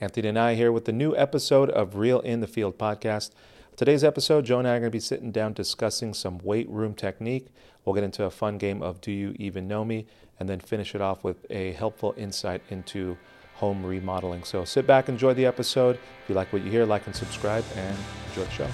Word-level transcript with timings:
Anthony 0.00 0.28
and 0.28 0.38
I 0.38 0.54
here 0.54 0.70
with 0.70 0.84
the 0.84 0.92
new 0.92 1.16
episode 1.16 1.70
of 1.70 1.96
Real 1.96 2.20
in 2.20 2.38
the 2.38 2.46
Field 2.46 2.78
podcast. 2.78 3.32
Today's 3.74 4.04
episode, 4.04 4.44
Joe 4.44 4.60
and 4.60 4.68
I 4.68 4.76
are 4.76 4.78
going 4.78 4.92
to 4.92 4.94
be 4.94 5.00
sitting 5.00 5.32
down 5.32 5.54
discussing 5.54 6.14
some 6.14 6.38
weight 6.38 6.70
room 6.70 6.94
technique. 6.94 7.48
We'll 7.84 7.96
get 7.96 8.04
into 8.04 8.22
a 8.22 8.30
fun 8.30 8.58
game 8.58 8.80
of 8.80 9.00
Do 9.00 9.10
You 9.10 9.34
Even 9.40 9.66
Know 9.66 9.84
Me, 9.84 10.06
and 10.38 10.48
then 10.48 10.60
finish 10.60 10.94
it 10.94 11.00
off 11.00 11.24
with 11.24 11.44
a 11.50 11.72
helpful 11.72 12.14
insight 12.16 12.62
into 12.70 13.18
home 13.54 13.84
remodeling. 13.84 14.44
So 14.44 14.64
sit 14.64 14.86
back, 14.86 15.08
enjoy 15.08 15.34
the 15.34 15.46
episode. 15.46 15.96
If 15.96 16.28
you 16.28 16.36
like 16.36 16.52
what 16.52 16.62
you 16.62 16.70
hear, 16.70 16.86
like 16.86 17.04
and 17.06 17.16
subscribe, 17.16 17.64
and 17.74 17.96
enjoy 18.28 18.44
the 18.44 18.50
show. 18.50 18.68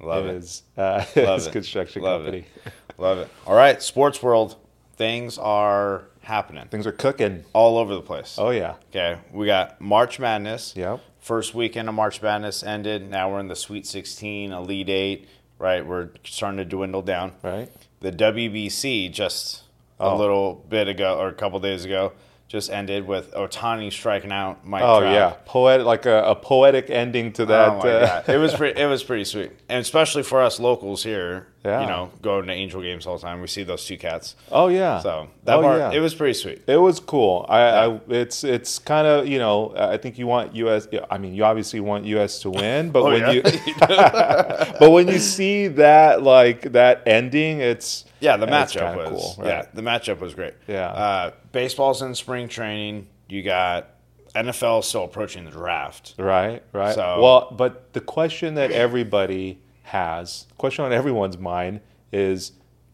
Love 0.00 0.26
it. 0.26 0.34
is 0.36 0.62
uh, 0.76 1.04
Love 1.16 1.40
is 1.40 1.46
it. 1.46 1.52
construction 1.52 2.02
Love 2.02 2.22
company. 2.22 2.46
it. 2.64 2.72
Love 2.98 3.18
it. 3.18 3.28
All 3.46 3.54
right, 3.54 3.82
sports 3.82 4.22
world. 4.22 4.56
Things 4.96 5.36
are 5.36 6.04
happening 6.22 6.66
Things 6.68 6.86
are 6.86 6.92
cooking. 6.92 7.44
all 7.52 7.76
over 7.76 7.94
the 7.94 8.00
place. 8.00 8.36
Oh 8.38 8.50
yeah. 8.50 8.76
Okay, 8.90 9.18
we 9.32 9.44
got 9.46 9.78
March 9.80 10.18
Madness. 10.18 10.72
Yep. 10.74 11.00
First 11.20 11.54
weekend 11.54 11.88
of 11.88 11.94
March 11.94 12.22
Madness 12.22 12.62
ended. 12.62 13.10
Now 13.10 13.30
we're 13.30 13.40
in 13.40 13.48
the 13.48 13.56
Sweet 13.56 13.86
16, 13.86 14.52
Elite 14.52 14.88
Eight. 14.88 15.28
Right, 15.58 15.84
we're 15.86 16.08
starting 16.24 16.58
to 16.58 16.64
dwindle 16.64 17.02
down. 17.02 17.32
Right. 17.42 17.70
The 18.00 18.10
WBC 18.12 19.10
just 19.12 19.62
a 20.00 20.04
Oh. 20.04 20.16
little 20.16 20.64
bit 20.68 20.88
ago 20.88 21.18
or 21.18 21.28
a 21.28 21.32
couple 21.34 21.58
days 21.60 21.84
ago 21.84 22.12
just 22.48 22.70
ended 22.70 23.06
with 23.06 23.32
Ohtani 23.32 23.92
striking 23.92 24.30
out 24.32 24.64
Mike 24.66 24.82
Oh 24.84 25.00
Trout. 25.00 25.12
yeah. 25.12 25.34
Poetic, 25.46 25.84
like 25.86 26.06
a, 26.06 26.22
a 26.24 26.34
poetic 26.36 26.90
ending 26.90 27.32
to 27.34 27.46
that. 27.46 27.68
oh 27.70 27.78
my 27.78 27.90
uh, 27.90 28.22
god, 28.22 28.28
it 28.34 28.38
was 28.38 28.54
pretty, 28.56 28.80
it 28.80 28.86
was 28.86 29.02
pretty 29.02 29.24
sweet, 29.24 29.50
and 29.68 29.80
especially 29.80 30.22
for 30.22 30.40
us 30.42 30.60
locals 30.60 31.02
here. 31.02 31.48
Yeah. 31.66 31.80
You 31.80 31.86
know, 31.88 32.10
going 32.22 32.46
to 32.46 32.52
Angel 32.52 32.80
games 32.80 33.06
all 33.06 33.18
the 33.18 33.22
time, 33.22 33.40
we 33.40 33.48
see 33.48 33.64
those 33.64 33.84
two 33.84 33.98
cats. 33.98 34.36
Oh 34.52 34.68
yeah. 34.68 35.00
So 35.00 35.28
that 35.44 35.58
oh, 35.58 35.62
part, 35.62 35.78
yeah. 35.78 35.90
it 35.92 36.00
was 36.00 36.14
pretty 36.14 36.34
sweet. 36.34 36.62
It 36.68 36.76
was 36.76 37.00
cool. 37.00 37.44
I, 37.48 37.58
Yeah. 37.58 37.86
I 37.86 38.00
it's 38.14 38.44
it's 38.44 38.78
kind 38.78 39.06
of 39.06 39.26
you 39.26 39.38
know 39.38 39.74
I 39.76 39.96
think 39.96 40.16
you 40.16 40.28
want 40.28 40.54
US. 40.54 40.86
I 41.10 41.18
mean, 41.18 41.34
you 41.34 41.44
obviously 41.44 41.80
want 41.80 42.04
US 42.04 42.38
to 42.40 42.50
win, 42.50 42.90
but 42.90 43.00
Oh, 43.06 43.10
when 43.10 43.34
you 43.34 43.42
but 43.80 44.90
when 44.90 45.08
you 45.08 45.18
see 45.18 45.66
that 45.68 46.22
like 46.22 46.72
that 46.72 47.02
ending, 47.06 47.60
it's 47.60 48.04
Yeah, 48.20 48.36
the 48.36 48.46
matchup 48.46 48.96
was 48.96 49.08
cool. 49.08 49.44
Right? 49.44 49.48
yeah, 49.48 49.66
the 49.74 49.82
matchup 49.82 50.20
was 50.20 50.34
great. 50.34 50.54
Yeah. 50.68 50.88
uh, 50.88 51.30
baseball's 51.52 52.00
in 52.00 52.14
spring 52.14 52.48
training. 52.48 53.08
You 53.28 53.42
got 53.42 53.90
NFL 54.36 54.84
still 54.84 55.04
approaching 55.04 55.44
the 55.44 55.50
draft. 55.50 56.14
Right, 56.16 56.62
right. 56.72 56.94
So- 56.94 57.20
well, 57.20 57.48
but 57.50 57.92
the 57.92 58.00
question 58.00 58.54
that 58.54 58.70
everybody 58.70 59.58
has, 59.86 60.46
the 60.48 60.54
question 60.54 60.84
on 60.84 60.92
everyone's 60.92 61.38
mind 61.38 61.80
is, 62.12 62.52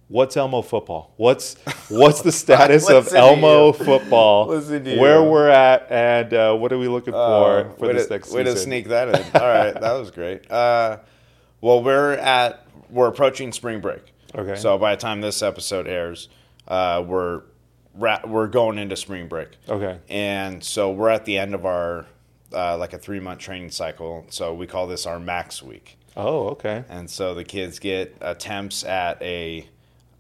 what's 0.09 0.37
Elmo 0.37 0.63
football? 0.63 1.13
What's 1.17 1.55
what's 1.89 2.23
the 2.23 2.33
status 2.33 2.89
of 2.91 3.13
Elmo 3.15 3.73
football? 3.73 4.47
Listen 4.49 4.85
to 4.85 4.99
where 4.99 5.23
we're 5.23 5.49
at, 5.49 5.87
and 5.91 6.33
uh, 6.35 6.55
what 6.55 6.73
are 6.73 6.79
we 6.79 6.89
looking 6.89 7.13
for 7.13 7.61
Uh, 7.61 7.71
for 7.79 7.87
way 7.89 7.93
this 7.95 8.07
to, 8.09 8.13
next 8.15 8.33
way 8.33 8.43
season? 8.45 8.55
to 8.57 8.61
sneak 8.61 8.89
that 8.89 9.09
in. 9.09 9.41
All 9.41 9.49
right, 9.49 9.73
that 9.81 9.93
was 9.93 10.11
great. 10.11 10.51
Uh, 10.51 10.99
well, 11.61 11.83
we're 11.83 12.15
at 12.15 12.67
we're 12.91 13.09
approaching 13.09 13.53
spring 13.53 13.81
break. 13.81 14.03
Okay. 14.35 14.57
So 14.57 14.79
by 14.79 14.95
the 14.95 15.01
time 15.01 15.21
this 15.21 15.43
episode 15.43 15.87
airs, 15.87 16.29
uh, 16.69 17.03
we're 17.07 17.43
we're 17.95 18.49
going 18.49 18.79
into 18.79 18.97
spring 18.97 19.29
break. 19.29 19.49
Okay. 19.69 19.99
And 20.09 20.63
so 20.65 20.91
we're 20.93 21.11
at 21.11 21.25
the 21.27 21.37
end 21.39 21.55
of 21.55 21.67
our 21.67 22.07
uh, 22.53 22.77
like 22.79 22.93
a 22.93 22.99
three 22.99 23.21
month 23.21 23.41
training 23.41 23.71
cycle. 23.71 24.25
So 24.31 24.55
we 24.55 24.67
call 24.67 24.87
this 24.87 25.07
our 25.07 25.19
max 25.21 25.63
week. 25.63 25.99
Oh, 26.17 26.49
okay. 26.51 26.85
And 26.89 27.09
so 27.09 27.35
the 27.35 27.45
kids 27.45 27.79
get 27.79 28.17
attempts 28.21 28.85
at 28.85 29.21
a 29.23 29.67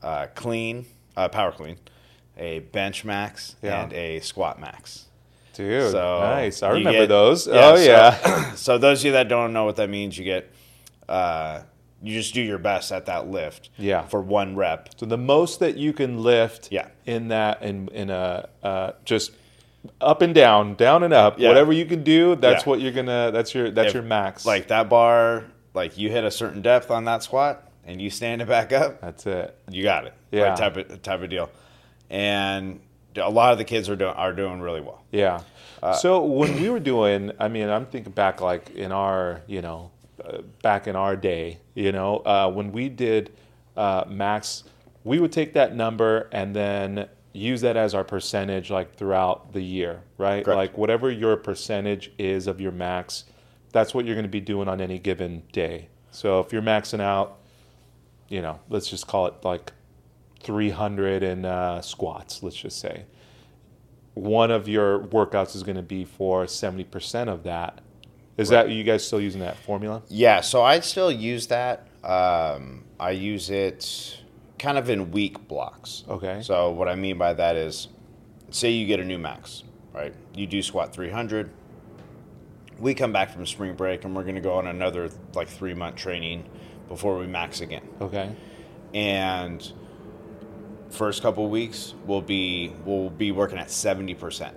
uh, 0.02 0.26
clean, 0.34 0.86
uh, 1.16 1.28
power 1.28 1.52
clean, 1.52 1.76
a 2.38 2.60
bench 2.60 3.04
max, 3.04 3.56
Yeah. 3.62 3.82
and 3.82 3.92
a 3.92 4.20
squat 4.20 4.58
max. 4.60 5.06
Dude, 5.54 5.90
So 5.92 6.20
nice. 6.20 6.62
I 6.62 6.70
remember 6.70 7.00
get- 7.00 7.08
those. 7.10 7.46
yeah, 7.46 7.52
oh 7.72 7.76
so- 7.76 7.82
yeah. 7.82 8.54
So 8.56 8.78
those 8.78 9.00
of 9.00 9.06
you 9.06 9.12
that 9.12 9.28
don't 9.28 9.52
know 9.52 9.64
what 9.66 9.76
that 9.76 9.90
means, 9.90 10.16
you 10.16 10.24
get, 10.24 10.50
uh, 11.08 11.62
you 12.02 12.14
just 12.18 12.32
do 12.34 12.40
your 12.40 12.58
best 12.58 12.90
at 12.90 13.06
that 13.06 13.28
lift. 13.28 13.68
Yeah. 13.76 14.02
For 14.06 14.20
one 14.20 14.56
rep. 14.56 14.88
So 14.98 15.04
the 15.06 15.18
most 15.18 15.60
that 15.60 15.76
you 15.76 15.92
can 15.92 16.22
lift 16.22 16.68
Yeah. 16.72 16.88
in 17.06 17.28
that 17.28 17.62
in 17.62 17.88
in 17.88 18.08
a 18.10 18.48
uh, 18.62 18.92
just 19.04 19.32
up 20.00 20.22
and 20.22 20.34
down, 20.34 20.74
down 20.74 21.02
and 21.02 21.12
up, 21.12 21.38
Yeah. 21.38 21.48
whatever 21.48 21.72
you 21.72 21.84
can 21.84 22.02
do, 22.02 22.34
that's 22.36 22.64
Yeah. 22.64 22.70
what 22.70 22.80
you're 22.80 22.92
gonna 22.92 23.30
that's 23.32 23.54
your 23.54 23.70
that's 23.70 23.88
If- 23.88 23.94
your 23.94 24.02
max. 24.02 24.44
Like 24.46 24.68
that 24.68 24.88
bar, 24.88 25.44
like 25.74 25.98
you 25.98 26.10
hit 26.10 26.24
a 26.24 26.30
certain 26.30 26.62
depth 26.62 26.90
on 26.90 27.04
that 27.04 27.22
squat, 27.22 27.70
and 27.84 28.00
you 28.00 28.10
stand 28.10 28.42
it 28.42 28.48
back 28.48 28.72
up. 28.72 29.00
that's 29.00 29.26
it. 29.26 29.56
You 29.70 29.82
got 29.82 30.06
it. 30.06 30.14
Yeah. 30.30 30.50
Like 30.50 30.56
type 30.56 30.76
of 30.76 31.02
type 31.02 31.22
of 31.22 31.30
deal. 31.30 31.50
And 32.10 32.80
a 33.16 33.30
lot 33.30 33.52
of 33.52 33.58
the 33.58 33.64
kids 33.64 33.88
are 33.88 33.96
doing 33.96 34.14
are 34.14 34.32
doing 34.32 34.60
really 34.60 34.80
well. 34.80 35.02
Yeah. 35.10 35.42
Uh, 35.82 35.94
so 35.94 36.24
when 36.24 36.60
we 36.60 36.70
were 36.70 36.80
doing, 36.80 37.32
I 37.38 37.48
mean, 37.48 37.68
I'm 37.68 37.86
thinking 37.86 38.12
back 38.12 38.40
like 38.40 38.70
in 38.70 38.92
our, 38.92 39.42
you 39.46 39.62
know, 39.62 39.90
uh, 40.24 40.42
back 40.62 40.86
in 40.86 40.94
our 40.94 41.16
day, 41.16 41.58
you 41.74 41.90
know, 41.90 42.18
uh, 42.18 42.50
when 42.50 42.70
we 42.70 42.88
did 42.88 43.32
uh, 43.76 44.04
max, 44.08 44.64
we 45.04 45.18
would 45.18 45.32
take 45.32 45.54
that 45.54 45.74
number 45.74 46.28
and 46.30 46.54
then 46.54 47.08
use 47.32 47.62
that 47.62 47.76
as 47.76 47.94
our 47.94 48.04
percentage 48.04 48.70
like 48.70 48.94
throughout 48.94 49.52
the 49.52 49.62
year, 49.62 50.02
right? 50.18 50.44
Correct. 50.44 50.56
Like 50.56 50.78
whatever 50.78 51.10
your 51.10 51.36
percentage 51.36 52.12
is 52.18 52.46
of 52.46 52.60
your 52.60 52.72
max, 52.72 53.24
that's 53.72 53.94
what 53.94 54.04
you're 54.04 54.14
going 54.14 54.24
to 54.24 54.30
be 54.30 54.40
doing 54.40 54.68
on 54.68 54.80
any 54.80 54.98
given 54.98 55.42
day. 55.52 55.88
So 56.10 56.40
if 56.40 56.52
you're 56.52 56.62
maxing 56.62 57.00
out, 57.00 57.38
you 58.28 58.42
know, 58.42 58.60
let's 58.68 58.88
just 58.88 59.06
call 59.06 59.26
it 59.26 59.34
like 59.42 59.72
300 60.40 61.22
in 61.22 61.44
uh, 61.44 61.80
squats, 61.80 62.42
let's 62.42 62.56
just 62.56 62.78
say 62.78 63.04
one 64.14 64.50
of 64.50 64.68
your 64.68 65.00
workouts 65.00 65.56
is 65.56 65.62
going 65.62 65.76
to 65.76 65.82
be 65.82 66.04
for 66.04 66.44
70% 66.44 67.28
of 67.28 67.44
that. 67.44 67.80
Is 68.36 68.48
that 68.48 68.70
you 68.70 68.82
guys 68.82 69.06
still 69.06 69.20
using 69.20 69.40
that 69.40 69.56
formula? 69.58 70.02
Yeah, 70.08 70.40
so 70.40 70.62
I 70.62 70.80
still 70.80 71.12
use 71.12 71.48
that. 71.48 71.86
Um, 72.02 72.84
I 72.98 73.10
use 73.10 73.50
it 73.50 74.18
kind 74.58 74.78
of 74.78 74.88
in 74.90 75.12
week 75.12 75.46
blocks. 75.48 76.04
Okay. 76.08 76.40
So 76.42 76.70
what 76.70 76.88
I 76.88 76.94
mean 76.94 77.18
by 77.18 77.34
that 77.34 77.56
is, 77.56 77.88
say 78.50 78.70
you 78.70 78.86
get 78.86 79.00
a 79.00 79.04
new 79.04 79.18
max, 79.18 79.64
right? 79.92 80.14
You 80.34 80.46
do 80.46 80.62
squat 80.62 80.92
300. 80.92 81.50
We 82.82 82.94
come 82.94 83.12
back 83.12 83.30
from 83.32 83.46
spring 83.46 83.76
break 83.76 84.04
and 84.04 84.16
we're 84.16 84.24
going 84.24 84.34
to 84.34 84.40
go 84.40 84.54
on 84.54 84.66
another 84.66 85.08
like 85.34 85.46
three 85.46 85.72
month 85.72 85.94
training 85.94 86.44
before 86.88 87.16
we 87.16 87.28
max 87.28 87.60
again. 87.60 87.88
Okay. 88.00 88.34
And 88.92 89.72
first 90.90 91.22
couple 91.22 91.48
weeks 91.48 91.94
we'll 92.06 92.20
be 92.22 92.74
we'll 92.84 93.08
be 93.08 93.30
working 93.30 93.56
at 93.58 93.68
70%. 93.68 94.52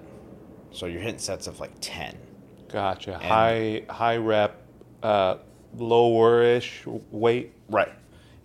So 0.71 0.87
you're 0.87 1.01
hitting 1.01 1.19
sets 1.19 1.45
of 1.45 1.59
like 1.59 1.73
10. 1.81 2.17
Gotcha. 2.67 3.19
high 3.19 3.83
high 3.89 4.17
rep, 4.17 4.59
uh, 5.03 5.37
lowerish 5.77 6.83
weight. 7.11 7.53
Right. 7.69 7.93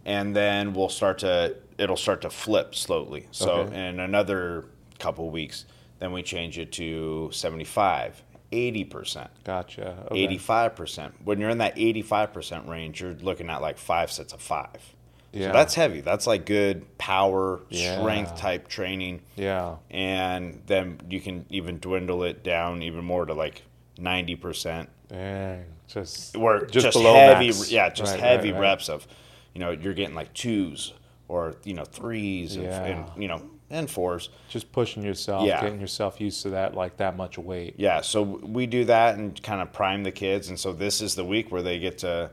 And 0.05 0.37
then 0.37 0.75
we'll 0.75 0.91
start 0.91 1.21
to 1.21 1.57
it'll 1.79 1.97
start 1.97 2.21
to 2.21 2.31
flip 2.31 2.75
slowly. 2.75 3.29
So 3.31 3.51
Okay. 3.61 3.89
in 3.89 3.99
another 3.99 4.67
couple 4.99 5.31
weeks, 5.31 5.65
then 6.01 6.13
we 6.13 6.23
change 6.23 6.59
it 6.59 6.71
to 6.73 7.31
75, 7.33 8.23
80%, 8.53 9.29
Gotcha. 9.45 10.07
Okay. 10.11 10.27
85%. 10.39 11.13
When 11.25 11.39
you're 11.39 11.51
in 11.51 11.59
that 11.59 11.77
85% 11.77 12.69
range, 12.69 13.01
you're 13.01 13.15
looking 13.15 13.49
at 13.51 13.63
like 13.63 13.79
five 13.79 14.11
sets 14.11 14.33
of 14.33 14.41
five. 14.41 14.95
Yeah. 15.33 15.49
So 15.49 15.53
that's 15.53 15.75
heavy. 15.75 16.01
That's 16.01 16.27
like 16.27 16.45
good 16.47 16.99
power, 16.99 17.61
Yeah. 17.69 18.01
strength 18.01 18.37
type 18.37 18.67
training. 18.69 19.23
Yeah. 19.37 19.77
And 19.91 20.63
then 20.67 21.01
you 21.09 21.21
can 21.21 21.47
even 21.51 21.79
dwindle 21.79 22.25
it 22.25 22.43
down 22.43 22.83
even 22.83 23.05
more 23.05 23.25
to 23.27 23.35
like 23.35 23.63
90%. 23.99 24.89
Dang. 25.09 25.65
Just 25.87 26.37
Where 26.37 26.61
just, 26.67 26.85
just, 26.87 26.97
below 26.99 27.15
heavy, 27.15 27.47
max. 27.47 27.71
yeah, 27.71 27.91
just 27.91 28.13
Right, 28.13 28.21
heavy 28.21 28.53
right, 28.53 28.61
right. 28.61 28.69
reps 28.71 28.89
of, 28.89 29.07
you 29.55 29.61
know, 29.61 29.71
you're 29.71 29.95
getting 29.95 30.15
like 30.15 30.33
twos 30.35 30.93
or 31.29 31.55
you 31.65 31.75
know 31.75 31.85
threes 31.85 32.57
Yeah. 32.57 32.85
and 32.85 33.23
you 33.23 33.29
know 33.29 33.41
and 33.71 33.89
fours. 33.91 34.29
Just 34.49 34.73
pushing 34.73 35.03
yourself, 35.03 35.47
Yeah. 35.47 35.61
getting 35.61 35.81
yourself 35.81 36.21
used 36.21 36.43
to 36.43 36.51
that 36.51 36.75
like 36.75 36.97
that 36.99 37.17
much 37.17 37.39
weight. 37.39 37.75
Yeah, 37.79 38.01
so 38.01 38.23
we 38.23 38.67
do 38.67 38.85
that 38.87 39.17
and 39.17 39.41
kind 39.43 39.61
of 39.63 39.73
prime 39.73 40.03
the 40.03 40.13
kids, 40.13 40.49
and 40.49 40.59
so 40.59 40.73
this 40.73 41.01
is 41.01 41.15
the 41.15 41.25
week 41.25 41.51
where 41.53 41.63
they 41.63 41.79
get 41.79 41.99
to 41.99 42.31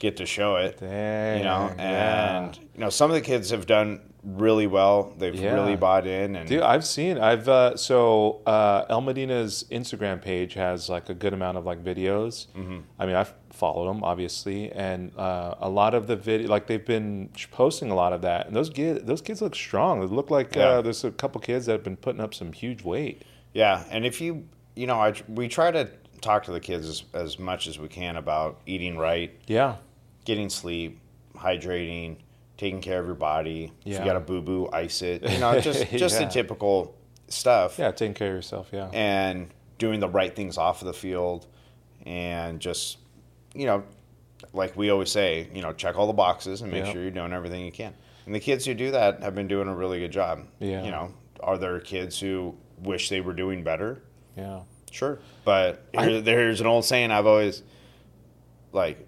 get 0.00 0.16
to 0.18 0.26
show 0.26 0.56
it. 0.56 0.78
Dang. 0.80 1.38
you 1.38 1.44
know, 1.44 1.72
yeah. 1.78 2.38
and 2.44 2.56
you 2.58 2.80
know 2.80 2.90
some 2.90 3.10
of 3.10 3.14
the 3.14 3.22
kids 3.22 3.50
have 3.50 3.66
done 3.66 4.00
really 4.22 4.66
well. 4.66 5.12
They've 5.18 5.34
Yeah. 5.34 5.54
really 5.54 5.76
bought 5.76 6.06
in, 6.06 6.34
and 6.36 6.48
Dude, 6.48 6.62
I've 6.62 6.84
seen. 6.84 7.18
I've 7.18 7.48
uh, 7.48 7.76
so 7.76 8.40
uh, 8.46 8.84
El 8.88 9.02
Modena's 9.02 9.64
Instagram 9.70 10.20
page 10.20 10.54
has 10.54 10.88
like 10.88 11.08
a 11.10 11.14
good 11.14 11.32
amount 11.32 11.58
of 11.58 11.64
like 11.64 11.82
videos. 11.84 12.46
Mm-hmm. 12.56 12.78
I 12.98 13.06
mean, 13.06 13.14
I've 13.16 13.32
followed 13.54 13.88
them 13.88 14.02
obviously, 14.04 14.70
and 14.72 15.12
uh, 15.16 15.54
a 15.60 15.68
lot 15.68 15.94
of 15.94 16.06
the 16.06 16.16
video, 16.16 16.48
like 16.48 16.66
they've 16.66 16.84
been 16.84 17.30
posting 17.52 17.90
a 17.90 17.94
lot 17.94 18.12
of 18.12 18.22
that, 18.22 18.46
and 18.46 18.54
those 18.56 18.70
kids, 18.70 19.04
those 19.04 19.22
kids 19.22 19.40
look 19.40 19.54
strong. 19.54 20.00
They 20.00 20.06
look 20.06 20.30
like 20.30 20.54
Yeah. 20.54 20.62
uh, 20.68 20.82
there's 20.82 21.04
a 21.04 21.10
couple 21.10 21.40
kids 21.40 21.66
that 21.66 21.72
have 21.72 21.84
been 21.84 21.96
putting 21.96 22.20
up 22.20 22.34
some 22.34 22.52
huge 22.52 22.82
weight. 22.82 23.22
Yeah, 23.52 23.84
and 23.90 24.04
if 24.04 24.20
you, 24.20 24.44
you 24.74 24.86
know, 24.86 24.96
I 25.00 25.14
we 25.28 25.48
try 25.48 25.70
to 25.70 25.88
talk 26.20 26.44
to 26.44 26.52
the 26.52 26.60
kids 26.60 26.88
as, 26.88 27.04
as 27.14 27.38
much 27.38 27.66
as 27.68 27.78
we 27.78 27.88
can 27.88 28.16
about 28.16 28.60
eating 28.66 28.96
right, 28.98 29.30
Yeah, 29.46 29.76
getting 30.24 30.48
sleep, 30.50 30.98
hydrating, 31.36 32.16
taking 32.56 32.80
care 32.80 32.98
of 33.00 33.06
your 33.06 33.14
body. 33.14 33.72
If 33.84 33.92
Yeah. 33.92 33.98
you 34.00 34.04
got 34.04 34.16
a 34.16 34.20
boo 34.20 34.40
boo, 34.42 34.68
ice 34.72 35.02
it. 35.02 35.22
You 35.28 35.38
know, 35.38 35.60
just 35.60 35.86
just 35.90 36.18
Yeah. 36.20 36.26
the 36.26 36.32
typical 36.32 36.94
stuff. 37.28 37.78
yeah, 37.78 37.90
taking 37.90 38.14
care 38.14 38.28
of 38.30 38.34
yourself. 38.34 38.68
Yeah, 38.72 38.88
And 38.92 39.48
doing 39.78 40.00
the 40.00 40.08
right 40.08 40.34
things 40.34 40.56
off 40.58 40.82
of 40.82 40.86
the 40.86 40.92
field, 40.94 41.46
and 42.06 42.60
just, 42.60 42.98
you 43.54 43.66
know, 43.66 43.82
like 44.52 44.76
we 44.76 44.90
always 44.90 45.10
say, 45.10 45.48
you 45.54 45.62
know, 45.62 45.72
check 45.72 45.96
all 45.96 46.06
the 46.06 46.12
boxes 46.12 46.62
and 46.62 46.70
make 46.70 46.84
Yeah. 46.86 46.92
sure 46.92 47.02
you're 47.02 47.10
doing 47.10 47.32
everything 47.32 47.64
you 47.64 47.72
can. 47.72 47.94
And 48.26 48.34
the 48.34 48.40
kids 48.40 48.64
who 48.64 48.74
do 48.74 48.90
that 48.92 49.22
have 49.22 49.34
been 49.34 49.48
doing 49.48 49.68
a 49.68 49.74
really 49.74 50.00
good 50.00 50.10
job. 50.12 50.46
Yeah. 50.58 50.82
You 50.84 50.90
know, 50.90 51.12
are 51.40 51.58
there 51.58 51.78
kids 51.80 52.18
who 52.18 52.54
wish 52.82 53.08
they 53.08 53.20
were 53.20 53.32
doing 53.34 53.62
better? 53.62 54.02
yeah. 54.36 54.60
Sure. 54.90 55.18
But 55.44 55.82
here, 55.92 56.20
there's 56.20 56.60
an 56.60 56.68
old 56.68 56.84
saying 56.84 57.10
I've 57.10 57.26
always 57.26 57.62
like 58.72 59.04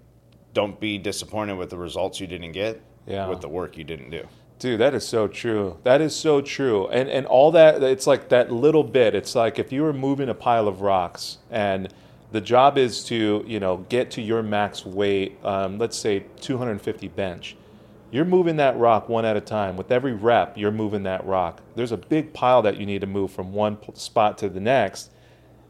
don't 0.53 0.79
be 0.79 0.97
disappointed 0.97 1.55
with 1.57 1.69
the 1.69 1.77
results 1.77 2.19
you 2.19 2.27
didn't 2.27 2.51
get 2.51 2.81
Yeah. 3.05 3.29
with 3.29 3.39
the 3.41 3.47
work 3.47 3.77
you 3.77 3.83
didn't 3.85 4.09
do. 4.09 4.27
Dude, 4.59 4.79
that 4.81 4.93
is 4.95 5.07
so 5.07 5.27
true. 5.27 5.77
That 5.83 6.01
is 6.01 6.15
so 6.15 6.41
true. 6.41 6.87
And 6.89 7.09
and 7.09 7.25
all 7.25 7.51
that 7.51 7.81
it's 7.83 8.05
like 8.07 8.27
that 8.29 8.51
little 8.51 8.83
bit. 8.83 9.13
It's 9.15 9.33
like 9.35 9.59
if 9.59 9.71
you 9.71 9.83
were 9.83 9.93
moving 9.93 10.27
a 10.29 10.33
pile 10.33 10.67
of 10.67 10.81
rocks 10.81 11.37
and 11.51 11.93
the 12.31 12.41
job 12.41 12.77
is 12.77 13.03
to, 13.05 13.43
you 13.47 13.59
know, 13.59 13.77
get 13.89 14.11
to 14.11 14.21
your 14.21 14.43
max 14.43 14.85
weight, 14.85 15.37
um, 15.43 15.77
let's 15.77 15.97
say 15.97 16.25
250 16.41 17.07
bench. 17.09 17.55
You're 18.11 18.25
moving 18.25 18.55
that 18.57 18.77
rock 18.77 19.09
one 19.09 19.25
at 19.25 19.35
a 19.35 19.41
time. 19.41 19.75
With 19.75 19.91
every 19.91 20.13
rep, 20.13 20.57
you're 20.57 20.71
moving 20.71 21.03
that 21.03 21.25
rock. 21.25 21.61
There's 21.75 21.91
a 21.91 21.97
big 21.97 22.33
pile 22.33 22.61
that 22.61 22.77
you 22.77 22.85
need 22.85 23.01
to 23.01 23.07
move 23.07 23.31
from 23.31 23.53
one 23.53 23.77
spot 23.95 24.37
to 24.39 24.49
the 24.49 24.59
next. 24.61 25.11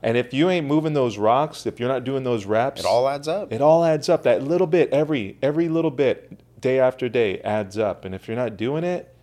And 0.03 0.15
if 0.15 0.33
you 0.33 0.49
ain't 0.49 0.67
moving 0.67 0.93
those 0.93 1.17
rocks, 1.17 1.65
if 1.65 1.79
you're 1.79 1.89
not 1.89 2.03
doing 2.03 2.23
those 2.23 2.45
reps, 2.45 2.81
It 2.81 2.85
all 2.85 3.07
adds 3.09 3.27
up. 3.27 3.51
it 3.51 3.61
all 3.61 3.83
adds 3.83 4.07
up. 4.09 4.23
That 4.23 4.43
little 4.43 4.67
bit, 4.67 4.91
every 4.91 5.37
every 5.41 5.67
little 5.69 5.89
bit, 5.89 6.39
day 6.61 6.79
after 6.79 7.09
day, 7.09 7.39
adds 7.41 7.79
up. 7.79 8.05
And 8.05 8.13
if 8.13 8.27
you're 8.27 8.37
not 8.37 8.57
doing 8.57 8.83
it, 8.83 9.13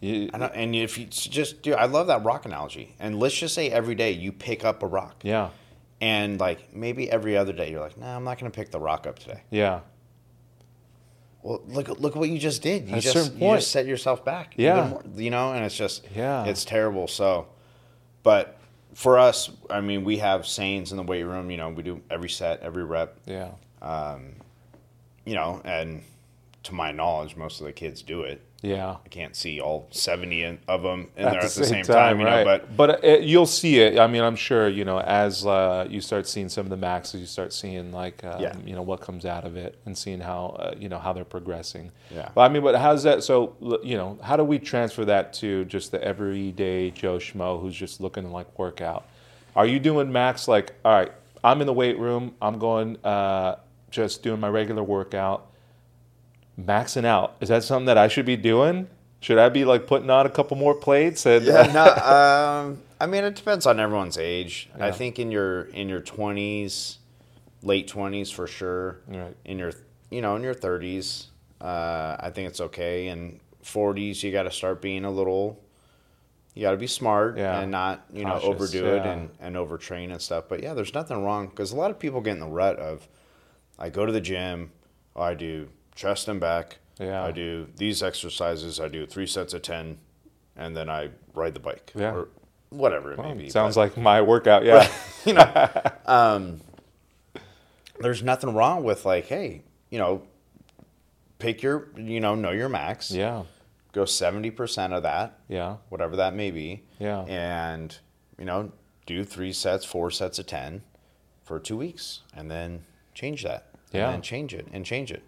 you, 0.00 0.28
and 0.34 0.76
if 0.76 0.98
you 0.98 1.06
just 1.06 1.62
do, 1.62 1.72
I 1.74 1.86
love 1.86 2.06
that 2.08 2.22
rock 2.22 2.44
analogy. 2.44 2.94
And 3.00 3.18
let's 3.18 3.34
just 3.34 3.54
say 3.54 3.70
every 3.70 3.94
day 3.94 4.12
you 4.12 4.30
pick 4.30 4.64
up 4.64 4.82
a 4.82 4.86
rock, 4.86 5.16
yeah, 5.22 5.48
and 6.00 6.38
like 6.40 6.74
maybe 6.74 7.10
every 7.10 7.36
other 7.36 7.52
day 7.52 7.70
you're 7.70 7.80
like, 7.80 7.98
nah, 7.98 8.16
I'm 8.16 8.24
not 8.24 8.38
going 8.38 8.50
to 8.50 8.56
pick 8.56 8.70
the 8.70 8.78
rock 8.80 9.06
up 9.06 9.18
today. 9.18 9.42
yeah, 9.50 9.80
Well, 11.42 11.62
look 11.68 11.88
look 12.00 12.14
what 12.16 12.28
you 12.28 12.38
just 12.38 12.62
did. 12.62 12.88
You 12.88 12.96
At 12.96 13.02
just 13.02 13.34
you 13.34 13.54
just 13.54 13.70
set 13.70 13.86
yourself 13.86 14.24
back. 14.24 14.54
Yeah. 14.56 14.88
more, 14.88 15.02
you 15.16 15.30
know, 15.30 15.52
and 15.52 15.64
it's 15.64 15.76
just 15.76 16.04
Yeah. 16.14 16.44
it's 16.44 16.64
terrible. 16.64 17.08
So, 17.08 17.48
but 18.22 18.58
for 18.94 19.18
us, 19.18 19.50
I 19.70 19.80
mean, 19.80 20.04
we 20.04 20.18
have 20.18 20.46
sayings 20.46 20.90
in 20.90 20.96
the 20.96 21.02
weight 21.04 21.22
room. 21.24 21.50
You 21.50 21.56
know, 21.56 21.68
we 21.70 21.82
do 21.82 22.00
every 22.10 22.28
set, 22.28 22.60
every 22.62 22.84
rep. 22.84 23.18
yeah, 23.26 23.50
um, 23.82 24.34
You 25.24 25.34
know, 25.34 25.60
and 25.64 26.02
to 26.64 26.74
my 26.74 26.90
knowledge, 26.90 27.36
most 27.36 27.60
of 27.60 27.66
the 27.66 27.72
kids 27.72 28.02
do 28.02 28.22
it. 28.22 28.40
Yeah. 28.62 28.96
I 29.04 29.08
can't 29.08 29.36
see 29.36 29.60
all 29.60 29.86
seventy 29.90 30.42
of 30.44 30.82
them 30.82 31.10
in 31.16 31.24
there 31.24 31.36
at 31.36 31.42
the 31.42 31.48
same, 31.64 31.84
time, 31.84 31.94
time. 31.94 32.18
you 32.18 32.24
know, 32.24 32.30
right? 32.30 32.44
but 32.44 32.76
but 32.76 33.04
uh, 33.04 33.18
you'll 33.18 33.46
see 33.46 33.78
it. 33.78 33.98
I 33.98 34.06
mean, 34.08 34.22
I'm 34.22 34.34
sure 34.36 34.68
you 34.68 34.84
know 34.84 35.00
as 35.00 35.46
uh, 35.46 35.86
you 35.88 36.00
start 36.00 36.26
seeing 36.26 36.48
some 36.48 36.66
of 36.66 36.70
the 36.70 36.76
maxes, 36.76 37.20
you 37.20 37.26
start 37.26 37.52
seeing 37.52 37.92
like 37.92 38.24
um, 38.24 38.40
Yeah. 38.40 38.56
you 38.64 38.74
know 38.74 38.82
what 38.82 39.00
comes 39.00 39.24
out 39.24 39.44
of 39.44 39.56
it 39.56 39.78
and 39.86 39.96
seeing 39.96 40.20
how 40.20 40.56
uh, 40.58 40.74
you 40.76 40.88
know 40.88 40.98
how 40.98 41.12
they're 41.12 41.24
progressing. 41.24 41.92
Yeah. 42.10 42.30
But 42.34 42.40
I 42.42 42.48
mean, 42.48 42.62
but 42.62 42.74
how's 42.76 43.04
that? 43.04 43.22
So 43.22 43.54
you 43.84 43.96
know, 43.96 44.18
how 44.22 44.36
do 44.36 44.42
we 44.44 44.58
transfer 44.58 45.04
that 45.04 45.32
to 45.34 45.64
just 45.66 45.92
the 45.92 46.02
everyday 46.02 46.90
Joe 46.90 47.18
schmo 47.18 47.60
who's 47.60 47.76
just 47.76 48.00
looking 48.00 48.24
to 48.24 48.30
like 48.30 48.58
work 48.58 48.80
out? 48.80 49.06
Are 49.54 49.66
you 49.66 49.78
doing 49.78 50.10
max 50.10 50.48
like 50.48 50.74
all 50.84 50.92
right? 50.92 51.12
I'm 51.44 51.60
in 51.60 51.68
the 51.68 51.72
weight 51.72 51.96
room. 51.98 52.34
I'm 52.42 52.58
going 52.58 52.96
uh, 53.04 53.56
just 53.92 54.24
doing 54.24 54.40
my 54.40 54.48
regular 54.48 54.82
workout. 54.82 55.46
Maxing 56.60 57.04
out 57.04 57.36
is 57.40 57.48
that 57.50 57.62
something 57.62 57.86
that 57.86 57.98
I 57.98 58.08
should 58.08 58.26
be 58.26 58.36
doing? 58.36 58.88
Should 59.20 59.38
I 59.38 59.48
be 59.48 59.64
like 59.64 59.86
putting 59.86 60.10
on 60.10 60.26
a 60.26 60.30
couple 60.30 60.56
more 60.56 60.74
plates 60.74 61.26
and 61.26 61.44
yeah, 61.44 61.70
no. 61.72 61.84
Um, 62.68 62.82
I 63.00 63.06
mean, 63.06 63.24
it 63.24 63.36
depends 63.36 63.66
on 63.66 63.78
everyone's 63.78 64.18
age. 64.18 64.68
I 64.78 64.90
think 64.90 65.18
in 65.18 65.30
your 65.30 65.62
in 65.66 65.88
your 65.88 66.00
twenties, 66.00 66.98
late 67.62 67.86
twenties 67.88 68.30
for 68.30 68.46
sure. 68.46 68.98
Right. 69.06 69.36
In 69.44 69.58
your 69.58 69.72
you 70.10 70.20
know 70.20 70.34
in 70.36 70.42
your 70.42 70.54
thirties, 70.54 71.28
uh, 71.60 72.16
I 72.18 72.30
think 72.30 72.48
it's 72.48 72.60
okay. 72.60 73.08
In 73.08 73.40
forties, 73.62 74.22
you 74.22 74.32
got 74.32 74.44
to 74.44 74.50
start 74.50 74.80
being 74.82 75.04
a 75.04 75.10
little. 75.10 75.60
You 76.54 76.62
got 76.62 76.72
to 76.72 76.76
be 76.76 76.88
smart 76.88 77.38
Yeah. 77.38 77.60
and 77.60 77.70
not 77.70 78.04
you 78.12 78.24
know 78.24 78.32
Cautious, 78.40 78.48
overdo 78.48 78.86
it 78.96 79.06
and 79.06 79.30
and 79.40 79.54
overtrain 79.54 80.10
and 80.10 80.20
stuff. 80.20 80.44
But 80.48 80.60
yeah, 80.62 80.74
there's 80.74 80.94
nothing 80.94 81.22
wrong 81.24 81.46
because 81.46 81.70
a 81.70 81.76
lot 81.76 81.92
of 81.92 82.00
people 82.00 82.20
get 82.20 82.32
in 82.32 82.40
the 82.40 82.48
rut 82.48 82.76
of, 82.80 83.06
I 83.78 83.90
go 83.90 84.04
to 84.06 84.10
the 84.12 84.20
gym, 84.20 84.72
oh, 85.14 85.22
I 85.22 85.34
do 85.34 85.68
chest 85.98 86.28
and 86.28 86.38
back. 86.40 86.76
Yeah. 87.00 87.24
I 87.24 87.32
do 87.32 87.66
these 87.76 88.02
exercises. 88.04 88.78
I 88.78 88.86
do 88.88 89.04
three 89.04 89.26
sets 89.26 89.52
of 89.52 89.62
ten, 89.62 89.98
and 90.56 90.76
then 90.76 90.88
I 90.88 91.10
ride 91.34 91.54
the 91.54 91.60
bike. 91.60 91.92
Yeah. 91.94 92.12
Or 92.14 92.28
whatever 92.70 93.12
it 93.12 93.18
Well, 93.18 93.34
may 93.34 93.42
be. 93.44 93.50
sounds 93.50 93.74
but, 93.74 93.80
like 93.80 93.96
my 93.96 94.22
workout. 94.22 94.64
Yeah. 94.64 94.88
you 95.24 95.32
know, 95.34 95.70
um, 96.06 96.60
there's 98.00 98.22
nothing 98.22 98.54
wrong 98.54 98.84
with 98.84 99.04
like, 99.04 99.26
hey, 99.26 99.62
you 99.90 99.98
know, 99.98 100.22
pick 101.40 101.62
your, 101.62 101.88
you 101.96 102.20
know, 102.20 102.34
know 102.36 102.52
your 102.52 102.68
max. 102.68 103.10
yeah. 103.10 103.42
Go 103.92 104.04
seventy 104.04 104.50
percent 104.50 104.92
of 104.92 105.02
that, 105.04 105.38
Yeah. 105.48 105.76
whatever 105.88 106.14
that 106.16 106.34
may 106.34 106.50
be. 106.52 106.82
Yeah. 107.00 107.22
And 107.22 107.96
you 108.38 108.44
know, 108.44 108.70
do 109.06 109.24
three 109.24 109.52
sets, 109.52 109.84
four 109.84 110.10
sets 110.10 110.38
of 110.38 110.46
ten, 110.46 110.82
for 111.42 111.58
two 111.58 111.76
weeks, 111.76 112.20
and 112.36 112.50
then 112.50 112.84
change 113.14 113.42
that. 113.44 113.66
Yeah. 113.90 114.04
And 114.06 114.14
then 114.16 114.22
change 114.22 114.52
it 114.54 114.68
and 114.72 114.84
change 114.84 115.10
it. 115.10 115.22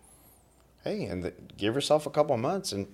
Hey, 0.84 1.04
and 1.04 1.22
the, 1.22 1.32
give 1.56 1.74
yourself 1.74 2.06
a 2.06 2.10
couple 2.10 2.34
of 2.34 2.40
months 2.40 2.72
and 2.72 2.86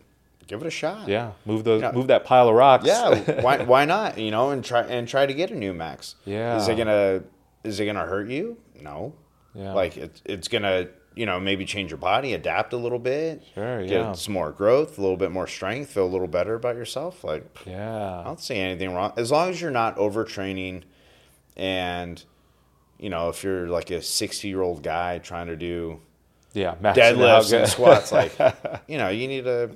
give 0.46 0.60
it 0.60 0.66
a 0.66 0.70
shot. 0.70 1.08
Yeah. 1.08 1.32
Move 1.44 1.64
those. 1.64 1.82
Yeah. 1.82 1.92
Move 1.92 2.08
that 2.08 2.24
pile 2.24 2.48
of 2.48 2.54
rocks. 2.54 2.86
Yeah, 2.86 3.40
why 3.42 3.62
why 3.62 3.84
not? 3.84 4.18
You 4.18 4.30
know, 4.30 4.50
and 4.50 4.64
try 4.64 4.82
and 4.82 5.06
try 5.06 5.26
to 5.26 5.34
get 5.34 5.50
a 5.50 5.54
new 5.54 5.72
max. 5.72 6.16
Yeah. 6.24 6.56
Is 6.56 6.68
it 6.68 6.76
gonna 6.76 7.22
is 7.64 7.78
it 7.80 7.86
gonna 7.86 8.06
hurt 8.06 8.28
you? 8.28 8.58
No. 8.80 9.14
Yeah. 9.54 9.72
Like 9.72 9.96
it, 9.96 10.20
it's 10.24 10.48
gonna 10.48 10.88
you 11.14 11.26
know 11.26 11.40
maybe 11.40 11.64
change 11.64 11.90
your 11.90 11.98
body, 11.98 12.34
adapt 12.34 12.72
a 12.72 12.76
little 12.76 12.98
bit. 12.98 13.42
Sure, 13.54 13.82
Get 13.82 13.90
yeah. 13.90 14.12
some 14.12 14.34
more 14.34 14.50
growth, 14.52 14.98
a 14.98 15.00
little 15.00 15.16
bit 15.16 15.30
more 15.30 15.46
strength, 15.46 15.90
feel 15.90 16.04
a 16.04 16.06
little 16.06 16.26
better 16.28 16.54
about 16.54 16.76
yourself. 16.76 17.24
Like 17.24 17.44
yeah, 17.66 18.20
I 18.20 18.24
don't 18.24 18.40
see 18.40 18.56
anything 18.56 18.92
wrong 18.94 19.12
as 19.16 19.30
long 19.30 19.48
as 19.50 19.60
you're 19.60 19.70
not 19.70 19.96
overtraining, 19.96 20.82
and 21.56 22.22
you 22.98 23.10
know 23.10 23.28
if 23.28 23.42
you're 23.44 23.68
like 23.68 23.90
a 23.90 24.02
sixty 24.02 24.48
year 24.48 24.62
old 24.62 24.82
guy 24.82 25.18
trying 25.18 25.46
to 25.46 25.56
do 25.56 26.00
Yeah. 26.56 26.74
Deadlifts 26.82 27.52
and 27.56 27.68
squats, 27.74 28.10
like 28.12 28.32
you 28.88 28.98
know 28.98 29.08
you 29.10 29.28
need 29.28 29.44
to 29.44 29.70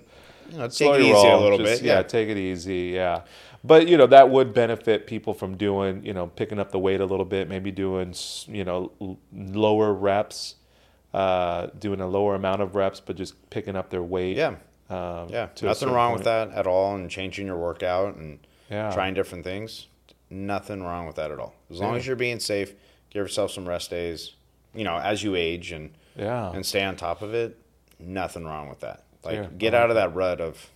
you 0.51 0.59
know, 0.59 0.65
take 0.67 0.73
slow 0.73 0.95
it 0.95 1.03
your 1.05 1.17
easy 1.17 1.29
a 1.29 1.37
little 1.37 1.59
Just, 1.59 1.83
bit. 1.83 1.87
Yeah. 1.87 1.97
Yeah. 1.99 2.03
take 2.03 2.29
it 2.29 2.37
easy. 2.37 2.91
Yeah, 2.95 3.21
but 3.63 3.87
you 3.87 3.97
know 3.97 4.07
that 4.09 4.31
would 4.31 4.53
benefit 4.53 5.07
people 5.07 5.33
from 5.35 5.57
doing, 5.57 6.05
you 6.05 6.13
know, 6.13 6.27
picking 6.27 6.59
up 6.59 6.73
the 6.73 6.79
weight 6.79 7.01
a 7.01 7.07
little 7.07 7.25
bit, 7.27 7.49
maybe 7.49 7.71
doing, 7.71 8.15
you 8.49 8.65
know, 8.65 8.91
lower 9.33 9.93
reps, 9.93 10.57
uh, 11.15 11.69
doing 11.79 12.01
a 12.01 12.09
lower 12.09 12.35
amount 12.35 12.63
of 12.63 12.75
reps, 12.75 12.99
but 13.01 13.17
just 13.17 13.49
picking 13.51 13.77
up 13.77 13.91
their 13.91 14.03
weight. 14.03 14.37
Yeah. 14.37 14.57
Um, 14.89 15.29
Yeah. 15.29 15.49
Nothing 15.63 15.91
wrong 15.91 16.11
point. 16.11 16.19
with 16.21 16.25
that 16.25 16.51
at 16.51 16.67
all 16.67 16.95
and 16.97 17.09
changing 17.11 17.47
your 17.47 17.57
workout 17.59 18.17
and 18.17 18.41
Yeah. 18.71 18.91
trying 18.93 19.15
different 19.15 19.45
things. 19.45 19.87
Nothing 20.31 20.83
wrong 20.83 21.07
with 21.07 21.17
that 21.17 21.31
at 21.31 21.39
all. 21.39 21.55
As 21.71 21.79
long 21.81 21.93
Yeah. 21.93 21.99
as 21.99 22.07
you're 22.07 22.17
being 22.17 22.41
safe, 22.41 22.71
give 23.11 23.23
yourself 23.23 23.51
some 23.53 23.69
rest 23.69 23.91
days, 23.91 24.33
you 24.75 24.83
know, 24.85 24.97
as 24.99 25.23
you 25.23 25.35
age 25.37 25.71
and 25.73 25.91
Yeah. 26.17 26.53
and 26.53 26.65
stay 26.65 26.83
on 26.85 26.97
top 26.97 27.23
of 27.23 27.35
it, 27.35 27.57
nothing 27.99 28.45
wrong 28.45 28.69
with 28.69 28.81
that. 28.81 29.05
Like 29.25 29.35
Yeah, 29.37 29.47
get 29.59 29.75
out 29.75 29.91
of 29.91 29.97
that 29.97 30.15
rut 30.15 30.41
of 30.41 30.71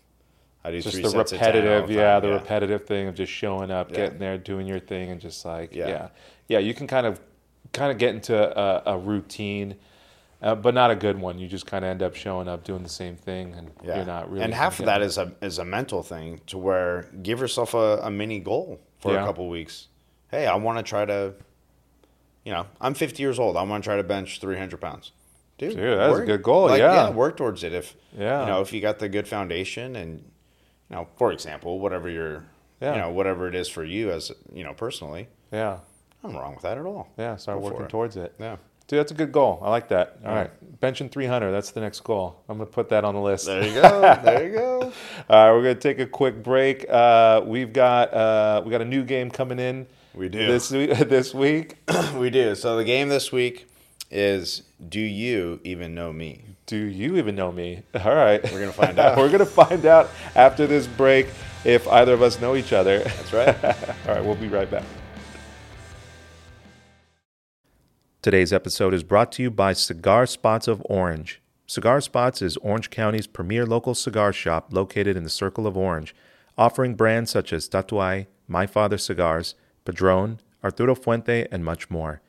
I 0.65 0.71
do 0.71 0.81
just 0.81 0.97
the 1.03 1.09
sets 1.11 1.33
of 1.33 1.39
10 1.39 1.47
repetitive, 1.55 1.89
the 1.89 1.95
yeah, 1.95 2.21
the 2.21 2.31
repetitive 2.33 2.87
thing 2.87 3.09
of 3.09 3.15
just 3.15 3.33
showing 3.33 3.71
up, 3.71 3.91
Yeah. 3.91 3.97
getting 3.97 4.19
there, 4.19 4.39
doing 4.39 4.67
your 4.67 4.81
thing, 4.81 5.11
and 5.11 5.21
just 5.21 5.45
like, 5.45 5.75
yeah, 5.75 5.89
Yeah. 5.89 6.09
yeah, 6.49 6.59
you 6.59 6.73
can 6.73 6.87
kind 6.87 7.07
of, 7.07 7.21
kind 7.73 7.93
of 7.93 7.99
get 7.99 8.15
into 8.15 8.35
a, 8.59 8.95
a 8.95 8.99
routine, 8.99 9.75
uh, 10.41 10.55
but 10.55 10.73
not 10.75 10.91
a 10.91 10.97
good 10.97 11.19
one. 11.21 11.39
You 11.39 11.49
just 11.49 11.67
kind 11.67 11.85
of 11.85 11.91
end 11.91 12.03
up 12.03 12.15
showing 12.15 12.49
up, 12.49 12.65
doing 12.65 12.83
the 12.83 12.89
same 12.89 13.17
thing, 13.17 13.55
and 13.55 13.71
Yeah. 13.83 13.97
you're 13.97 14.05
not 14.07 14.31
really. 14.31 14.45
and 14.45 14.55
half 14.55 14.79
of 14.81 14.87
that 14.87 15.03
is 15.03 15.19
a 15.19 15.33
is 15.43 15.59
a 15.59 15.65
mental 15.67 16.03
thing 16.03 16.41
to 16.47 16.57
where 16.57 17.09
give 17.23 17.41
yourself 17.41 17.75
a, 17.75 17.99
a 18.03 18.11
mini 18.11 18.39
goal 18.41 18.81
for 19.01 19.13
Yeah. 19.13 19.23
a 19.23 19.27
couple 19.27 19.49
weeks. 19.49 19.89
Hey, 20.31 20.47
I 20.47 20.55
want 20.57 20.79
to 20.79 20.83
try 20.83 21.05
to, 21.05 21.35
you 22.45 22.53
know, 22.53 22.67
I'm 22.81 22.95
50 22.95 23.23
years 23.23 23.39
old. 23.39 23.57
I 23.57 23.63
want 23.63 23.85
to 23.85 23.89
try 23.89 23.97
to 23.97 24.03
bench 24.03 24.41
300 24.41 24.81
pounds. 24.81 25.13
Dude, 25.59 25.77
Dude, 25.77 25.99
that's 25.99 26.19
a 26.19 26.25
good 26.27 26.43
goal, 26.43 26.77
yeah. 26.77 27.11
work 27.11 27.37
towards 27.37 27.63
it. 27.63 27.73
If 27.73 27.95
Yeah. 28.19 28.41
you 28.41 28.47
know, 28.47 28.61
if 28.61 28.73
you 28.73 28.81
got 28.81 28.99
the 28.99 29.09
good 29.09 29.29
foundation, 29.29 29.95
and 29.97 30.19
you 30.91 30.97
know, 30.97 31.07
for 31.17 31.31
example, 31.33 31.79
whatever 31.79 32.09
your, 32.09 32.45
Yeah. 32.81 32.95
you 32.97 33.01
know, 33.01 33.11
whatever 33.11 33.47
it 33.49 33.55
is 33.55 33.69
for 33.69 33.85
you 33.85 34.11
as 34.11 34.33
you 34.53 34.65
know 34.65 34.73
personally, 34.75 35.29
yeah, 35.53 35.79
I'm 36.25 36.37
wrong 36.37 36.55
with 36.55 36.63
that 36.63 36.77
at 36.79 36.85
all. 36.87 37.09
yeah. 37.17 37.37
Start 37.37 37.59
Go 37.61 37.65
working 37.67 37.83
it. 37.85 37.89
towards 37.89 38.17
it. 38.17 38.35
Yeah. 38.41 38.57
Dude, 38.87 38.99
that's 38.99 39.13
a 39.13 39.15
good 39.15 39.33
goal. 39.33 39.61
I 39.63 39.71
like 39.71 39.89
that. 39.89 40.19
All 40.27 40.33
Yeah. 40.33 40.39
right, 40.41 40.81
benching 40.81 41.11
300. 41.11 41.53
That's 41.53 41.71
the 41.71 41.81
next 41.81 42.01
goal. 42.01 42.37
I'm 42.49 42.59
gonna 42.59 42.67
put 42.67 42.89
that 42.91 43.03
on 43.05 43.15
the 43.15 43.21
list. 43.21 43.47
There 43.47 43.63
you 43.65 43.81
go. 43.81 44.01
there 44.25 44.47
you 44.47 44.53
go. 44.55 44.81
All 45.31 45.47
right, 45.47 45.53
we're 45.53 45.63
gonna 45.63 45.75
take 45.77 46.01
a 46.01 46.07
quick 46.07 46.43
break. 46.43 46.85
Uh, 46.91 47.43
we've 47.47 47.73
got 47.73 48.13
uh, 48.13 48.61
we 48.65 48.71
got 48.71 48.83
a 48.83 48.85
new 48.85 49.05
game 49.05 49.31
coming 49.31 49.59
in. 49.59 49.87
We 50.15 50.29
do. 50.29 50.47
this. 50.47 50.69
This 51.09 51.33
week. 51.33 51.77
we 52.19 52.29
do. 52.31 52.55
So 52.55 52.77
the 52.77 52.85
game 52.85 53.09
this 53.09 53.33
week 53.33 53.67
is 54.15 54.63
Do 54.89 55.01
you 55.01 55.61
even 55.65 55.95
know 55.95 56.13
me? 56.13 56.45
Do 56.67 56.77
you 56.77 57.17
even 57.17 57.35
know 57.35 57.53
me? 57.53 57.83
All 57.95 58.15
right, 58.15 58.43
We're 58.53 58.61
gonna 58.61 58.73
find 58.73 58.99
out. 59.01 59.19
we're 59.19 59.31
gonna 59.31 59.45
find 59.45 59.85
out 59.85 60.09
after 60.35 60.67
this 60.67 60.87
break 60.87 61.27
if 61.65 61.87
either 61.89 62.15
of 62.15 62.23
us 62.23 62.41
know 62.41 62.55
each 62.57 62.73
other. 62.73 63.01
That's 63.01 63.33
right. 63.33 63.65
All 64.09 64.15
right, 64.15 64.25
we'll 64.25 64.37
be 64.37 64.49
right 64.49 64.71
back. 64.71 64.85
Today's 68.23 68.53
episode 68.53 68.95
is 68.95 69.03
brought 69.03 69.33
to 69.33 69.43
you 69.43 69.51
by 69.51 69.75
Cigar 69.75 70.25
Spots 70.27 70.67
of 70.69 70.81
Orange. 70.87 71.43
Cigar 71.67 72.01
Spots 72.01 72.41
is 72.41 72.57
Orange 72.59 72.89
County's 72.91 73.27
premier 73.27 73.67
local 73.67 73.95
cigar 73.95 74.33
shop 74.33 74.69
located 74.73 75.17
in 75.17 75.25
the 75.25 75.31
Circle 75.31 75.67
of 75.67 75.77
Orange, 75.77 76.15
offering 76.57 76.95
brands 76.95 77.31
such 77.31 77.53
as 77.53 77.69
Tatuaje, 77.69 78.27
My 78.49 78.67
Father 78.67 78.97
Cigars, 78.97 79.55
Padron, 79.85 80.41
Arturo 80.63 80.95
Fuente, 80.95 81.47
and 81.51 81.65
much 81.65 81.91
more. 81.91 82.23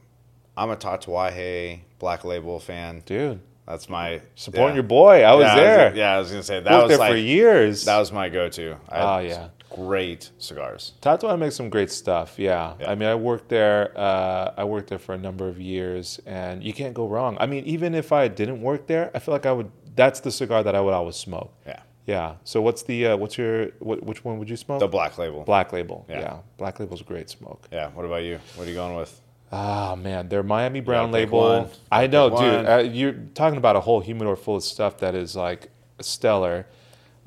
I'm 0.59 0.69
a 0.71 0.77
Tatuaje 0.77 1.81
Black 2.01 2.23
Label 2.27 2.61
fan. 2.61 3.03
dude, 3.07 3.41
That's 3.67 3.89
my 3.89 4.21
supporting 4.35 4.69
yeah. 4.71 4.75
your 4.75 4.83
boy. 4.83 5.23
I 5.23 5.35
was 5.35 5.47
yeah, 5.47 5.55
there. 5.57 5.97
yeah, 5.97 6.17
I 6.17 6.19
was 6.19 6.31
gonna 6.31 6.43
say 6.43 6.61
that 6.61 6.83
was 6.83 6.91
there 6.91 6.99
like 6.99 7.13
for 7.13 7.17
years. 7.17 7.87
that 7.87 7.99
was 7.99 8.13
my 8.13 8.29
go-to. 8.29 8.77
I 8.91 9.01
Oh, 9.01 9.19
yeah. 9.21 9.49
Great 9.71 10.31
cigars. 10.39 10.95
Tatuaje 11.03 11.39
makes 11.39 11.55
some 11.57 11.69
great 11.69 11.91
stuff. 11.91 12.39
Yeah. 12.39 12.75
Yeah. 12.81 12.91
I 12.91 12.95
mean, 12.95 13.09
I 13.09 13.15
worked 13.15 13.49
there. 13.49 13.93
Uh, 13.97 14.53
I 14.57 14.65
worked 14.65 14.89
there 14.89 14.99
for 14.99 15.15
a 15.15 15.19
number 15.19 15.49
of 15.49 15.61
years, 15.61 16.21
and 16.27 16.63
you 16.63 16.73
can't 16.73 16.95
go 16.95 17.07
wrong. 17.07 17.37
I 17.41 17.47
mean, 17.47 17.65
even 17.65 17.95
if 17.95 18.13
I 18.13 18.29
didn't 18.29 18.61
work 18.63 18.87
there, 18.87 19.11
I 19.15 19.19
feel 19.19 19.33
like 19.33 19.47
I 19.47 19.53
would. 19.53 19.71
That's 19.95 20.21
the 20.21 20.31
cigar 20.31 20.63
that 20.63 20.75
I 20.75 20.81
would 20.81 20.95
always 20.95 21.17
smoke. 21.17 21.53
Yeah, 21.67 21.81
Yeah. 22.07 22.35
So 22.45 22.63
what's 22.63 22.83
the 22.85 23.09
uh, 23.09 23.17
what's 23.17 23.37
your 23.37 23.67
what, 23.81 24.03
which 24.03 24.25
one 24.25 24.39
would 24.39 24.49
you 24.49 24.57
smoke? 24.57 24.81
the 24.81 24.89
Black 24.89 25.19
Label. 25.19 25.43
Black 25.45 25.73
Label. 25.73 26.07
Yeah. 26.09 26.21
Yeah. 26.21 26.37
Black 26.57 26.79
Label's 26.81 27.01
a 27.01 27.05
great 27.05 27.29
smoke. 27.29 27.69
Yeah. 27.73 27.89
What 27.89 28.07
about 28.07 28.23
you? 28.23 28.39
What 28.55 28.67
are 28.67 28.71
you 28.71 28.77
going 28.77 28.97
with? 28.97 29.21
Ah 29.51 29.95
man, 29.97 30.29
their 30.29 30.43
Miami 30.43 30.81
Brown 30.81 31.11
label. 31.11 31.71
I 31.91 32.07
know, 32.07 32.29
dude. 32.31 32.67
Uh, 32.67 32.79
you're 32.79 33.15
talking 33.35 33.57
about 33.57 33.77
a 33.77 33.81
whole 33.81 34.01
humidor 34.01 34.37
full 34.37 34.57
of 34.57 34.63
stuff 34.63 34.99
that 34.99 35.15
is 35.15 35.35
like 35.35 35.71
stellar. 36.01 36.67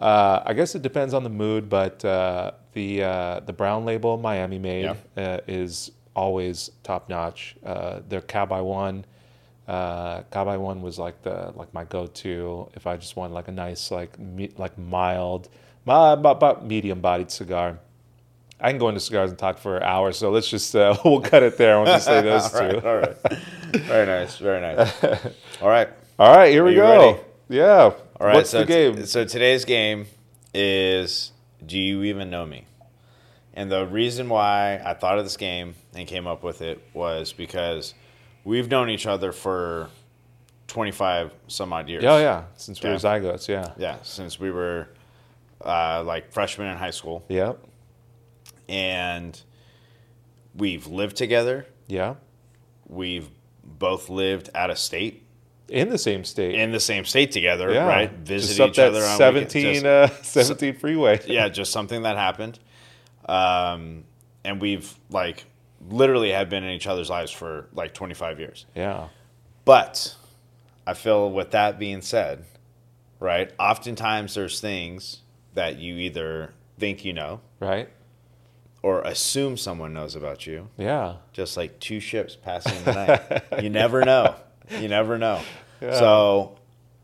Uh, 0.01 0.41
I 0.45 0.53
guess 0.53 0.73
it 0.73 0.81
depends 0.81 1.13
on 1.13 1.23
the 1.23 1.29
mood, 1.29 1.69
but 1.69 2.03
uh, 2.03 2.51
the 2.73 3.03
uh, 3.03 3.39
the 3.41 3.53
brown 3.53 3.85
label 3.85 4.17
Miami 4.17 4.57
made 4.57 4.97
uh, 5.15 5.39
is 5.47 5.91
always 6.15 6.71
top 6.81 7.07
notch. 7.07 7.55
Uh, 7.63 7.99
their 8.09 8.21
Cowboy 8.21 8.63
One, 8.63 9.05
uh, 9.67 10.23
Cowboy 10.31 10.57
One 10.57 10.81
was 10.81 10.97
like 10.97 11.21
the 11.21 11.53
like 11.55 11.71
my 11.73 11.83
go 11.83 12.07
to 12.07 12.67
if 12.73 12.87
I 12.87 12.97
just 12.97 13.15
want 13.15 13.31
like 13.31 13.47
a 13.47 13.51
nice 13.51 13.91
like 13.91 14.17
me, 14.19 14.49
like 14.57 14.75
mild, 14.77 15.49
about, 15.85 16.65
medium 16.65 16.99
bodied 16.99 17.29
cigar. 17.29 17.77
I 18.59 18.69
can 18.69 18.79
go 18.79 18.89
into 18.89 18.99
cigars 18.99 19.31
and 19.31 19.39
talk 19.39 19.57
for 19.59 19.83
hours, 19.83 20.17
so 20.17 20.31
let's 20.31 20.47
just 20.49 20.75
uh, 20.75 20.97
we'll 21.05 21.21
cut 21.21 21.43
it 21.43 21.57
there. 21.57 21.77
I'll 21.77 21.85
just 21.85 22.05
say 22.05 22.21
those 22.23 22.51
all 22.53 22.59
two. 22.59 22.79
right. 22.79 22.85
All 22.85 22.97
right. 22.97 23.17
very 23.73 24.05
nice. 24.07 24.37
Very 24.37 24.61
nice. 24.61 25.03
All 25.61 25.69
right. 25.69 25.89
All 26.19 26.35
right, 26.35 26.51
here 26.51 26.63
we 26.63 26.71
Are 26.71 26.73
you 26.73 26.81
go. 26.81 27.07
ready? 27.11 27.19
Yeah. 27.51 27.91
All 28.19 28.27
right. 28.27 28.35
What's 28.35 28.49
so 28.51 28.59
the 28.59 28.65
t- 28.65 28.73
game? 28.73 29.05
so 29.05 29.25
today's 29.25 29.65
game 29.65 30.05
is 30.53 31.31
Do 31.65 31.77
you 31.79 32.03
even 32.03 32.29
know 32.29 32.45
me? 32.45 32.65
And 33.53 33.69
the 33.71 33.85
reason 33.85 34.29
why 34.29 34.81
I 34.83 34.93
thought 34.93 35.17
of 35.17 35.25
this 35.25 35.35
game 35.37 35.75
and 35.93 36.07
came 36.07 36.25
up 36.27 36.41
with 36.43 36.61
it 36.61 36.81
was 36.93 37.33
because 37.33 37.93
we've 38.45 38.69
known 38.69 38.89
each 38.89 39.05
other 39.05 39.33
for 39.33 39.89
25 40.67 41.33
some 41.47 41.73
odd 41.73 41.89
years. 41.89 42.03
Oh 42.05 42.17
yeah, 42.17 42.45
since 42.55 42.81
we 42.81 42.87
were 42.89 42.95
Yeah. 42.95 42.99
zygotes, 43.01 43.47
yeah. 43.49 43.73
Yeah, 43.77 43.97
since 44.03 44.39
we 44.39 44.51
were 44.51 44.87
uh, 45.65 46.01
like 46.05 46.31
freshmen 46.31 46.67
in 46.67 46.77
high 46.77 46.91
school. 46.91 47.25
Yep. 47.27 47.59
And 48.69 49.39
we've 50.55 50.87
lived 50.87 51.17
together. 51.17 51.65
Yeah. 51.87 52.15
We've 52.87 53.29
both 53.63 54.09
lived 54.09 54.49
out 54.55 54.69
of 54.69 54.79
state 54.79 55.20
In 55.71 55.89
the 55.89 55.97
same 55.97 56.23
state. 56.25 56.55
in 56.55 56.71
the 56.71 56.79
same 56.79 57.05
state 57.05 57.31
together, 57.31 57.71
yeah. 57.73 57.85
right? 57.87 58.23
Just 58.25 58.47
Visit 58.49 58.63
up 58.63 58.69
each 58.71 58.79
other 58.79 59.03
on 59.03 59.17
17, 59.17 59.63
weekends. 59.65 59.81
Just- 59.83 60.37
uh, 60.37 60.43
17 60.43 60.75
freeway. 60.77 61.19
yeah, 61.27 61.47
just 61.49 61.71
something 61.71 62.03
that 62.03 62.17
happened. 62.17 62.59
Um, 63.27 64.03
and 64.43 64.59
we've 64.61 64.93
like 65.09 65.45
literally 65.89 66.31
have 66.31 66.49
been 66.49 66.63
in 66.63 66.71
each 66.71 66.87
other's 66.87 67.09
lives 67.09 67.31
for 67.31 67.67
like 67.73 67.93
25 67.93 68.39
years. 68.39 68.65
Yeah. 68.75 69.07
But 69.65 70.15
I 70.85 70.93
feel 70.93 71.31
with 71.31 71.51
that 71.51 71.79
being 71.79 72.01
said, 72.01 72.43
right? 73.19 73.51
Oftentimes 73.59 74.33
there's 74.33 74.59
things 74.59 75.21
that 75.53 75.77
you 75.77 75.95
either 75.95 76.53
think 76.79 77.05
you 77.05 77.13
know 77.13 77.41
Right. 77.59 77.89
or 78.81 79.01
assume 79.01 79.57
someone 79.57 79.93
knows 79.93 80.15
about 80.15 80.47
you, 80.47 80.69
Yeah. 80.77 81.15
just 81.33 81.55
like 81.57 81.79
two 81.79 81.99
ships 81.99 82.35
passing 82.35 82.83
the 82.83 82.93
night. 83.51 83.63
you 83.63 83.69
never 83.69 84.03
know. 84.05 84.35
You 84.79 84.87
never 84.87 85.17
know. 85.17 85.41
Yeah. 85.81 85.97
So 85.97 86.57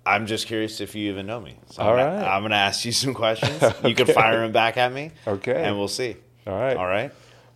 I'm 0.05 0.25
just 0.25 0.47
curious 0.47 0.79
if 0.81 0.95
you 0.95 1.11
even 1.11 1.25
know 1.25 1.39
me. 1.41 1.57
So 1.71 1.81
All 1.83 1.91
I'm, 1.91 1.97
gonna. 1.97 2.25
I'm 2.25 2.41
gonna 2.43 2.55
ask 2.55 2.85
you 2.85 2.91
some 2.91 3.13
questions. 3.13 3.61
You 3.83 3.95
can 3.95 4.07
fire 4.07 4.39
them 4.39 4.51
back 4.51 4.77
at 4.77 4.91
me. 4.93 5.11
Okay. 5.25 5.63
And 5.63 5.77
we'll 5.77 5.87
see. 5.87 6.15
All 6.45 6.57
right. 6.57 6.77
All 6.77 6.87
right. 6.87 7.11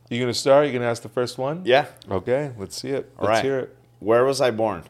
You 0.10 0.20
gonna 0.20 0.34
start? 0.34 0.68
You 0.68 0.74
gonna 0.74 0.86
ask 0.90 1.01
the 1.01 1.10
first 1.10 1.38
one? 1.38 1.62
Yeah. 1.63 1.86
Okay. 2.10 2.51
Let's 2.58 2.75
see 2.82 2.90
it. 2.90 3.12
All 3.18 3.25
Let's 3.28 3.38
right. 3.38 3.46
hear 3.46 3.60
it. 3.60 3.78
Where 4.00 4.25
was 4.25 4.42
I 4.42 4.51
born? 4.51 4.84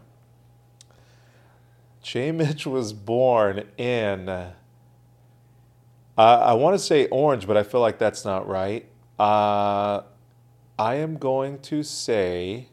J. 2.01 2.31
Mitch 2.31 2.65
was 2.65 2.93
born 2.93 3.65
in. 3.77 4.27
Uh, 4.29 4.53
I 6.17 6.53
want 6.53 6.73
to 6.75 6.79
say 6.79 7.07
Orange, 7.07 7.45
but 7.47 7.57
I 7.57 7.63
feel 7.63 7.81
like 7.81 7.99
that's 7.99 8.25
not 8.25 8.47
right. 8.47 8.87
Uh, 9.19 10.01
I 10.79 10.95
am 10.95 11.17
going 11.17 11.59
to 11.59 11.83
say 11.83 12.67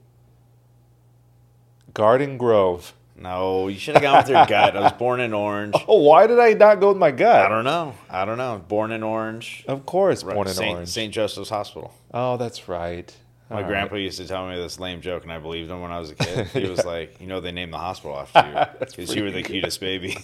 Garden 1.92 2.38
Grove. 2.38 2.94
No, 3.20 3.66
you 3.68 3.78
should 3.78 3.94
have 3.94 4.02
gone 4.02 4.18
with 4.18 4.28
your 4.28 4.46
gut. 4.46 4.76
I 4.76 4.80
was 4.80 4.92
born 4.92 5.20
in 5.20 5.34
Orange. 5.34 5.74
Oh, 5.88 6.02
why 6.02 6.26
did 6.26 6.38
I 6.38 6.52
not 6.52 6.78
go 6.80 6.88
with 6.90 6.98
my 6.98 7.10
gut? 7.10 7.46
I 7.46 7.48
don't 7.48 7.64
know. 7.64 7.94
I 8.08 8.24
don't 8.24 8.38
know. 8.38 8.62
Born 8.68 8.92
in 8.92 9.02
Orange. 9.02 9.64
Of 9.66 9.84
course, 9.86 10.22
born 10.22 10.46
in 10.46 10.54
Saint, 10.54 10.74
Orange. 10.76 10.88
St. 10.88 11.12
Joseph's 11.12 11.50
Hospital. 11.50 11.92
Oh, 12.14 12.36
that's 12.36 12.68
right. 12.68 13.12
My 13.50 13.56
All 13.56 13.62
right. 13.62 13.68
grandpa 13.68 13.96
used 13.96 14.18
to 14.18 14.28
tell 14.28 14.46
me 14.48 14.56
this 14.56 14.78
lame 14.78 15.00
joke, 15.00 15.22
and 15.24 15.32
I 15.32 15.38
believed 15.38 15.70
him 15.70 15.80
when 15.80 15.90
I 15.90 15.98
was 15.98 16.10
a 16.10 16.14
kid. 16.14 16.46
He 16.52 16.68
was 16.68 16.84
like, 16.84 17.18
"You 17.20 17.26
know, 17.26 17.40
they 17.40 17.50
named 17.50 17.72
the 17.72 17.78
hospital 17.78 18.18
after 18.34 18.46
you 18.46 18.86
because 18.94 19.14
you 19.14 19.24
were 19.24 19.30
the 19.30 19.42
cutest 19.42 19.80
baby." 19.80 20.16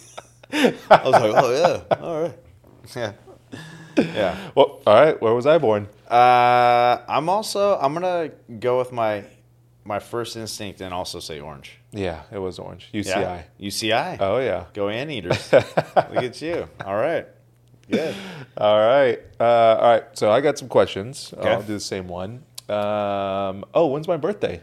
I 0.52 0.74
was 1.02 1.12
like, 1.12 1.32
"Oh 1.34 1.82
yeah, 1.90 1.96
all 1.98 2.22
right, 2.22 2.38
yeah, 2.94 3.12
yeah." 3.96 4.50
Well, 4.54 4.82
all 4.86 4.94
right. 4.94 5.20
Where 5.20 5.32
was 5.34 5.46
I 5.46 5.56
born? 5.58 5.88
Uh, 6.08 6.98
I'm 7.08 7.28
also 7.30 7.78
I'm 7.78 7.94
gonna 7.94 8.30
go 8.60 8.78
with 8.78 8.92
my 8.92 9.24
my 9.84 9.98
first 9.98 10.36
instinct 10.36 10.80
and 10.82 10.92
also 10.92 11.18
say 11.18 11.40
orange. 11.40 11.78
Yeah, 11.94 12.22
it 12.32 12.38
was 12.38 12.58
Orange. 12.58 12.90
UCI. 12.92 13.06
Yeah, 13.06 13.42
UCI. 13.60 14.16
Oh 14.20 14.38
yeah. 14.38 14.64
Go 14.74 14.88
Anteaters. 14.88 15.52
Look 15.52 15.66
at 15.96 16.42
you. 16.42 16.68
All 16.84 16.96
right, 16.96 17.26
good. 17.90 18.14
All 18.56 18.78
right. 18.78 19.20
Uh, 19.38 19.44
all 19.44 19.90
right. 19.90 20.04
So 20.14 20.30
I 20.30 20.40
got 20.40 20.58
some 20.58 20.68
questions. 20.68 21.32
Okay. 21.36 21.48
I'll 21.48 21.62
do 21.62 21.74
the 21.74 21.80
same 21.80 22.08
one. 22.08 22.42
Um, 22.68 23.64
oh, 23.74 23.86
when's 23.86 24.08
my 24.08 24.16
birthday? 24.16 24.60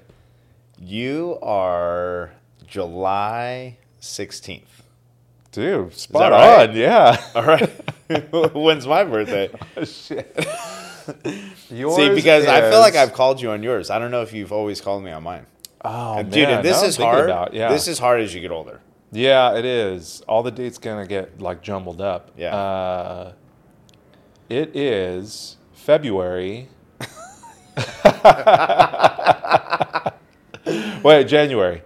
You 0.80 1.38
are 1.42 2.32
July 2.68 3.78
16th. 4.02 4.64
Dude, 5.52 5.94
spot 5.94 6.32
right? 6.32 6.70
on. 6.70 6.76
Yeah. 6.76 7.22
All 7.36 7.44
right. 7.44 7.70
When's 8.56 8.88
my 8.88 9.04
birthday? 9.04 9.50
Shit. 9.84 10.34
See, 11.68 12.16
because 12.16 12.48
I 12.48 12.70
feel 12.70 12.80
like 12.80 12.96
I've 12.96 13.12
called 13.12 13.42
you 13.42 13.52
on 13.52 13.62
yours. 13.62 13.90
I 13.90 14.00
don't 14.00 14.12
know 14.12 14.22
if 14.22 14.32
you've 14.32 14.54
always 14.54 14.80
called 14.80 15.04
me 15.04 15.12
on 15.12 15.24
mine. 15.24 15.46
Oh, 15.84 16.22
Dude, 16.24 16.48
man, 16.48 16.58
and 16.58 16.66
this 16.66 16.82
is 16.84 16.98
hard. 16.98 17.26
about- 17.26 17.54
yeah. 17.54 17.70
This 17.70 17.88
is 17.88 17.98
hard 18.00 18.22
as 18.22 18.34
you 18.36 18.42
get 18.42 18.52
older. 18.52 18.80
yeah, 19.12 19.56
it 19.58 19.66
is. 19.66 20.22
All 20.28 20.44
the 20.44 20.52
dates 20.52 20.78
gonna 20.78 21.08
get 21.08 21.42
like 21.42 21.62
jumbled 21.62 22.02
up. 22.02 22.32
Yeah. 22.38 22.56
Uh, 22.56 23.34
it 24.50 24.76
is 24.76 25.58
February. 25.74 26.68
Wait, 31.04 31.24
January. 31.26 31.82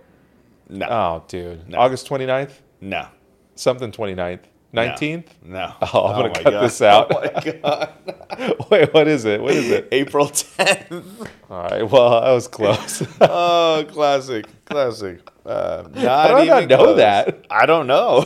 No. 0.69 0.85
Oh, 0.89 1.23
dude. 1.27 1.69
No. 1.69 1.77
August 1.79 2.07
29th? 2.09 2.51
No. 2.81 3.07
Something 3.55 3.91
29th. 3.91 4.39
19th? 4.75 5.25
No. 5.43 5.73
Oh, 5.93 6.05
I'm 6.07 6.15
gonna 6.15 6.27
my 6.29 6.33
cut 6.33 6.51
God. 6.51 6.63
this 6.63 6.81
out. 6.81 7.11
Oh 7.11 7.21
my 7.21 7.51
god. 7.61 8.65
Wait, 8.71 8.93
what 8.93 9.07
is 9.07 9.25
it? 9.25 9.41
What 9.41 9.53
is 9.53 9.69
it? 9.71 9.87
April 9.91 10.27
10th. 10.27 11.29
All 11.49 11.63
right. 11.63 11.83
Well, 11.89 12.21
that 12.21 12.31
was 12.31 12.47
close. 12.47 13.03
Oh, 13.21 13.85
classic. 13.89 14.45
Classic. 14.65 15.19
Uh, 15.45 15.83
not 15.93 15.95
How 15.95 16.27
do 16.29 16.33
I 16.35 16.45
not 16.45 16.57
even 16.57 16.69
know 16.69 16.77
close. 16.77 16.97
that? 16.97 17.45
I 17.49 17.65
don't 17.65 17.87
know. 17.87 18.25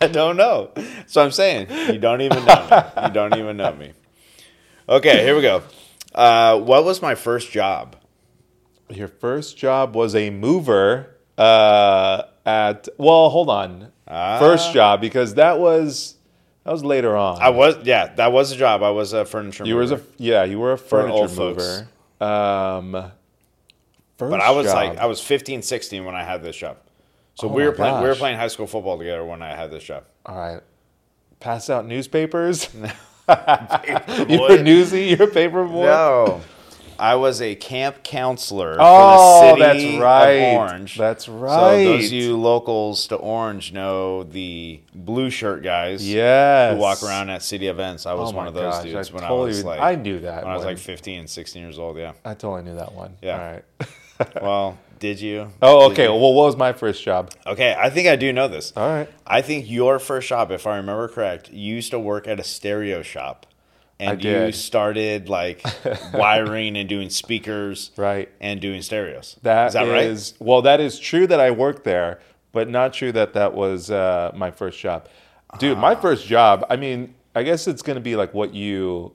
I 0.00 0.06
don't 0.06 0.36
know. 0.36 0.70
So 1.06 1.22
I'm 1.24 1.32
saying 1.32 1.68
you 1.92 1.98
don't 1.98 2.20
even 2.20 2.44
know 2.44 2.68
me. 2.70 3.02
You 3.06 3.10
don't 3.12 3.36
even 3.36 3.56
know 3.56 3.72
me. 3.74 3.92
Okay, 4.88 5.24
here 5.24 5.34
we 5.34 5.42
go. 5.42 5.62
Uh, 6.14 6.58
what 6.60 6.84
was 6.84 7.02
my 7.02 7.14
first 7.14 7.50
job? 7.50 7.96
Your 8.90 9.08
first 9.08 9.56
job 9.58 9.94
was 9.96 10.14
a 10.14 10.30
mover 10.30 11.16
uh, 11.36 12.22
at. 12.46 12.88
Well, 12.96 13.28
hold 13.30 13.50
on. 13.50 13.92
Ah. 14.08 14.38
First 14.38 14.72
job 14.72 15.00
because 15.00 15.34
that 15.34 15.58
was 15.58 16.14
that 16.64 16.72
was 16.72 16.82
later 16.84 17.16
on. 17.16 17.40
I 17.40 17.50
was 17.50 17.76
yeah, 17.84 18.14
that 18.14 18.32
was 18.32 18.52
a 18.52 18.56
job. 18.56 18.82
I 18.82 18.90
was 18.90 19.12
a 19.12 19.24
furniture. 19.24 19.64
you 19.64 19.74
were 19.76 19.82
mover. 19.82 19.96
a 19.96 20.00
yeah. 20.16 20.44
You 20.44 20.58
were 20.58 20.72
a 20.72 20.78
furniture 20.78 21.34
mover. 21.34 21.88
Um, 22.20 22.92
first 24.16 24.30
But 24.30 24.40
I 24.40 24.50
was 24.50 24.66
job. 24.66 24.74
like, 24.74 24.98
I 24.98 25.06
was 25.06 25.20
15, 25.20 25.62
16 25.62 26.04
when 26.04 26.14
I 26.14 26.24
had 26.24 26.42
this 26.42 26.56
job. 26.56 26.78
So 27.34 27.48
Oh 27.48 27.52
we 27.52 27.64
were 27.64 27.72
playing. 27.72 28.02
We 28.02 28.08
were 28.08 28.16
playing 28.16 28.36
high 28.38 28.48
school 28.48 28.66
football 28.66 28.98
together 28.98 29.24
when 29.24 29.42
I 29.42 29.54
had 29.54 29.70
this 29.70 29.84
job. 29.84 30.04
all 30.26 30.36
right. 30.36 30.60
Pass 31.40 31.70
out 31.70 31.86
newspapers. 31.86 32.68
you 32.74 32.80
boy. 33.28 34.48
were 34.48 34.62
newsy. 34.62 35.04
You're 35.04 35.28
a 35.28 35.30
paper 35.30 35.64
boy. 35.64 35.84
No, 35.84 36.40
I 36.98 37.14
was 37.14 37.40
a 37.40 37.54
camp 37.54 38.02
counselor 38.02 38.76
Oh, 38.78 39.52
for 39.52 39.58
the 39.58 39.64
oh, 39.64 39.72
city 39.72 39.90
that's 39.92 40.02
right. 40.02 40.30
of 40.30 40.56
Orange. 40.58 40.96
That's 40.98 41.28
right. 41.28 41.84
So 41.84 41.84
those 41.84 42.06
of 42.06 42.12
you 42.12 42.36
locals 42.36 43.06
to 43.08 43.16
Orange 43.16 43.72
know 43.72 44.24
the 44.24 44.80
blue 44.94 45.30
shirt 45.30 45.62
guys. 45.62 46.08
Yes. 46.08 46.74
Who 46.74 46.80
walk 46.80 47.02
around 47.02 47.30
at 47.30 47.42
city 47.42 47.68
events. 47.68 48.06
I 48.06 48.14
was 48.14 48.32
Oh 48.32 48.36
one 48.36 48.48
of 48.48 48.54
those 48.54 48.74
gosh, 48.74 48.84
dudes 48.84 49.10
I 49.10 49.14
when 49.14 49.22
totally 49.22 49.40
I 49.40 49.44
was 49.46 49.64
like 49.64 49.80
I 49.80 49.94
knew 49.94 50.18
that 50.20 50.42
when 50.44 50.52
I 50.52 50.56
was 50.56 50.64
like 50.64 50.78
15, 50.78 51.26
16 51.26 51.62
years 51.62 51.78
old. 51.78 51.96
Yeah. 51.96 52.12
I 52.24 52.34
totally 52.34 52.62
knew 52.62 52.76
that 52.76 52.92
one. 52.92 53.16
Yeah. 53.22 53.32
All 53.38 53.52
right. 53.52 53.64
Well, 54.42 54.76
did 54.98 55.20
you? 55.20 55.52
Oh, 55.62 55.92
okay. 55.92 56.04
you? 56.04 56.10
Well, 56.10 56.34
what 56.34 56.46
was 56.46 56.56
my 56.56 56.72
first 56.72 57.04
job? 57.04 57.30
Okay, 57.46 57.72
I 57.78 57.88
think 57.88 58.08
I 58.08 58.16
do 58.16 58.32
know 58.32 58.48
this. 58.48 58.72
All 58.76 58.88
right. 58.88 59.08
I 59.24 59.42
think 59.42 59.70
your 59.70 60.00
first 60.00 60.28
job, 60.28 60.50
if 60.50 60.66
I 60.66 60.76
remember 60.76 61.06
correct, 61.06 61.50
you 61.52 61.76
used 61.76 61.92
to 61.92 62.00
work 62.00 62.26
at 62.26 62.40
a 62.40 62.42
stereo 62.44 63.02
shop. 63.02 63.46
And 64.00 64.22
you 64.22 64.52
started 64.52 65.28
like 65.28 65.62
wiring 66.14 66.76
and 66.76 66.88
doing 66.88 67.10
speakers 67.10 67.90
Right. 67.96 68.28
and 68.40 68.60
doing 68.60 68.80
stereos. 68.82 69.36
That 69.42 69.68
is 69.68 69.72
that 69.74 69.88
is- 69.88 70.34
well, 70.38 70.62
that 70.62 70.80
is 70.80 70.98
true 70.98 71.26
that 71.26 71.40
I 71.40 71.50
worked 71.50 71.82
there, 71.84 72.20
but 72.52 72.68
not 72.68 72.92
true 72.92 73.10
that 73.12 73.32
that 73.34 73.54
was 73.54 73.90
uh, 73.90 74.30
my 74.34 74.50
first 74.52 74.78
job. 74.78 75.08
Dude, 75.58 75.76
Ah. 75.76 75.80
my 75.80 75.94
first 75.94 76.26
job. 76.26 76.64
I 76.70 76.76
mean, 76.76 77.14
I 77.34 77.42
guess 77.42 77.66
it's 77.66 77.82
going 77.82 77.96
to 77.96 78.00
be 78.02 78.14
like 78.16 78.32
what 78.34 78.54
you 78.54 79.12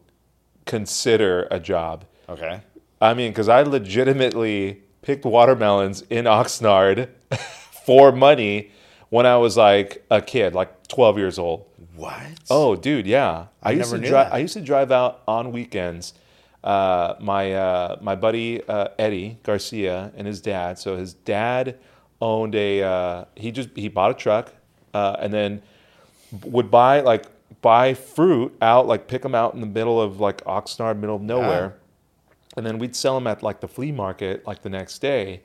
consider 0.65 1.48
a 1.52 1.60
job. 1.60 2.06
Okay. 2.28 2.62
I 3.02 3.13
mean, 3.13 3.32
because 3.32 3.50
I 3.50 3.62
legitimately 3.63 4.82
picked 5.02 5.26
watermelons 5.26 6.02
in 6.10 6.26
Oxnard 6.26 7.10
for 7.86 8.12
money 8.12 8.72
when 9.10 9.26
I 9.26 9.38
was 9.38 9.58
like 9.58 10.04
a 10.10 10.22
kid, 10.22 10.56
like 10.56 10.88
12 10.88 11.17
years 11.17 11.38
old. 11.38 11.65
What? 11.95 12.27
Oh, 12.49 12.75
dude, 12.75 13.06
yeah. 13.06 13.47
I, 13.62 13.71
used 13.71 13.91
never 13.91 14.03
to 14.03 14.10
drive. 14.10 14.34
I 14.34 14.38
used 14.39 14.53
to 14.53 14.62
drive 14.62 14.91
out 14.91 15.21
on 15.27 15.51
weekends. 15.51 16.13
Uh, 16.63 17.15
my 17.19 17.53
uh, 17.53 17.97
my 18.01 18.15
buddy 18.15 18.63
uh, 18.67 18.88
Eddie 18.97 19.38
Garcia 19.43 20.12
and 20.15 20.25
his 20.25 20.41
dad. 20.41 20.79
So 20.79 20.95
his 20.95 21.13
dad 21.13 21.77
owned 22.21 22.56
a. 22.56 22.82
Uh, 22.82 23.25
he 23.36 23.51
just 23.51 23.69
he 23.75 23.89
bought 23.89 24.12
a 24.12 24.13
truck, 24.13 24.53
uh, 24.93 25.17
and 25.19 25.34
then 25.34 25.62
would 26.43 26.71
buy 26.71 27.01
like 27.01 27.25
buy 27.62 27.93
fruit 27.93 28.56
out, 28.62 28.88
like 28.88 29.08
pick 29.08 29.21
them 29.21 29.36
out 29.36 29.53
in 29.53 29.62
the 29.62 29.67
middle 29.67 30.01
of 30.01 30.19
like 30.19 30.43
Oxnard, 30.45 30.97
middle 30.97 31.17
of 31.17 31.21
nowhere, 31.21 31.75
and 32.58 32.65
then 32.65 32.79
we'd 32.79 32.95
sell 32.95 33.15
them 33.15 33.27
at 33.27 33.43
like 33.43 33.60
the 33.60 33.67
flea 33.67 33.91
market 33.91 34.47
like 34.47 34.62
the 34.62 34.69
next 34.69 34.99
day. 34.99 35.41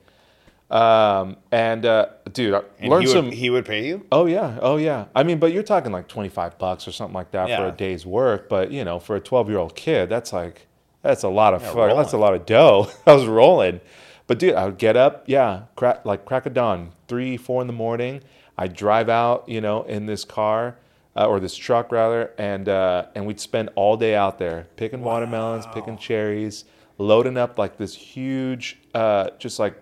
Um, 0.69 1.37
and 1.51 1.85
uh, 1.85 2.07
dude, 2.31 2.53
I 2.53 2.61
And 2.79 2.89
learned 2.91 3.07
he 3.07 3.11
some. 3.11 3.31
he 3.31 3.49
would 3.49 3.65
pay 3.65 3.87
you? 3.87 4.05
Oh 4.11 4.25
yeah, 4.27 4.59
oh 4.61 4.77
yeah. 4.77 5.05
I 5.15 5.23
mean, 5.23 5.39
but 5.39 5.51
you're 5.51 5.63
talking 5.63 5.91
like 5.91 6.07
25 6.07 6.59
bucks 6.59 6.87
or 6.87 6.91
something 6.91 7.15
like 7.15 7.31
that 7.31 7.47
for 7.57 7.67
a 7.67 7.71
day's 7.71 8.05
work. 8.05 8.49
But 8.49 8.71
you 8.71 8.83
know, 8.85 8.99
for 8.99 9.15
a 9.15 9.19
12 9.19 9.49
year 9.49 9.57
old 9.57 9.75
kid, 9.75 10.09
that's 10.09 10.31
like 10.31 10.67
that's 11.01 11.23
a 11.23 11.29
lot 11.29 11.53
of 11.53 11.61
Yeah, 11.61 11.73
fuck, 11.73 11.95
that's 11.95 12.13
a 12.13 12.17
lot 12.17 12.33
of 12.35 12.45
dough. 12.45 12.89
I 13.07 13.13
was 13.13 13.25
rolling, 13.25 13.79
but 14.27 14.37
dude, 14.37 14.53
I 14.53 14.65
would 14.65 14.77
get 14.77 14.95
up, 14.95 15.23
yeah, 15.25 15.63
crack 15.75 16.05
like 16.05 16.25
crack 16.25 16.45
of 16.45 16.53
dawn, 16.53 16.91
three, 17.07 17.35
four 17.37 17.61
in 17.61 17.67
the 17.67 17.73
morning. 17.73 18.21
I'd 18.57 18.75
drive 18.75 19.09
out, 19.09 19.47
you 19.49 19.61
know, 19.61 19.83
in 19.83 20.05
this 20.05 20.23
car 20.25 20.75
uh, 21.15 21.25
or 21.25 21.39
this 21.39 21.55
truck 21.55 21.91
rather, 21.91 22.31
and 22.37 22.69
uh, 22.69 23.05
and 23.15 23.25
we'd 23.25 23.39
spend 23.39 23.69
all 23.73 23.97
day 23.97 24.13
out 24.13 24.37
there 24.37 24.67
picking 24.75 25.01
watermelons, 25.01 25.65
picking 25.73 25.97
cherries, 25.97 26.65
loading 26.99 27.37
up 27.37 27.57
like 27.57 27.77
this 27.77 27.95
huge, 27.95 28.77
uh, 28.93 29.29
just 29.39 29.57
like 29.57 29.81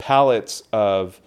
pallets 0.00 0.62
of 0.72 1.20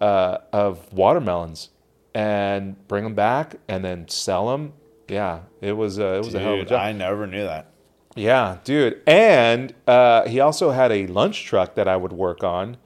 uh, 0.00 0.38
of 0.52 0.92
watermelons 0.92 1.70
and 2.14 2.76
bring 2.88 3.04
them 3.04 3.14
back 3.14 3.56
and 3.68 3.82
then 3.84 4.08
sell 4.08 4.48
them. 4.50 4.72
Yeah, 5.08 5.40
it 5.60 5.72
was 5.72 5.98
uh, 5.98 6.16
it 6.20 6.24
was 6.24 6.34
a 6.34 6.40
hell 6.40 6.54
of 6.54 6.60
a 6.60 6.64
job. 6.64 6.80
I 6.80 6.92
never 6.92 7.26
knew 7.26 7.44
that. 7.44 7.70
yeah, 8.16 8.58
dude. 8.64 9.00
And 9.06 9.72
uh, 9.86 10.26
he 10.28 10.40
also 10.40 10.70
had 10.70 10.90
a 10.92 11.06
lunch 11.06 11.44
truck 11.44 11.76
that 11.76 11.86
I 11.88 11.96
would 11.96 12.12
work 12.12 12.42
on. 12.44 12.76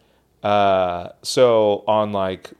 Uh, 0.42 1.08
so 1.22 1.82
on 1.86 2.12
like 2.12 2.50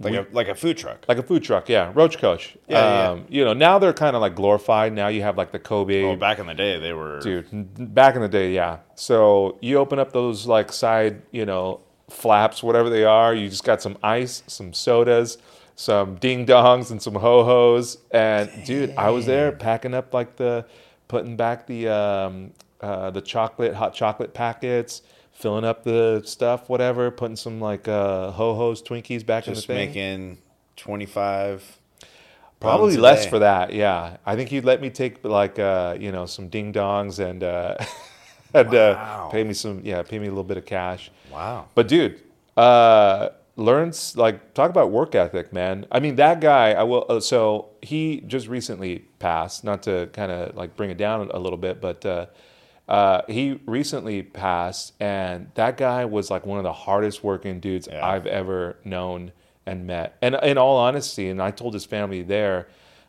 Like 0.00 0.14
a 0.14 0.26
like 0.32 0.48
a 0.48 0.54
food 0.54 0.76
truck. 0.78 1.04
like 1.08 1.18
a 1.18 1.22
food 1.22 1.42
truck, 1.42 1.68
yeah, 1.68 1.90
Roach 1.94 2.18
Coach. 2.18 2.56
Yeah, 2.68 2.78
yeah, 2.78 3.02
yeah. 3.02 3.10
um, 3.10 3.24
You 3.28 3.44
know, 3.44 3.52
now 3.54 3.78
they're 3.80 3.92
kind 3.92 4.14
of 4.16 4.22
like 4.22 4.34
glorified. 4.36 4.92
Now 4.92 5.08
you 5.08 5.22
have 5.22 5.36
like 5.36 5.50
the 5.52 5.58
Kobe 5.58 6.02
Well, 6.04 6.16
back 6.16 6.38
in 6.38 6.46
the 6.46 6.54
day, 6.54 6.78
they 6.78 6.92
were. 6.92 7.20
dude 7.20 7.94
back 7.94 8.14
in 8.16 8.22
the 8.22 8.28
day 8.28 8.52
yeah 8.52 8.78
so 8.94 9.56
you 9.60 9.78
open 9.78 9.98
up 9.98 10.12
those 10.12 10.46
like 10.46 10.72
side 10.72 11.22
you 11.32 11.44
know 11.46 11.80
flaps 12.10 12.62
whatever 12.62 12.88
they 12.90 13.04
are 13.04 13.34
you 13.34 13.48
just 13.48 13.64
got 13.64 13.82
some 13.82 13.96
ice 14.02 14.42
some 14.46 14.72
sodas 14.72 15.38
some 15.76 16.16
ding 16.16 16.46
dongs 16.46 16.90
and 16.90 17.00
some 17.02 17.14
ho 17.14 17.44
hos 17.44 17.98
and 18.10 18.50
dude 18.64 18.94
i 18.96 19.10
was 19.10 19.26
there 19.26 19.52
packing 19.52 19.94
up 19.94 20.12
like 20.14 20.36
the 20.36 20.64
putting 21.06 21.36
back 21.36 21.66
the 21.66 21.88
um, 21.88 22.52
uh, 22.80 23.10
the 23.10 23.20
chocolate 23.20 23.74
hot 23.74 23.94
chocolate 23.94 24.34
packets 24.34 25.02
filling 25.32 25.64
up 25.64 25.84
the 25.84 26.22
stuff 26.24 26.68
whatever 26.68 27.10
putting 27.10 27.36
some 27.36 27.60
like 27.60 27.86
uh, 27.86 28.30
ho 28.30 28.54
hos 28.54 28.82
twinkies 28.82 29.24
back 29.24 29.46
in 29.46 29.52
the 29.52 29.56
Just 29.56 29.66
thing 29.66 29.88
making 29.88 30.38
25. 30.78 31.78
Probably 32.60 32.96
less 32.96 33.26
for 33.26 33.38
that. 33.40 33.72
Yeah, 33.72 34.16
I 34.26 34.34
think 34.34 34.48
he'd 34.50 34.64
let 34.64 34.80
me 34.80 34.90
take 34.90 35.22
like 35.22 35.58
uh, 35.60 35.96
you 36.00 36.10
know 36.10 36.26
some 36.26 36.48
ding 36.48 36.72
dongs 36.72 37.20
and 37.20 37.44
and 38.54 38.70
Wow. 38.72 39.26
uh, 39.26 39.30
pay 39.30 39.44
me 39.44 39.52
some 39.54 39.80
yeah 39.84 40.02
pay 40.02 40.18
me 40.18 40.26
a 40.26 40.30
little 40.30 40.44
bit 40.44 40.56
of 40.56 40.64
cash. 40.66 41.10
Wow. 41.32 41.66
But 41.74 41.88
dude, 41.88 42.20
uh, 42.56 43.30
learns 43.56 44.16
like 44.16 44.54
talk 44.54 44.70
about 44.70 44.90
work 44.90 45.14
ethic, 45.14 45.52
man. 45.52 45.86
I 45.90 46.00
mean 46.00 46.16
that 46.16 46.40
guy. 46.40 46.72
I 46.72 46.82
will. 46.84 47.04
Uh, 47.08 47.20
so 47.20 47.70
he 47.82 48.20
just 48.26 48.48
recently 48.48 49.00
passed. 49.18 49.64
Not 49.64 49.82
to 49.84 50.08
kind 50.12 50.30
of 50.32 50.56
like 50.56 50.76
bring 50.76 50.90
it 50.90 50.96
down 50.98 51.30
a 51.32 51.38
little 51.38 51.58
bit, 51.58 51.80
but 51.80 52.04
uh, 52.06 52.26
uh, 52.88 53.22
he 53.28 53.60
recently 53.66 54.22
passed, 54.22 54.94
and 55.00 55.50
that 55.54 55.76
guy 55.76 56.04
was 56.06 56.30
like 56.30 56.46
one 56.46 56.58
of 56.58 56.64
the 56.64 56.72
hardest 56.72 57.22
working 57.22 57.60
dudes 57.60 57.86
Yeah. 57.90 58.06
I've 58.06 58.26
ever 58.26 58.76
known 58.84 59.32
and 59.66 59.86
met. 59.86 60.16
And 60.22 60.34
in 60.42 60.56
all 60.56 60.76
honesty, 60.78 61.28
and 61.28 61.42
I 61.42 61.50
told 61.50 61.74
his 61.74 61.84
family 61.84 62.22
there. 62.22 62.68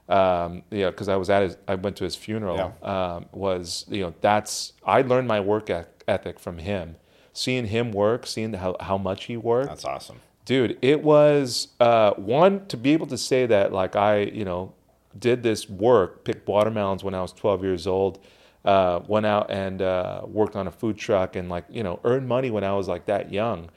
Um, 0.10 0.63
you 0.72 0.80
know, 0.80 0.91
because 0.91 1.08
I 1.08 1.15
was 1.15 1.30
at 1.30 1.43
his, 1.43 1.58
I 1.67 1.76
went 1.76 1.95
to 1.98 2.04
his 2.04 2.15
funeral. 2.15 2.76
Um, 2.82 3.28
was 3.32 3.86
you 3.89 4.02
know 4.02 4.13
that's 4.22 4.74
I 4.86 5.02
learned 5.04 5.28
my 5.28 5.39
work 5.39 5.69
ethic 6.08 6.39
from 6.39 6.58
him 6.58 6.95
seeing 7.39 7.67
him 7.67 7.91
work, 7.91 8.28
seeing 8.28 8.54
how, 8.54 8.76
how 8.80 8.98
much 8.98 9.26
he 9.26 9.38
worked, 9.38 9.69
That's 9.69 9.86
awesome. 9.86 10.19
dude, 10.45 10.78
it 10.82 11.02
was 11.02 11.69
uh, 11.80 12.12
one 12.13 12.65
to 12.67 12.78
be 12.78 12.91
able 12.93 13.08
to 13.08 13.17
say 13.17 13.45
that 13.45 13.72
like 13.72 13.95
I, 13.95 14.22
you 14.24 14.45
know, 14.45 14.74
did 15.17 15.41
this 15.41 15.69
work, 15.69 16.24
picked 16.24 16.48
watermelons 16.48 17.04
when 17.04 17.15
I 17.15 17.22
was 17.22 17.32
12 17.32 17.63
years 17.63 17.88
old, 17.88 18.19
uh, 18.65 19.00
went 19.08 19.26
out 19.26 19.50
and 19.50 19.82
uh, 19.82 20.22
worked 20.26 20.56
on 20.56 20.67
a 20.67 20.72
food 20.72 20.98
truck 20.98 21.36
and 21.38 21.50
like 21.50 21.65
you 21.69 21.82
know 21.82 22.00
earned 22.04 22.28
money 22.28 22.52
when 22.52 22.63
I 22.63 22.74
was 22.74 22.88
like 22.88 23.06
that 23.06 23.32
young, 23.32 23.69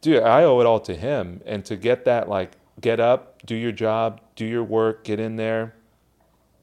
dude. 0.00 0.22
I 0.22 0.42
owe 0.42 0.60
it 0.60 0.66
all 0.66 0.80
to 0.80 0.94
him, 0.94 1.40
and 1.46 1.64
to 1.66 1.76
get 1.76 2.04
that 2.06 2.28
like 2.28 2.52
get 2.80 2.98
up, 2.98 3.33
do 3.44 3.54
your 3.54 3.72
job, 3.72 4.20
do 4.36 4.44
your 4.44 4.64
work, 4.64 5.04
get 5.04 5.20
in 5.20 5.36
there. 5.36 5.74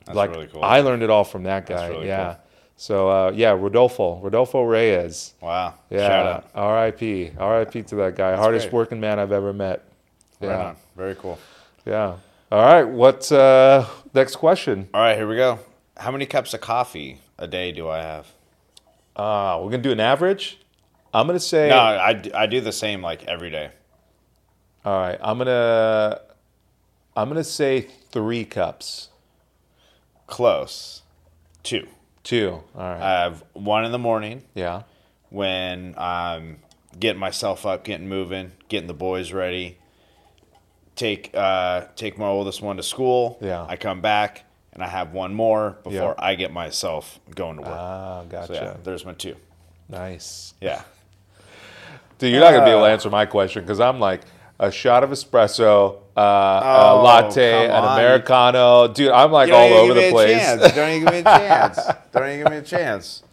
That's 0.06 0.16
like 0.16 0.32
really 0.32 0.48
cool. 0.48 0.64
I 0.64 0.82
learned 0.82 1.04
it 1.04 1.10
all 1.10 1.24
from 1.24 1.44
that 1.44 1.66
That's 1.68 1.82
guy. 1.82 1.88
really 1.90 2.08
yeah. 2.08 2.34
cool. 2.34 2.44
So 2.76 3.10
uh, 3.10 3.32
yeah, 3.36 3.52
Rodolfo, 3.52 4.20
Rodolfo 4.20 4.64
Reyes. 4.64 5.36
wow. 5.42 5.76
Yeah. 5.92 6.08
Shout 6.08 6.26
out. 6.28 6.50
R.I.P. 6.56 7.32
R.I.P. 7.38 7.84
to 7.84 7.96
that 7.98 8.16
guy. 8.16 8.36
Hardest 8.36 8.66
great. 8.66 8.74
working 8.74 9.00
man 9.00 9.20
I've 9.20 9.32
ever 9.32 9.54
met. 9.54 9.86
Right 10.40 10.48
Yeah. 10.50 10.66
on. 10.70 10.76
Very 10.98 11.16
cool. 11.16 11.38
Yeah. 11.86 12.16
All 12.52 12.64
right. 12.64 12.84
What's 12.84 13.32
uh 13.32 13.88
next 14.14 14.38
question? 14.38 14.90
All 14.94 15.02
right, 15.02 15.16
here 15.16 15.28
we 15.28 15.36
go. 15.36 15.60
How 15.98 16.10
many 16.12 16.26
cups 16.26 16.54
of 16.56 16.62
coffee 16.62 17.20
a 17.38 17.48
day 17.48 17.72
do 17.72 17.88
I 17.88 18.02
have? 18.02 18.28
Uh, 19.16 19.60
we're 19.62 19.70
gonna 19.70 19.84
do 19.84 19.92
an 19.92 20.00
average. 20.00 20.58
I'm 21.14 21.28
gonna 21.28 21.40
say. 21.40 21.70
No, 21.70 21.78
I, 21.78 22.20
I 22.34 22.46
do 22.48 22.62
the 22.62 22.72
same 22.72 23.02
like 23.04 23.26
every 23.28 23.52
day. 23.52 23.70
All 24.84 25.00
right. 25.00 25.20
I'm 25.22 25.38
gonna. 25.38 26.20
I'm 27.16 27.28
gonna 27.28 27.44
say 27.44 27.82
three 28.12 28.46
cups. 28.46 29.10
Close. 30.28 31.02
Two. 31.64 31.88
Two. 32.24 32.64
All 32.76 32.82
right. 32.82 33.02
I 33.02 33.24
have 33.24 33.44
one 33.54 33.84
in 33.86 33.92
the 33.92 34.00
morning 34.00 34.44
yeah. 34.54 34.84
when 35.30 35.96
I'm 35.98 36.60
getting 36.98 37.20
myself 37.20 37.66
up, 37.66 37.84
getting 37.84 38.08
moving, 38.08 38.52
getting 38.70 38.88
the 38.88 38.94
boys 38.94 39.34
ready. 39.34 39.78
Take 40.96 41.32
uh, 41.34 41.86
take 41.96 42.18
my 42.18 42.28
oldest 42.28 42.62
one 42.62 42.78
to 42.78 42.84
school. 42.84 43.38
Yeah. 43.42 43.66
I 43.68 43.76
come 43.76 44.02
back 44.02 44.44
and 44.74 44.84
I 44.84 44.88
have 44.88 45.12
one 45.14 45.34
more 45.34 45.78
before 45.84 46.16
Yeah. 46.18 46.26
I 46.26 46.36
get 46.36 46.54
myself 46.54 47.20
going 47.36 47.58
to 47.58 47.62
work. 47.64 47.72
Ah, 47.72 48.24
gotcha. 48.30 48.48
so 48.48 48.54
yeah, 48.54 48.78
there's 48.84 49.06
my 49.06 49.14
two. 49.14 49.36
Nice. 49.90 50.54
Yeah. 50.62 50.84
Dude, 52.20 52.32
you're 52.32 52.40
not 52.42 52.52
gonna 52.52 52.66
be 52.66 52.72
able 52.72 52.82
to 52.82 52.86
Uh, 52.86 52.90
answer 52.94 53.10
my 53.10 53.26
question 53.26 53.64
because 53.64 53.80
I'm 53.80 54.00
like 54.00 54.22
a 54.62 54.72
shot 54.72 55.04
of 55.04 55.10
espresso, 55.10 55.98
uh, 56.16 56.62
Oh, 56.64 57.02
a 57.02 57.04
latte, 57.04 57.66
an 57.66 57.84
americano. 57.84 58.88
Dude, 58.88 59.10
I'm 59.12 59.32
like 59.32 59.52
all 59.52 59.74
over 59.74 59.94
give 59.94 59.96
the 59.96 60.02
me 60.02 60.08
a 60.08 60.12
place. 60.12 60.38
chance. 60.38 60.74
Don't 60.76 60.90
even 60.90 61.04
give 61.04 61.14
me 61.14 61.20
a 61.20 61.24
chance. 61.24 61.80
Don't 62.14 62.28
even 62.30 62.38
give 62.44 62.52
me 62.52 62.58
a 62.58 62.62
chance. 62.62 63.24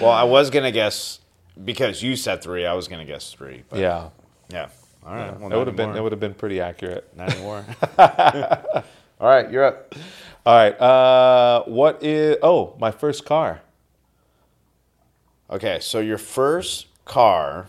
Well, 0.00 0.10
I 0.10 0.24
was 0.24 0.48
gonna 0.50 0.72
guess 0.72 1.20
because 1.62 2.02
you 2.02 2.16
said 2.16 2.42
three. 2.42 2.64
I 2.64 2.72
was 2.72 2.88
gonna 2.88 3.04
guess 3.04 3.32
three. 3.32 3.64
But 3.68 3.80
yeah. 3.80 4.08
yeah. 4.48 4.68
All 5.06 5.14
right. 5.14 5.38
Well, 5.38 5.50
that 5.50 5.58
would 5.58 5.66
have 5.66 5.76
been 5.76 5.92
that 5.92 6.02
would 6.02 6.12
have 6.12 6.20
been 6.20 6.34
pretty 6.34 6.60
accurate. 6.60 7.06
Not 7.16 7.32
anymore. 7.34 7.64
All 7.98 9.28
right, 9.28 9.50
you're 9.50 9.64
up. 9.64 9.94
All 10.46 10.54
right. 10.54 10.80
Uh, 10.80 11.64
what 11.64 12.02
is? 12.02 12.36
Oh, 12.42 12.74
my 12.78 12.90
first 12.92 13.24
car. 13.26 13.60
Okay, 15.50 15.78
so 15.80 15.98
your 16.00 16.18
first 16.18 16.86
car 17.04 17.68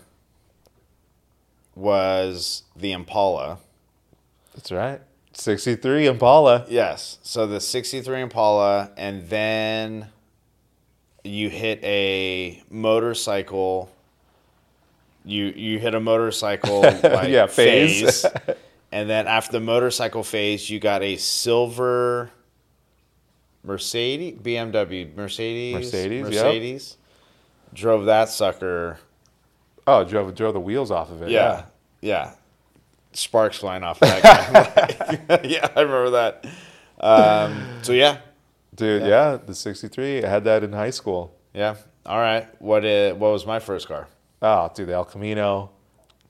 was 1.80 2.62
the 2.76 2.92
Impala. 2.92 3.58
That's 4.54 4.70
right. 4.70 5.00
63 5.32 6.06
Impala. 6.06 6.66
Yes. 6.68 7.18
So 7.22 7.46
the 7.46 7.60
63 7.60 8.20
Impala, 8.22 8.90
and 8.96 9.28
then 9.28 10.08
you 11.24 11.48
hit 11.48 11.82
a 11.82 12.62
motorcycle. 12.70 13.90
You 15.24 15.46
you 15.46 15.78
hit 15.78 15.94
a 15.94 16.00
motorcycle 16.00 16.80
like 17.02 17.28
Yeah, 17.28 17.46
phase. 17.46 18.22
phase. 18.22 18.26
and 18.92 19.08
then 19.08 19.26
after 19.26 19.52
the 19.52 19.60
motorcycle 19.60 20.22
phase, 20.22 20.68
you 20.68 20.80
got 20.80 21.02
a 21.02 21.16
silver 21.16 22.30
Mercedes, 23.62 24.38
BMW, 24.40 25.14
Mercedes, 25.14 25.74
Mercedes, 25.74 26.30
yep. 26.30 26.44
Mercedes. 26.44 26.96
Drove 27.74 28.06
that 28.06 28.28
sucker. 28.30 28.98
Oh, 29.86 30.04
drove 30.04 30.34
drove 30.34 30.54
the 30.54 30.60
wheels 30.60 30.90
off 30.90 31.10
of 31.10 31.22
it. 31.22 31.30
Yeah, 31.30 31.40
yeah. 31.40 31.64
Yeah, 32.00 32.32
sparks 33.12 33.58
flying 33.58 33.82
off 33.82 34.00
of 34.02 34.08
that 34.08 35.26
guy. 35.28 35.40
yeah, 35.44 35.68
I 35.76 35.80
remember 35.80 36.10
that. 36.10 36.46
Um, 36.98 37.62
so 37.82 37.92
yeah, 37.92 38.18
Dude, 38.74 39.02
yeah. 39.02 39.36
the 39.44 39.54
63. 39.54 40.24
I 40.24 40.28
had 40.28 40.44
that 40.44 40.62
in 40.64 40.72
high 40.72 40.90
school. 40.90 41.34
yeah. 41.54 41.74
All 42.06 42.18
right. 42.18 42.48
What 42.62 42.84
is, 42.84 43.12
what 43.14 43.30
was 43.32 43.44
my 43.44 43.58
first 43.58 43.86
car? 43.86 44.08
Oh, 44.40 44.70
dude, 44.74 44.88
the 44.88 44.94
El 44.94 45.04
Camino. 45.04 45.70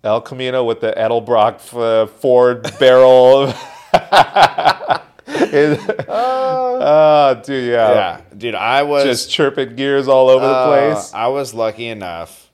El 0.02 0.20
Camino 0.20 0.64
with 0.64 0.80
the 0.80 0.92
Edelbrock 0.96 1.60
uh, 1.78 2.06
four 2.08 2.56
barrel. 2.80 3.52
It- 5.32 6.06
oh, 6.08 7.40
dude, 7.44 7.70
yeah. 7.70 7.92
Yeah, 7.92 8.20
dude. 8.36 8.54
I 8.56 8.82
was 8.82 9.04
Just 9.04 9.30
chirping 9.30 9.76
gears 9.76 10.08
all 10.08 10.28
over 10.28 10.44
the 10.46 10.52
uh, 10.52 10.66
place. 10.66 11.12
I 11.14 11.28
was 11.28 11.54
lucky 11.54 11.86
enough 11.86 12.50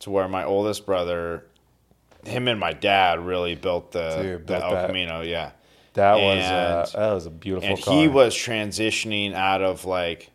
to 0.00 0.10
where 0.10 0.28
my 0.28 0.44
oldest 0.44 0.84
brother, 0.86 1.46
him 2.24 2.48
and 2.48 2.58
my 2.60 2.72
dad, 2.72 3.20
really 3.24 3.54
built 3.54 3.92
the, 3.92 4.22
Dude, 4.22 4.46
the 4.46 4.62
El 4.62 4.70
that. 4.72 4.86
Camino. 4.88 5.20
Yeah, 5.22 5.50
That 5.94 6.14
was 6.16 6.44
and- 6.44 6.54
uh, 6.56 6.86
that 6.94 7.14
was 7.14 7.26
a 7.26 7.30
beautiful 7.30 7.68
and 7.70 7.82
car. 7.82 7.94
he 7.94 8.08
was 8.08 8.34
transitioning 8.34 9.32
out 9.34 9.62
of 9.62 9.84
like 9.84 10.30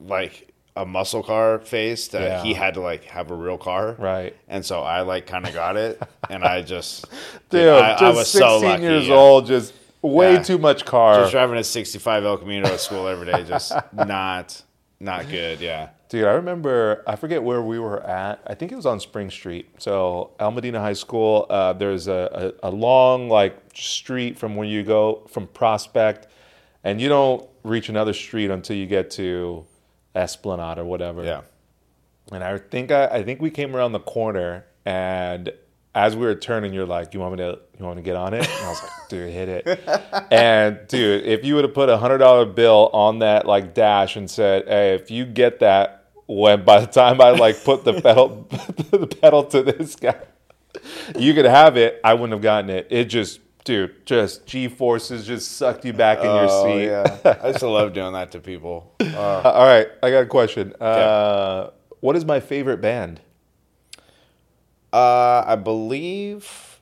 like 0.00 0.52
a 0.76 0.84
muscle 0.84 1.22
car 1.22 1.58
phase 1.58 2.08
that 2.08 2.20
Yeah. 2.22 2.42
he 2.42 2.52
had 2.54 2.74
to 2.74 2.80
like 2.80 3.04
have 3.04 3.30
a 3.30 3.34
real 3.34 3.56
car 3.56 3.96
right. 3.98 4.36
and 4.46 4.62
so 4.64 4.80
i 4.82 5.00
like 5.00 5.26
kind 5.26 5.46
of 5.46 5.54
got 5.54 5.76
it 5.78 6.00
and 6.28 6.44
i 6.44 6.60
just 6.60 7.06
Dude, 7.50 7.66
I, 7.68 7.94
I 7.94 7.98
just 7.98 8.16
was 8.16 8.28
16 8.30 8.40
so 8.40 8.58
lucky 8.66 8.82
years 8.82 9.08
yeah. 9.08 9.14
old, 9.14 9.46
just 9.46 9.72
way 10.02 10.34
Yeah. 10.34 10.42
too 10.42 10.58
much 10.58 10.84
car. 10.84 11.20
just 11.20 11.32
driving 11.32 11.56
a 11.56 11.64
65 11.64 12.24
el 12.24 12.36
camino 12.36 12.68
to 12.68 12.76
school 12.78 13.08
every 13.08 13.24
day 13.26 13.42
just 13.44 13.72
not 13.94 14.62
not 15.00 15.28
good 15.30 15.60
yeah 15.60 15.88
Dude, 16.08 16.24
I 16.24 16.32
remember, 16.32 17.02
I 17.06 17.16
forget 17.16 17.42
where 17.42 17.60
we 17.60 17.80
were 17.80 18.00
at. 18.04 18.40
I 18.46 18.54
think 18.54 18.70
it 18.70 18.76
was 18.76 18.86
on 18.86 19.00
Spring 19.00 19.28
Street. 19.28 19.68
So, 19.78 20.30
El 20.38 20.52
Modena 20.52 20.78
High 20.80 20.92
School, 20.92 21.46
uh, 21.50 21.72
there's 21.72 22.06
a, 22.06 22.54
a, 22.62 22.68
a 22.68 22.70
long, 22.70 23.28
like, 23.28 23.56
street 23.74 24.38
from 24.38 24.54
where 24.54 24.68
you 24.68 24.84
go 24.84 25.26
from 25.28 25.48
Prospect, 25.48 26.28
and 26.84 27.00
you 27.00 27.08
don't 27.08 27.48
reach 27.64 27.88
another 27.88 28.12
street 28.12 28.50
until 28.52 28.76
you 28.76 28.86
get 28.86 29.10
to 29.12 29.64
Esplanade 30.14 30.78
or 30.78 30.84
whatever. 30.84 31.24
yeah 31.24 31.40
And 32.30 32.44
I 32.44 32.58
think 32.58 32.92
I, 32.92 33.06
I 33.06 33.22
think 33.24 33.40
we 33.40 33.50
came 33.50 33.74
around 33.74 33.90
the 33.92 34.00
corner, 34.00 34.64
and 34.84 35.52
as 35.94 36.14
we 36.14 36.26
were 36.26 36.34
turning, 36.34 36.72
you're 36.74 36.86
like, 36.86 37.14
"You 37.14 37.20
want 37.20 37.32
me 37.32 37.38
to? 37.38 37.58
You 37.78 37.84
want 37.84 37.96
to 37.96 38.02
get 38.02 38.16
on 38.16 38.34
it?" 38.34 38.46
And 38.46 38.64
I 38.66 38.68
was 38.68 38.82
like, 38.82 38.92
"Dude, 39.08 39.32
hit 39.32 39.48
it!" 39.48 39.80
and 40.30 40.78
dude, 40.88 41.24
if 41.24 41.44
you 41.44 41.54
would 41.54 41.64
have 41.64 41.74
put 41.74 41.88
a 41.88 41.96
hundred 41.96 42.18
dollar 42.18 42.44
bill 42.44 42.90
on 42.92 43.20
that 43.20 43.46
like 43.46 43.74
dash 43.74 44.14
and 44.16 44.30
said, 44.30 44.68
"Hey, 44.68 44.94
if 44.94 45.10
you 45.10 45.24
get 45.24 45.60
that, 45.60 45.95
when 46.26 46.64
by 46.64 46.80
the 46.80 46.86
time 46.86 47.20
I 47.20 47.30
like 47.30 47.62
put 47.64 47.84
the 47.84 48.00
pedal 48.00 48.46
the 48.90 49.06
pedal 49.06 49.44
to 49.44 49.62
this 49.62 49.96
guy, 49.96 50.16
you 51.16 51.34
could 51.34 51.44
have 51.44 51.76
it," 51.76 52.00
I 52.04 52.14
wouldn't 52.14 52.32
have 52.32 52.42
gotten 52.42 52.70
it. 52.70 52.86
It 52.90 53.04
just, 53.06 53.40
dude, 53.64 54.04
just 54.06 54.46
G 54.46 54.68
forces 54.68 55.26
just 55.26 55.52
sucked 55.52 55.84
you 55.84 55.92
back 55.92 56.18
in 56.18 56.24
your 56.24 56.46
oh 56.48 56.64
seat. 56.78 56.86
yeah 56.86 57.36
i 57.42 57.48
used 57.48 57.60
to 57.60 57.68
love 57.68 57.92
doing 57.92 58.12
that 58.12 58.32
to 58.32 58.40
people 58.40 58.94
uh, 59.00 59.40
All 59.42 59.64
right, 59.66 59.88
I 60.02 60.10
got 60.10 60.20
a 60.24 60.26
question. 60.26 60.74
Uh, 60.80 61.70
what 62.00 62.16
is 62.16 62.24
my 62.24 62.40
favorite 62.40 62.80
band? 62.80 63.20
uh 64.92 65.42
i 65.46 65.56
believe 65.56 66.80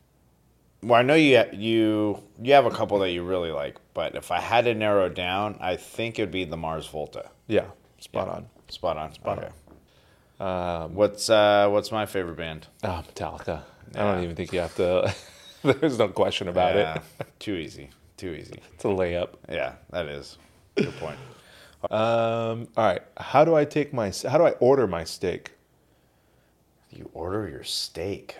well 0.83 1.01
i 1.01 1.03
know 1.03 1.15
you 1.15 1.43
you 1.53 2.23
you 2.43 2.53
have 2.53 2.67
a 2.67 2.71
couple 2.71 2.99
that 2.99 3.11
you 3.11 3.23
really 3.25 3.51
like 3.51 3.77
but 3.95 4.15
if 4.15 4.31
i 4.31 4.39
had 4.39 4.65
to 4.67 4.75
narrow 4.75 5.09
down 5.09 5.57
i 5.61 5.75
think 5.75 6.19
it 6.19 6.23
would 6.23 6.31
be 6.31 6.45
the 6.45 6.57
mars 6.57 6.87
volta 6.87 7.31
Yeah, 7.49 7.65
spot 7.99 8.29
on. 8.29 8.47
Spot 8.75 8.97
on. 8.97 9.15
Spot 9.15 9.39
okay. 9.39 9.49
Um, 10.41 10.95
What's 10.95 11.31
uh 11.31 11.69
what's 11.71 11.91
my 11.93 12.07
favorite 12.07 12.37
band? 12.37 12.67
oh, 12.83 13.03
Metallica. 13.09 13.63
I 13.95 13.99
don't 14.01 14.25
even 14.25 14.35
think 14.37 14.53
you 14.53 14.61
have 14.61 14.75
to. 14.77 15.15
There's 15.63 15.99
no 15.99 16.09
question 16.09 16.49
about 16.49 16.75
Yeah, 16.75 16.97
it. 17.21 17.27
too 17.39 17.55
easy. 17.55 17.91
Too 18.17 18.33
easy. 18.33 18.61
It's 18.75 18.85
a 18.85 18.89
layup. 18.89 19.31
Yeah, 19.49 19.75
that 19.91 20.07
is. 20.07 20.37
Good 20.77 20.93
point. 20.97 21.19
Um, 21.91 22.69
all 22.77 22.85
right. 22.85 23.03
How 23.17 23.45
do 23.45 23.55
I 23.55 23.65
take 23.65 23.93
my? 23.93 24.11
How 24.29 24.39
do 24.39 24.45
I 24.45 24.51
order 24.53 24.87
my 24.87 25.05
steak? 25.05 25.53
You 26.91 27.09
order 27.15 27.49
your 27.49 27.63
steak. 27.65 28.37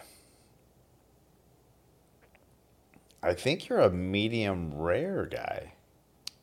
I 3.23 3.35
think 3.35 3.69
you're 3.69 3.81
a 3.81 3.91
medium 3.91 4.75
rare 4.75 5.27
guy. 5.27 5.73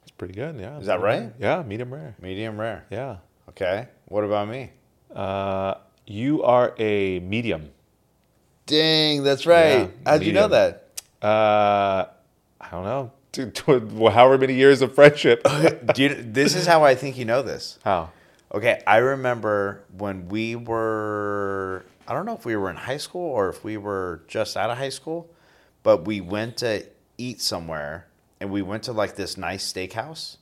It's 0.01 0.11
pretty 0.11 0.33
good. 0.33 0.59
Yeah. 0.59 0.77
Is 0.79 0.87
that 0.87 1.01
right? 1.01 1.31
Yeah, 1.39 1.61
medium 1.63 1.93
rare. 1.93 2.15
Medium 2.21 2.59
rare. 2.59 2.85
Yeah. 2.89 3.17
Okay. 3.51 3.87
What 4.05 4.23
about 4.23 4.47
me? 4.47 4.71
Uh, 5.13 5.75
you 6.05 6.43
are 6.43 6.73
a 6.77 7.19
medium. 7.19 7.69
Dang, 8.65 9.23
that's 9.23 9.45
right. 9.45 9.79
Yeah, 9.79 9.87
How'd 10.05 10.23
you 10.23 10.33
know 10.33 10.47
that? 10.47 10.87
Uh, 11.21 12.05
I 12.59 12.69
don't 12.71 12.85
know. 12.85 13.11
To, 13.33 13.49
to, 13.49 14.09
however 14.09 14.37
many 14.37 14.55
years 14.55 14.81
of 14.81 14.93
friendship. 14.95 15.45
You, 15.97 16.15
this 16.15 16.55
is 16.55 16.65
how 16.65 16.83
I 16.83 16.95
think 16.95 17.17
you 17.17 17.25
know 17.25 17.41
this. 17.41 17.77
How? 17.83 18.11
Okay, 18.53 18.81
I 18.87 18.97
remember 18.97 19.83
when 19.97 20.29
we 20.29 20.55
were, 20.55 21.85
I 22.07 22.13
don't 22.13 22.25
know 22.25 22.35
if 22.35 22.45
we 22.45 22.55
were 22.55 22.69
in 22.69 22.75
high 22.75 22.97
school 22.97 23.29
or 23.29 23.49
if 23.49 23.63
we 23.63 23.77
were 23.77 24.23
just 24.27 24.55
out 24.55 24.69
of 24.69 24.77
high 24.77 24.89
school, 24.89 25.29
but 25.83 26.05
we 26.05 26.21
went 26.21 26.57
to 26.57 26.85
eat 27.17 27.41
somewhere 27.41 28.07
and 28.39 28.51
we 28.51 28.61
went 28.61 28.83
to 28.83 28.91
like 28.93 29.15
this 29.15 29.37
nice 29.37 29.71
steakhouse. 29.71 30.37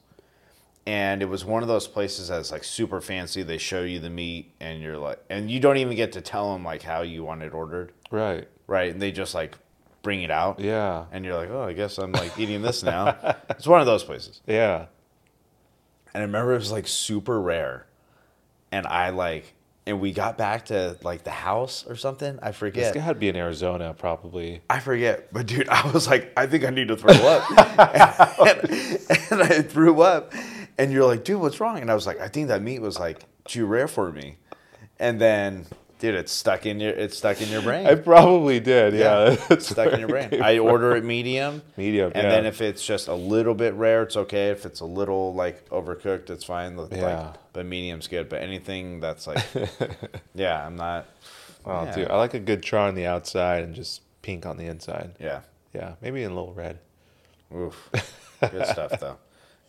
And 0.90 1.22
it 1.22 1.30
was 1.30 1.46
one 1.46 1.62
of 1.62 1.68
those 1.68 1.88
places 1.88 2.30
that's 2.30 2.52
like 2.52 2.64
super 2.64 3.00
fancy. 3.00 3.44
They 3.44 3.60
show 3.60 3.84
you 3.84 4.00
the 4.00 4.10
meat 4.10 4.54
and 4.60 4.82
you're 4.82 4.98
like, 4.98 5.24
and 5.30 5.50
you 5.52 5.60
don't 5.60 5.78
even 5.78 5.96
get 5.96 6.14
to 6.14 6.22
tell 6.22 6.52
them 6.52 6.64
like 6.64 6.82
how 6.82 7.04
you 7.04 7.24
want 7.24 7.44
it 7.44 7.54
ordered, 7.54 7.92
Right. 8.10 8.48
right? 8.66 8.92
And 8.92 9.00
they 9.00 9.12
just 9.12 9.36
like 9.36 9.56
bring 10.02 10.24
it 10.24 10.32
out. 10.32 10.60
Yeah. 10.60 11.06
And 11.12 11.24
you're 11.24 11.36
like, 11.36 11.52
oh, 11.52 11.62
I 11.62 11.74
guess 11.74 12.00
I'm 12.00 12.12
like 12.12 12.40
eating 12.40 12.64
this 12.64 12.82
now. 12.82 13.16
it's 13.52 13.68
one 13.68 13.82
of 13.82 13.86
those 13.86 14.04
places. 14.04 14.42
Yeah. 14.48 14.88
And 16.16 16.24
I 16.24 16.26
remember 16.26 16.54
it 16.54 16.58
was 16.58 16.72
like 16.72 16.88
super 16.88 17.40
rare. 17.40 17.86
And 18.72 18.88
I 18.88 19.12
like, 19.12 19.54
and 19.86 20.00
we 20.00 20.12
got 20.12 20.40
back 20.40 20.66
to 20.66 20.98
like 21.04 21.24
the 21.24 21.30
house 21.30 21.86
or 21.88 21.98
something. 21.98 22.40
I 22.42 22.52
forget. 22.52 22.96
guy 22.96 23.00
had 23.00 23.14
to 23.14 23.20
be 23.20 23.30
in 23.30 23.36
Arizona, 23.36 23.94
probably. 23.96 24.62
I 24.72 24.80
forget. 24.80 25.32
But 25.32 25.46
dude, 25.46 25.70
I 25.70 25.92
was 25.92 26.08
like, 26.08 26.34
I 26.36 26.48
think 26.48 26.66
I 26.66 26.72
need 26.72 26.88
to 26.88 26.98
throw 26.98 27.14
up. 27.14 27.48
and, 28.40 28.70
and 29.32 29.44
I 29.44 29.62
threw 29.62 30.02
up. 30.02 30.34
And 30.80 30.92
you're 30.92 31.06
like, 31.06 31.24
dude, 31.24 31.40
what's 31.42 31.60
wrong? 31.60 31.78
And 31.80 31.92
I 31.92 31.94
was 31.96 32.08
like, 32.08 32.20
I 32.20 32.28
think 32.30 32.48
that 32.48 32.62
meat 32.62 32.80
was 32.80 32.98
like 32.98 33.22
too 33.46 33.66
rare 33.66 33.88
for 33.88 34.12
me. 34.12 34.38
And 34.98 35.20
then, 35.20 35.66
dude, 36.00 36.16
it's 36.16 36.32
stuck 36.32 36.66
in 36.66 36.80
your, 36.80 36.92
it's 36.92 37.18
stuck 37.18 37.42
in 37.42 37.50
your 37.50 37.62
brain. 37.62 37.86
I 37.86 37.96
probably 37.96 38.60
did. 38.60 38.94
Yeah. 38.94 39.36
it's 39.50 39.68
stuck 39.68 39.92
in 39.94 40.00
your 40.00 40.10
brain. 40.10 40.42
I 40.42 40.58
order 40.60 40.96
it 40.96 41.04
medium. 41.04 41.62
Medium, 41.78 42.12
And 42.16 42.24
yeah. 42.24 42.30
then 42.30 42.46
if 42.46 42.62
it's 42.62 42.86
just 42.86 43.08
a 43.10 43.14
little 43.14 43.54
bit 43.54 43.74
rare, 43.76 44.04
it's 44.04 44.16
okay. 44.18 44.50
If 44.50 44.66
it's 44.66 44.80
a 44.80 44.86
little 44.86 45.34
like 45.34 45.68
overcooked, 45.70 46.30
it's 46.30 46.44
fine. 46.46 46.76
Like, 46.78 46.92
Yeah. 46.94 47.34
but 47.54 47.66
medium's 47.66 48.08
good. 48.08 48.30
But 48.30 48.42
anything 48.42 49.00
that's 49.02 49.28
like, 49.28 49.44
yeah, 50.34 50.66
I'm 50.66 50.76
not. 50.78 51.06
Oh, 51.66 51.84
yeah. 51.84 51.96
dude, 51.96 52.08
I 52.10 52.16
like 52.18 52.34
a 52.34 52.40
good 52.40 52.64
char 52.64 52.88
on 52.88 52.96
the 52.96 53.06
outside 53.06 53.64
and 53.64 53.76
just 53.76 54.02
pink 54.22 54.46
on 54.46 54.58
the 54.58 54.66
inside. 54.66 55.12
Yeah. 55.20 55.42
Yeah, 55.74 55.96
maybe 56.02 56.24
in 56.24 56.32
a 56.32 56.34
little 56.34 56.54
red. 56.54 56.80
Oof. 57.56 57.90
Good 58.40 58.66
stuff 58.68 59.00
though. 59.00 59.18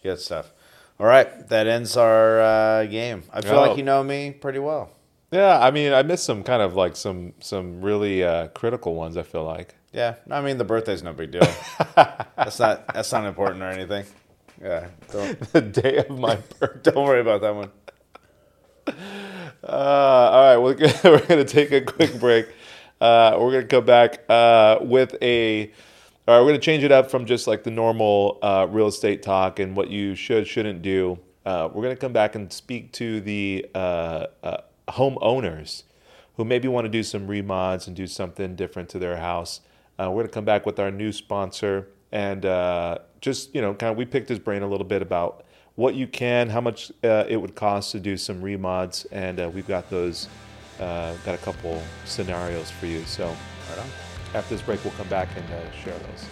Good 0.02 0.18
stuff. 0.18 0.50
All 1.00 1.06
right, 1.06 1.48
that 1.48 1.66
ends 1.66 1.96
our 1.96 2.40
uh, 2.40 2.84
game. 2.84 3.22
I 3.32 3.40
feel 3.40 3.54
Oh. 3.58 3.62
like 3.68 3.78
you 3.78 3.82
know 3.84 4.04
me 4.04 4.32
pretty 4.32 4.58
well. 4.58 4.90
Yeah, 5.32 5.58
I 5.58 5.70
mean, 5.70 5.92
I 5.94 6.02
missed 6.02 6.24
some 6.24 6.42
kind 6.42 6.60
of 6.60 6.74
like 6.74 6.94
some 6.94 7.32
some 7.40 7.80
really 7.80 8.22
uh, 8.22 8.48
critical 8.48 8.94
ones. 8.94 9.16
I 9.16 9.22
feel 9.22 9.44
like. 9.44 9.74
Yeah, 9.92 10.16
I 10.30 10.40
mean 10.42 10.58
the 10.58 10.64
birthday's 10.64 11.02
no 11.02 11.12
big 11.14 11.30
deal. 11.32 11.40
that's 11.96 12.58
not 12.60 12.86
that's 12.92 13.10
not 13.12 13.24
important 13.24 13.62
or 13.62 13.68
anything. 13.68 14.04
Yeah, 14.62 14.88
the 15.52 15.62
day 15.62 15.96
of 16.04 16.10
my 16.18 16.36
birth. 16.60 16.82
don't 16.82 17.06
worry 17.06 17.20
about 17.22 17.40
that 17.40 17.54
one. 17.54 17.70
Uh, 18.86 19.66
all 19.66 20.42
right, 20.44 20.56
we're 20.58 20.74
gonna, 20.74 20.98
we're 21.04 21.26
gonna 21.26 21.44
take 21.44 21.72
a 21.72 21.80
quick 21.80 22.18
break. 22.20 22.46
Uh, 23.00 23.36
we're 23.40 23.52
gonna 23.52 23.64
come 23.64 23.84
back 23.86 24.20
uh, 24.28 24.78
with 24.82 25.16
a. 25.22 25.72
All 26.28 26.36
right, 26.36 26.42
we're 26.42 26.50
gonna 26.50 26.58
change 26.58 26.84
it 26.84 26.92
up 26.92 27.10
from 27.10 27.24
just 27.24 27.46
like 27.46 27.64
the 27.64 27.70
normal 27.70 28.38
uh, 28.42 28.66
real 28.68 28.88
estate 28.88 29.22
talk 29.22 29.58
and 29.58 29.74
what 29.74 29.88
you 29.88 30.14
should 30.14 30.46
shouldn't 30.46 30.82
do. 30.82 31.18
Uh, 31.46 31.70
we're 31.72 31.82
gonna 31.82 31.96
come 31.96 32.12
back 32.12 32.34
and 32.34 32.52
speak 32.52 32.92
to 32.92 33.22
the 33.22 33.66
uh, 33.74 34.26
uh, 34.42 34.58
homeowners 34.90 35.84
who 36.36 36.44
maybe 36.44 36.68
want 36.68 36.84
to 36.84 36.90
do 36.90 37.02
some 37.02 37.26
remods 37.26 37.86
and 37.86 37.96
do 37.96 38.06
something 38.06 38.54
different 38.54 38.90
to 38.90 38.98
their 38.98 39.16
house. 39.16 39.62
Uh, 39.98 40.10
we're 40.10 40.22
gonna 40.22 40.32
come 40.32 40.44
back 40.44 40.66
with 40.66 40.78
our 40.78 40.90
new 40.90 41.10
sponsor 41.10 41.88
and 42.12 42.44
uh, 42.44 42.98
just 43.22 43.54
you 43.54 43.62
know, 43.62 43.72
kind 43.72 43.90
of 43.90 43.96
we 43.96 44.04
picked 44.04 44.28
his 44.28 44.38
brain 44.38 44.62
a 44.62 44.68
little 44.68 44.86
bit 44.86 45.00
about 45.00 45.44
what 45.76 45.94
you 45.94 46.06
can, 46.06 46.50
how 46.50 46.60
much 46.60 46.92
it 47.02 47.40
would 47.40 47.54
cost 47.54 47.92
to 47.92 47.98
do 47.98 48.18
some 48.18 48.42
remods, 48.42 49.06
and 49.10 49.54
we've 49.54 49.66
got 49.66 49.88
those, 49.88 50.28
got 50.78 51.28
a 51.28 51.38
couple 51.38 51.82
scenarios 52.04 52.70
for 52.70 52.84
you. 52.84 53.02
So 53.04 53.34
Right 53.70 53.78
on. 53.78 54.09
After 54.34 54.54
this 54.54 54.62
break, 54.62 54.82
we'll 54.84 54.94
come 54.94 55.08
back 55.08 55.28
and 55.36 55.44
uh, 55.46 55.70
share 55.72 55.98
those. 55.98 56.26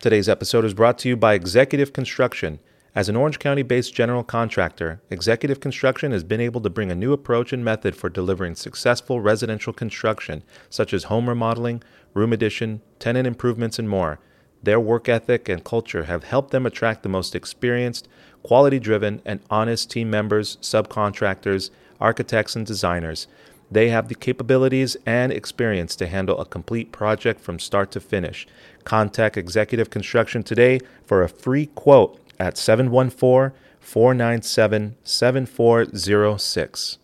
Today's 0.00 0.28
episode 0.28 0.64
is 0.64 0.74
brought 0.74 0.98
to 0.98 1.08
you 1.08 1.16
by 1.16 1.34
Executive 1.34 1.92
Construction. 1.92 2.60
As 2.94 3.08
an 3.08 3.16
Orange 3.16 3.38
County 3.38 3.62
based 3.62 3.94
general 3.94 4.24
contractor, 4.24 5.00
Executive 5.10 5.60
Construction 5.60 6.12
has 6.12 6.24
been 6.24 6.40
able 6.40 6.60
to 6.60 6.70
bring 6.70 6.90
a 6.90 6.94
new 6.94 7.12
approach 7.12 7.52
and 7.52 7.64
method 7.64 7.94
for 7.94 8.08
delivering 8.08 8.54
successful 8.54 9.20
residential 9.20 9.72
construction, 9.72 10.42
such 10.70 10.92
as 10.92 11.04
home 11.04 11.28
remodeling, 11.28 11.82
room 12.14 12.32
addition, 12.32 12.80
tenant 12.98 13.26
improvements, 13.26 13.78
and 13.78 13.88
more. 13.88 14.18
Their 14.62 14.80
work 14.80 15.08
ethic 15.08 15.48
and 15.48 15.62
culture 15.62 16.04
have 16.04 16.24
helped 16.24 16.50
them 16.50 16.66
attract 16.66 17.02
the 17.02 17.08
most 17.08 17.34
experienced, 17.34 18.08
quality 18.42 18.78
driven, 18.78 19.22
and 19.24 19.40
honest 19.50 19.90
team 19.90 20.10
members, 20.10 20.56
subcontractors, 20.56 21.70
architects, 22.00 22.56
and 22.56 22.66
designers. 22.66 23.26
They 23.70 23.90
have 23.90 24.08
the 24.08 24.14
capabilities 24.14 24.96
and 25.04 25.30
experience 25.30 25.94
to 25.96 26.06
handle 26.06 26.40
a 26.40 26.46
complete 26.46 26.90
project 26.90 27.40
from 27.40 27.58
start 27.58 27.90
to 27.92 28.00
finish. 28.00 28.46
Contact 28.84 29.36
Executive 29.36 29.90
Construction 29.90 30.42
today 30.42 30.80
for 31.04 31.22
a 31.22 31.28
free 31.28 31.66
quote 31.66 32.18
at 32.38 32.56
714 32.56 33.58
497 33.80 34.96
7406. 35.04 36.98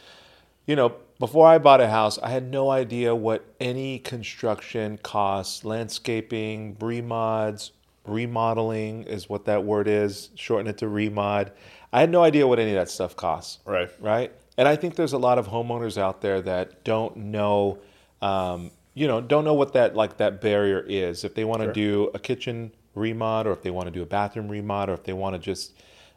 you 0.68 0.76
know, 0.76 0.94
before 1.18 1.48
I 1.48 1.56
bought 1.56 1.80
a 1.80 1.88
house, 1.88 2.18
I 2.18 2.28
had 2.28 2.48
no 2.48 2.70
idea 2.70 3.14
what 3.14 3.42
any 3.58 3.98
construction 3.98 4.98
costs, 4.98 5.64
landscaping, 5.64 6.76
remods, 6.76 7.70
remodeling 8.04 9.04
is 9.04 9.30
what 9.30 9.46
that 9.46 9.64
word 9.64 9.88
is, 9.88 10.28
shorten 10.34 10.66
it 10.66 10.76
to 10.78 10.84
remod. 10.84 11.52
I 11.90 12.00
had 12.00 12.10
no 12.10 12.22
idea 12.22 12.46
what 12.46 12.58
any 12.58 12.72
of 12.72 12.76
that 12.76 12.90
stuff 12.90 13.16
costs. 13.16 13.60
Right. 13.64 13.88
Right. 13.98 14.30
And 14.58 14.68
I 14.68 14.76
think 14.76 14.96
there's 14.96 15.14
a 15.14 15.18
lot 15.18 15.38
of 15.38 15.48
homeowners 15.48 15.96
out 15.96 16.20
there 16.20 16.42
that 16.42 16.84
don't 16.84 17.16
know, 17.16 17.78
um, 18.20 18.70
you 18.94 19.06
know, 19.06 19.20
don't 19.20 19.44
know 19.44 19.54
what 19.54 19.72
that 19.74 19.94
like 19.96 20.18
that 20.18 20.40
barrier 20.40 20.84
is. 20.86 21.24
If 21.24 21.34
they 21.34 21.44
want 21.44 21.60
to 21.60 21.66
Sure. 21.66 21.72
do 21.72 22.10
a 22.12 22.18
kitchen 22.18 22.72
remod, 22.96 23.46
or 23.46 23.52
if 23.52 23.62
they 23.62 23.70
want 23.70 23.86
to 23.86 23.92
do 23.92 24.02
a 24.02 24.06
bathroom 24.06 24.48
remod, 24.50 24.88
or 24.88 24.94
if 24.94 25.04
they 25.04 25.12
want 25.12 25.34
to 25.34 25.38
just, 25.38 25.72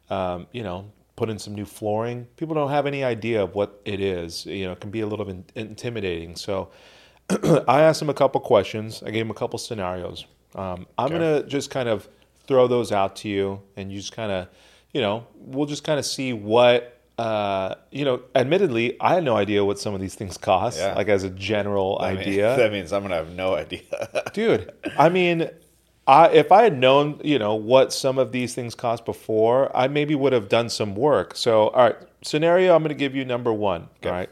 um, 0.10 0.47
you 0.51 0.63
know, 0.63 0.86
put 1.15 1.30
in 1.30 1.38
some 1.38 1.54
new 1.54 1.65
flooring. 1.65 2.25
People 2.36 2.56
don't 2.56 2.71
have 2.71 2.88
any 2.88 3.04
idea 3.04 3.43
of 3.43 3.54
what 3.54 3.80
it 3.86 3.99
is. 4.01 4.47
You 4.47 4.65
know, 4.65 4.71
it 4.71 4.80
can 4.80 4.89
be 4.89 5.01
a 5.01 5.08
little 5.08 5.30
in- 5.30 5.45
intimidating. 5.56 6.36
So 6.36 6.69
I 7.30 7.82
asked 7.84 7.99
them 7.99 8.10
a 8.10 8.13
couple 8.15 8.41
questions. 8.41 9.04
I 9.04 9.12
gave 9.12 9.21
them 9.25 9.30
a 9.32 9.36
couple 9.36 9.60
scenarios. 9.60 10.25
Um, 10.56 10.88
I'm 10.97 11.06
Okay. 11.06 11.13
gonna 11.19 11.43
just 11.43 11.69
kind 11.69 11.88
of 11.88 12.10
throw 12.47 12.67
those 12.67 12.91
out 12.91 13.15
to 13.17 13.30
you, 13.30 13.62
and 13.77 13.91
you 13.91 13.99
just 13.99 14.13
kind 14.13 14.32
of, 14.32 14.47
you 14.93 14.99
know, 15.01 15.27
we'll 15.36 15.67
just 15.67 15.84
kind 15.84 15.99
of 15.99 16.06
see 16.06 16.34
what. 16.34 16.97
Uh, 17.22 17.76
you 17.92 18.04
know, 18.04 18.20
admittedly, 18.34 19.00
I 19.00 19.14
had 19.14 19.24
no 19.24 19.38
idea 19.38 19.64
what 19.64 19.78
some 19.78 19.94
of 19.94 20.02
these 20.02 20.16
things 20.16 20.40
cost. 20.40 20.80
Yeah. 20.80 20.96
Like 20.96 21.08
as 21.08 21.24
a 21.24 21.30
general 21.30 22.00
mean, 22.02 22.18
idea, 22.18 22.56
that 22.58 22.72
means 22.72 22.92
I'm 22.92 23.04
gonna 23.04 23.16
have 23.16 23.36
no 23.36 23.54
idea. 23.54 23.84
dude. 24.34 24.72
I 24.98 25.10
mean, 25.10 25.48
I 26.08 26.30
if 26.30 26.52
I 26.52 26.64
had 26.64 26.76
known, 26.76 27.22
you 27.24 27.38
know, 27.38 27.54
what 27.54 27.94
some 27.94 28.18
of 28.18 28.32
these 28.32 28.56
things 28.56 28.74
cost 28.74 29.06
before, 29.06 29.76
I 29.78 29.88
maybe 29.88 30.16
would 30.16 30.34
have 30.34 30.50
done 30.50 30.68
some 30.68 30.96
work. 30.96 31.36
So, 31.36 31.68
all 31.68 31.90
right, 31.90 31.98
scenario 32.24 32.74
I'm 32.74 32.82
going 32.82 32.90
to 32.90 32.96
give 32.96 33.14
you 33.14 33.24
number 33.24 33.54
one. 33.54 33.90
Okay. 33.98 34.10
All 34.10 34.16
right, 34.16 34.30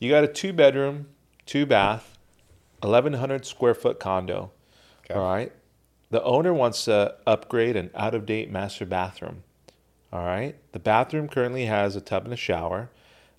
you 0.00 0.10
got 0.10 0.24
a 0.24 0.28
two 0.28 0.52
bedroom, 0.52 1.06
two 1.44 1.64
bath, 1.64 2.18
1,100 2.80 3.46
square 3.46 3.74
foot 3.74 4.00
condo. 4.00 4.50
Okay. 5.04 5.14
All 5.14 5.32
right, 5.32 5.52
the 6.10 6.24
owner 6.24 6.52
wants 6.52 6.86
to 6.86 7.14
upgrade 7.24 7.76
an 7.76 7.90
out 7.94 8.16
of 8.16 8.26
date 8.26 8.50
master 8.50 8.84
bathroom. 8.84 9.44
All 10.12 10.24
right. 10.24 10.54
The 10.72 10.78
bathroom 10.78 11.28
currently 11.28 11.66
has 11.66 11.96
a 11.96 12.00
tub 12.00 12.24
and 12.24 12.32
a 12.32 12.36
shower, 12.36 12.90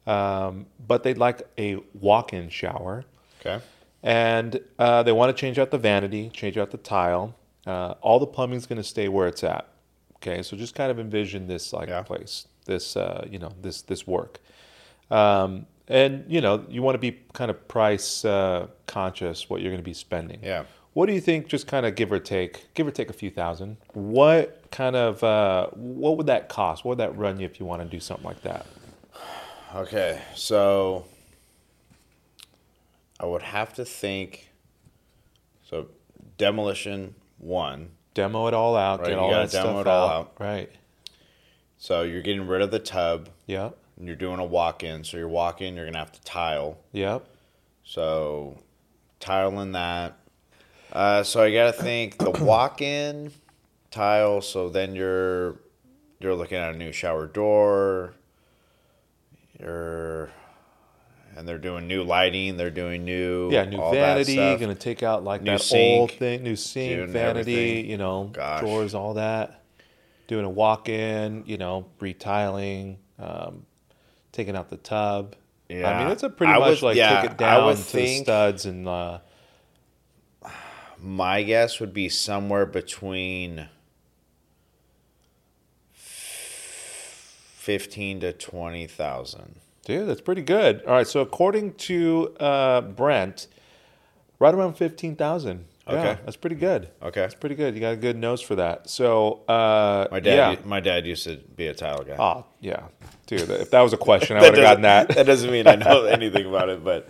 um, 0.06 0.65
but 0.86 1.03
they'd 1.03 1.17
like 1.17 1.41
a 1.58 1.77
walk-in 1.93 2.49
shower, 2.49 3.06
Okay. 3.41 3.63
and 4.03 4.60
uh, 4.77 5.03
they 5.03 5.12
want 5.12 5.36
to 5.36 5.39
change 5.39 5.58
out 5.60 5.71
the 5.71 5.77
vanity, 5.77 6.30
change 6.30 6.58
out 6.58 6.71
the 6.71 6.77
tile. 6.77 7.36
Uh, 7.65 7.95
all 8.01 8.19
the 8.19 8.27
plumbing's 8.27 8.65
going 8.65 8.77
to 8.77 8.84
stay 8.88 9.08
where 9.08 9.27
it's 9.27 9.43
at. 9.43 9.67
Okay, 10.17 10.41
so 10.41 10.56
just 10.58 10.73
kind 10.75 10.89
of 10.91 10.99
envision 10.99 11.47
this 11.47 11.71
like 11.73 11.89
Yeah. 11.89 12.01
place, 12.01 12.47
this 12.65 12.95
uh, 12.97 13.25
you 13.30 13.39
know 13.39 13.51
this 13.62 13.82
this 13.84 14.06
work, 14.08 14.39
um, 15.12 15.65
and 15.88 16.25
you 16.27 16.41
know 16.41 16.65
you 16.69 16.82
want 16.82 16.95
to 16.95 16.99
be 16.99 17.19
kind 17.34 17.49
of 17.51 17.67
price 17.67 18.25
uh, 18.25 18.67
conscious 18.88 19.49
what 19.49 19.62
you're 19.62 19.71
going 19.71 19.82
to 19.82 19.86
be 19.86 19.93
spending. 19.93 20.39
Yeah. 20.43 20.63
What 20.93 21.06
do 21.06 21.13
you 21.13 21.21
think? 21.21 21.47
Just 21.47 21.67
kind 21.67 21.86
of 21.86 21.93
give 21.93 22.12
or 22.12 22.17
take, 22.19 22.73
give 22.73 22.88
or 22.88 22.91
take 22.91 23.10
a 23.12 23.13
few 23.13 23.30
thousand. 23.30 23.77
What 23.93 24.56
kind 24.71 24.95
of 24.95 25.23
uh, 25.23 25.67
what 25.73 26.17
would 26.17 26.27
that 26.27 26.49
cost? 26.49 26.84
What 26.84 26.97
would 26.97 26.99
that 26.99 27.17
run 27.17 27.39
you 27.39 27.45
if 27.45 27.60
you 27.60 27.65
want 27.65 27.82
to 27.82 27.88
do 27.88 27.99
something 27.99 28.25
like 28.25 28.41
that? 28.41 28.65
Okay. 29.75 30.21
So 30.36 31.06
I 33.19 33.25
would 33.25 33.41
have 33.41 33.73
to 33.73 33.86
think. 33.86 34.49
So 35.69 35.88
demolition 36.38 37.15
one. 37.38 37.89
Demo 38.13 38.47
it 38.47 38.53
all 38.53 38.75
out. 38.75 38.99
Right, 38.99 39.10
get 39.10 39.15
you 39.15 39.19
all 39.19 39.32
that 39.32 39.51
demo 39.51 39.65
stuff 39.65 39.82
it 39.82 39.88
all 39.88 40.10
out. 40.10 40.15
out. 40.15 40.34
Right. 40.39 40.71
So 41.77 42.01
you're 42.03 42.21
getting 42.21 42.47
rid 42.47 42.62
of 42.62 42.71
the 42.71 42.80
tub. 42.80 43.30
Yep. 43.45 43.77
And 43.97 44.08
you're 44.08 44.15
doing 44.15 44.39
a 44.39 44.45
walk-in. 44.45 45.03
So 45.03 45.17
your 45.17 45.27
walk-in, 45.27 45.75
you're 45.75 45.86
gonna 45.86 45.99
have 45.99 46.12
to 46.12 46.21
tile. 46.21 46.77
Yep. 46.93 47.27
So 47.84 48.58
tiling 49.19 49.73
that. 49.73 50.17
Uh, 50.91 51.23
so 51.23 51.43
I 51.43 51.51
gotta 51.51 51.73
think 51.73 52.17
the 52.17 52.32
walk-in 52.32 53.32
tile. 53.97 54.41
So 54.41 54.69
then 54.69 54.95
you're 54.95 55.60
you're 56.19 56.36
looking 56.36 56.57
at 56.57 56.73
a 56.73 56.77
new 56.77 56.91
shower 56.91 57.27
door. 57.27 58.13
You're 59.60 60.29
and 61.36 61.47
they're 61.47 61.60
doing 61.60 61.88
new 61.88 62.03
lighting. 62.03 62.57
They're 62.57 62.71
doing 62.71 63.05
new 63.05 63.51
Yeah, 63.51 63.65
new 63.65 63.77
vanity. 63.91 64.33
stuff. 64.33 64.60
Gonna 64.60 64.75
take 64.75 65.03
out 65.03 65.23
like 65.23 65.41
New 65.41 65.51
that 65.51 65.62
sink, 65.62 65.99
old 65.99 66.12
thing. 66.12 66.43
New 66.43 66.55
sink, 66.55 67.10
vanity. 67.10 67.39
everything. 67.53 67.89
You 67.91 67.97
know, 67.97 68.29
Gosh. 68.33 68.62
drawers, 68.62 68.93
all 68.95 69.13
that. 69.15 69.62
Doing 70.27 70.45
a 70.45 70.49
walk-in. 70.49 71.43
You 71.45 71.57
know, 71.57 71.86
retiling. 71.99 72.97
Um, 73.19 73.65
taking 74.31 74.55
out 74.55 74.69
the 74.69 74.77
tub. 74.77 75.36
Yeah, 75.69 75.89
I 75.89 76.03
mean, 76.03 76.12
it's 76.12 76.23
a 76.23 76.29
pretty 76.29 76.53
I 76.53 76.60
much 76.60 76.69
would- 76.81 76.83
like 76.83 76.97
yeah, 76.97 77.21
take 77.21 77.31
it 77.31 77.38
down 77.38 77.69
to 77.75 77.75
think- 77.75 78.19
the 78.19 78.23
studs 78.23 78.65
and 78.65 78.88
uh, 78.88 79.19
My 80.99 81.43
guess 81.43 81.79
would 81.79 81.93
be 81.93 82.10
somewhere 82.10 82.65
between 82.65 83.67
fifteen 87.67 88.21
to 88.21 88.32
twenty 88.32 88.88
thousand. 88.88 89.56
Dude, 89.84 90.08
that's 90.08 90.21
pretty 90.21 90.41
good. 90.41 90.84
All 90.86 90.93
right, 90.93 91.06
so 91.08 91.19
according 91.19 91.73
to 91.73 92.34
uh, 92.39 92.80
Brent, 92.82 93.47
right 94.39 94.53
around 94.53 94.75
fifteen 94.75 95.17
thousand. 95.17 95.65
Yeah, 95.86 95.93
Okay. 95.93 96.21
that's 96.25 96.38
pretty 96.38 96.56
good. 96.58 96.89
Okay. 97.01 97.21
That's 97.21 97.34
pretty 97.36 97.56
good. 97.56 97.73
You 97.75 97.80
got 97.82 97.93
a 97.93 97.97
good 97.97 98.17
nose 98.17 98.41
for 98.41 98.56
that. 98.56 98.89
So, 98.89 99.45
uh, 99.47 100.08
My 100.12 100.19
dad, 100.19 100.60
yeah. 100.60 100.65
my 100.65 100.82
dad 100.82 101.06
used 101.08 101.23
to 101.25 101.38
be 101.38 101.67
a 101.67 101.73
tile 101.73 102.03
guy. 102.03 102.17
Oh, 102.19 102.43
yeah, 102.60 102.88
dude. 103.25 103.49
If 103.49 103.71
that 103.71 103.80
was 103.82 103.93
a 103.93 103.97
question, 103.97 104.36
I 104.36 104.41
would 104.43 104.56
have 104.58 104.62
gotten 104.63 104.82
that. 104.84 105.10
That 105.15 105.25
doesn't 105.25 105.49
mean 105.49 105.65
I 105.67 105.75
know 105.75 106.03
anything 106.19 106.45
about 106.45 106.67
it, 106.69 106.84
but 106.84 107.10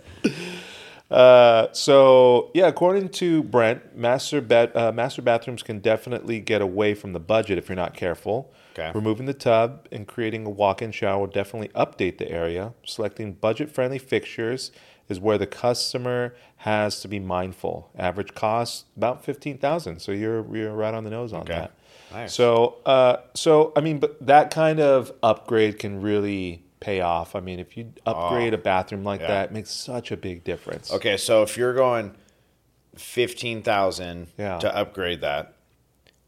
Uh, 1.10 1.68
so 1.72 2.50
yeah, 2.54 2.66
according 2.68 3.08
to 3.08 3.42
Brent, 3.42 3.96
master 3.96 4.40
bed 4.42 4.76
uh, 4.76 4.92
master 4.92 5.22
bathrooms 5.22 5.62
can 5.62 5.78
definitely 5.78 6.38
get 6.38 6.60
away 6.60 6.92
from 6.94 7.14
the 7.14 7.20
budget 7.20 7.56
if 7.58 7.68
you're 7.68 7.76
not 7.76 7.94
careful. 7.94 8.52
Okay. 8.78 8.92
Removing 8.94 9.26
the 9.26 9.34
tub 9.34 9.88
and 9.90 10.06
creating 10.06 10.46
a 10.46 10.50
walk-in 10.50 10.92
shower 10.92 11.20
will 11.20 11.26
definitely 11.26 11.68
update 11.68 12.18
the 12.18 12.30
area. 12.30 12.74
Selecting 12.84 13.32
budget-friendly 13.32 13.98
fixtures 13.98 14.70
is 15.08 15.18
where 15.18 15.38
the 15.38 15.46
customer 15.46 16.34
has 16.58 17.00
to 17.00 17.08
be 17.08 17.18
mindful. 17.18 17.90
Average 17.98 18.34
cost 18.34 18.86
about 18.96 19.24
fifteen 19.24 19.58
thousand. 19.58 20.00
So 20.00 20.12
you're 20.12 20.44
you're 20.54 20.72
right 20.74 20.92
on 20.94 21.04
the 21.04 21.10
nose 21.10 21.32
on 21.32 21.40
Okay. 21.42 21.54
that. 21.54 21.72
Nice. 22.12 22.34
So 22.34 22.76
uh, 22.86 23.16
so 23.34 23.72
I 23.76 23.80
mean, 23.80 23.98
but 23.98 24.24
that 24.26 24.50
kind 24.50 24.80
of 24.80 25.12
upgrade 25.22 25.78
can 25.78 26.00
really 26.02 26.62
pay 26.80 27.00
off. 27.00 27.34
I 27.34 27.40
mean, 27.40 27.58
if 27.58 27.76
you 27.76 27.92
upgrade 28.06 28.54
a 28.54 28.58
bathroom 28.58 29.02
like 29.02 29.20
yeah. 29.20 29.26
that, 29.28 29.44
it 29.46 29.52
makes 29.52 29.70
such 29.70 30.12
a 30.12 30.16
big 30.16 30.44
difference. 30.44 30.92
okay. 30.92 31.16
So 31.16 31.42
if 31.42 31.56
you're 31.56 31.74
going 31.74 32.14
fifteen 32.96 33.62
thousand 33.62 34.28
Yeah. 34.36 34.58
to 34.58 34.76
upgrade 34.76 35.20
that, 35.22 35.54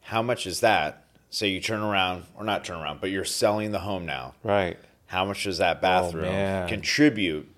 how 0.00 0.22
much 0.22 0.46
is 0.46 0.60
that? 0.60 1.04
Say 1.30 1.48
you 1.48 1.60
turn 1.60 1.80
around, 1.80 2.24
or 2.34 2.44
not 2.44 2.64
turn 2.64 2.78
around, 2.80 3.00
but 3.00 3.10
you're 3.10 3.24
selling 3.24 3.70
the 3.70 3.78
home 3.78 4.04
now. 4.04 4.34
Right. 4.42 4.76
How 5.06 5.24
much 5.24 5.44
does 5.44 5.58
that 5.58 5.80
bathroom 5.80 6.24
Oh, 6.26 6.66
contribute 6.68 7.48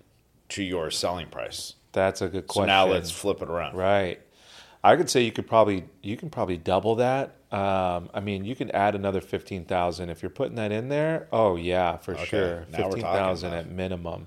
to 0.50 0.62
your 0.62 0.90
selling 0.90 1.28
price? 1.28 1.74
That's 1.92 2.20
a 2.22 2.28
good 2.28 2.44
So 2.44 2.52
question. 2.54 2.66
now 2.68 2.86
let's 2.86 3.10
flip 3.10 3.42
it 3.42 3.48
around. 3.48 3.76
Right. 3.76 4.20
I 4.84 4.96
could 4.96 5.08
say 5.08 5.22
you 5.22 5.32
could 5.32 5.46
probably 5.46 5.84
you 6.02 6.16
can 6.16 6.28
probably 6.28 6.56
double 6.56 6.96
that. 6.96 7.36
Um, 7.52 8.08
I 8.14 8.20
mean, 8.20 8.44
you 8.44 8.56
can 8.56 8.70
add 8.72 8.94
another 8.94 9.20
fifteen 9.20 9.64
thousand 9.64 10.10
if 10.10 10.22
you're 10.22 10.30
putting 10.30 10.56
that 10.56 10.72
in 10.72 10.88
there. 10.88 11.28
Oh 11.32 11.56
yeah, 11.56 11.96
for 11.98 12.12
Okay, 12.14 12.24
sure, 12.24 12.66
now 12.70 12.78
fifteen 12.78 13.02
thousand 13.02 13.52
at 13.54 13.70
minimum. 13.70 14.26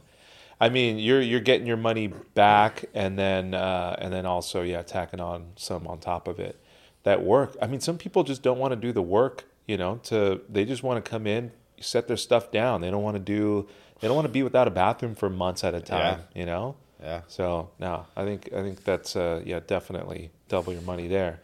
I 0.62 0.70
mean, 0.70 0.98
you're 0.98 1.22
you're 1.22 1.42
getting 1.42 1.68
your 1.68 1.76
money 1.78 2.08
back, 2.08 2.86
and 2.94 3.20
then 3.20 3.54
uh, 3.54 3.96
and 4.00 4.14
then 4.14 4.26
also 4.26 4.62
yeah, 4.62 4.82
tacking 4.84 5.20
on 5.20 5.48
some 5.58 5.86
on 5.88 6.00
top 6.00 6.28
of 6.28 6.40
it. 6.40 6.58
That 7.06 7.24
work. 7.24 7.56
I 7.62 7.68
mean, 7.68 7.80
some 7.80 7.98
people 7.98 8.24
just 8.24 8.42
don't 8.44 8.60
want 8.60 8.72
to 8.74 8.76
do 8.76 8.92
the 8.92 9.02
work. 9.02 9.46
You 9.68 9.78
know, 9.78 10.00
to 10.04 10.42
they 10.50 10.66
just 10.66 10.84
want 10.84 11.04
to 11.04 11.10
come 11.10 11.26
in, 11.26 11.52
set 11.80 12.08
their 12.08 12.18
stuff 12.18 12.52
down. 12.52 12.82
They 12.82 12.92
don't 12.92 13.02
want 13.02 13.16
to 13.16 13.24
do. 13.24 13.68
They 14.00 14.08
don't 14.08 14.16
want 14.16 14.26
to 14.28 14.32
be 14.32 14.44
without 14.44 14.68
a 14.68 14.72
bathroom 14.72 15.16
for 15.16 15.30
months 15.30 15.64
at 15.64 15.74
a 15.74 15.82
time. 15.82 16.20
You 16.36 16.46
know. 16.46 16.76
Yeah. 17.02 17.22
So 17.28 17.70
no, 17.80 18.06
I 18.16 18.24
think 18.26 18.50
I 18.54 18.62
think 18.62 18.84
that's 18.84 19.16
uh, 19.16 19.42
yeah 19.46 19.60
definitely 19.66 20.32
double 20.50 20.74
your 20.74 20.82
money 20.84 21.08
there. 21.08 21.40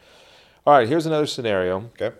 All 0.67 0.73
right, 0.77 0.87
here's 0.87 1.05
another 1.07 1.25
scenario. 1.25 1.89
Okay. 1.99 2.11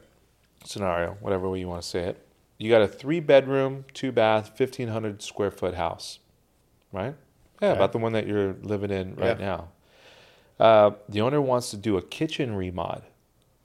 Scenario, 0.63 1.17
whatever 1.21 1.49
way 1.49 1.59
you 1.59 1.67
want 1.67 1.81
to 1.81 1.87
say 1.87 2.01
it. 2.01 2.25
You 2.57 2.69
got 2.69 2.81
a 2.83 2.87
three 2.87 3.19
bedroom, 3.19 3.85
two 3.93 4.11
bath, 4.11 4.51
fifteen 4.55 4.87
hundred 4.87 5.21
square 5.23 5.49
foot 5.51 5.73
house, 5.75 6.19
right? 6.91 7.15
Yeah, 7.61 7.69
Okay. 7.69 7.77
about 7.77 7.91
the 7.91 7.97
one 7.99 8.13
that 8.13 8.27
you're 8.27 8.55
living 8.61 8.91
in 8.91 9.15
right 9.15 9.39
Yeah. 9.39 9.45
now. 9.45 9.67
Uh, 10.59 10.91
the 11.09 11.21
owner 11.21 11.41
wants 11.41 11.71
to 11.71 11.77
do 11.77 11.97
a 11.97 12.01
kitchen 12.03 12.51
remod. 12.55 13.01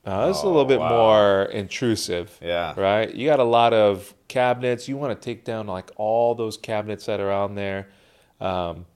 Now, 0.07 0.27
this 0.29 0.37
is 0.39 0.43
a 0.45 0.47
Oh, 0.47 0.51
little 0.51 0.65
bit 0.65 0.79
wow. 0.79 0.89
more 0.89 1.43
intrusive 1.47 2.39
Yeah. 2.41 2.75
right? 2.81 3.13
You 3.13 3.27
got 3.27 3.41
a 3.41 3.45
lot 3.45 3.75
of 3.75 4.15
cabinets. 4.29 4.89
You 4.89 4.97
want 4.97 5.21
to 5.21 5.25
take 5.25 5.45
down 5.45 5.67
like 5.67 5.91
all 5.97 6.35
those 6.37 6.57
cabinets 6.57 7.07
that 7.07 7.19
are 7.21 7.33
on 7.33 7.55
there. 7.57 7.89
Um, 8.41 8.87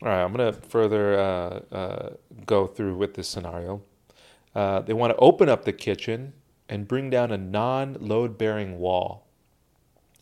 all 0.00 0.08
right, 0.08 0.22
I'm 0.22 0.32
gonna 0.32 0.52
further 0.52 1.18
uh, 1.18 1.74
uh, 1.74 2.10
go 2.46 2.66
through 2.66 2.96
with 2.96 3.14
this 3.14 3.28
scenario. 3.28 3.82
Uh, 4.54 4.80
they 4.80 4.92
want 4.94 5.10
to 5.12 5.16
open 5.18 5.48
up 5.48 5.64
the 5.64 5.72
kitchen 5.72 6.32
and 6.68 6.86
bring 6.88 7.10
down 7.10 7.30
a 7.32 7.36
non-load 7.38 8.38
bearing 8.38 8.78
wall. 8.78 9.26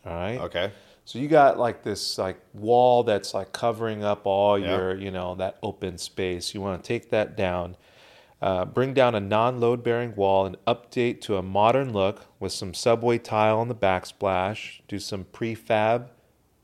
All 0.05 0.13
right. 0.15 0.39
Okay. 0.41 0.73
So 1.05 1.19
you 1.19 1.29
got 1.29 1.59
like 1.59 1.83
this 1.85 2.19
like 2.19 2.39
wall 2.53 3.03
that's 3.05 3.33
like 3.35 3.53
covering 3.53 4.03
up 4.03 4.23
all 4.27 4.59
Yeah. 4.59 4.77
your 4.77 4.95
you 4.97 5.11
know 5.11 5.35
that 5.37 5.59
open 5.63 5.99
space. 5.99 6.53
You 6.55 6.61
want 6.61 6.83
to 6.83 6.87
take 6.87 7.11
that 7.11 7.37
down, 7.37 7.77
uh, 8.43 8.65
bring 8.67 8.93
down 8.95 9.15
a 9.15 9.21
non-load 9.21 9.83
bearing 9.83 10.15
wall 10.15 10.45
and 10.47 10.57
update 10.67 11.21
to 11.23 11.37
a 11.37 11.43
modern 11.43 11.93
look 11.93 12.27
with 12.39 12.53
some 12.53 12.75
subway 12.75 13.19
tile 13.19 13.59
on 13.59 13.69
the 13.69 13.75
backsplash. 13.75 14.81
Do 14.89 14.99
some 14.99 15.25
prefab 15.33 16.09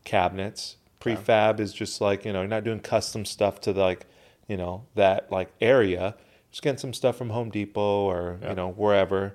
cabinets. 0.04 0.76
Prefab 1.00 1.58
is 1.60 1.72
just 1.72 2.00
like 2.00 2.24
you 2.24 2.32
know 2.32 2.40
you're 2.40 2.48
not 2.48 2.64
doing 2.64 2.80
custom 2.80 3.24
stuff 3.24 3.60
to 3.62 3.72
like 3.72 4.06
you 4.48 4.56
know 4.56 4.84
that 4.94 5.30
like 5.32 5.50
area. 5.60 6.14
Just 6.50 6.62
getting 6.62 6.78
some 6.78 6.92
stuff 6.92 7.16
from 7.16 7.30
Home 7.30 7.50
Depot 7.50 7.80
or 8.04 8.38
Yeah. 8.42 8.50
you 8.50 8.54
know 8.56 8.70
wherever. 8.70 9.34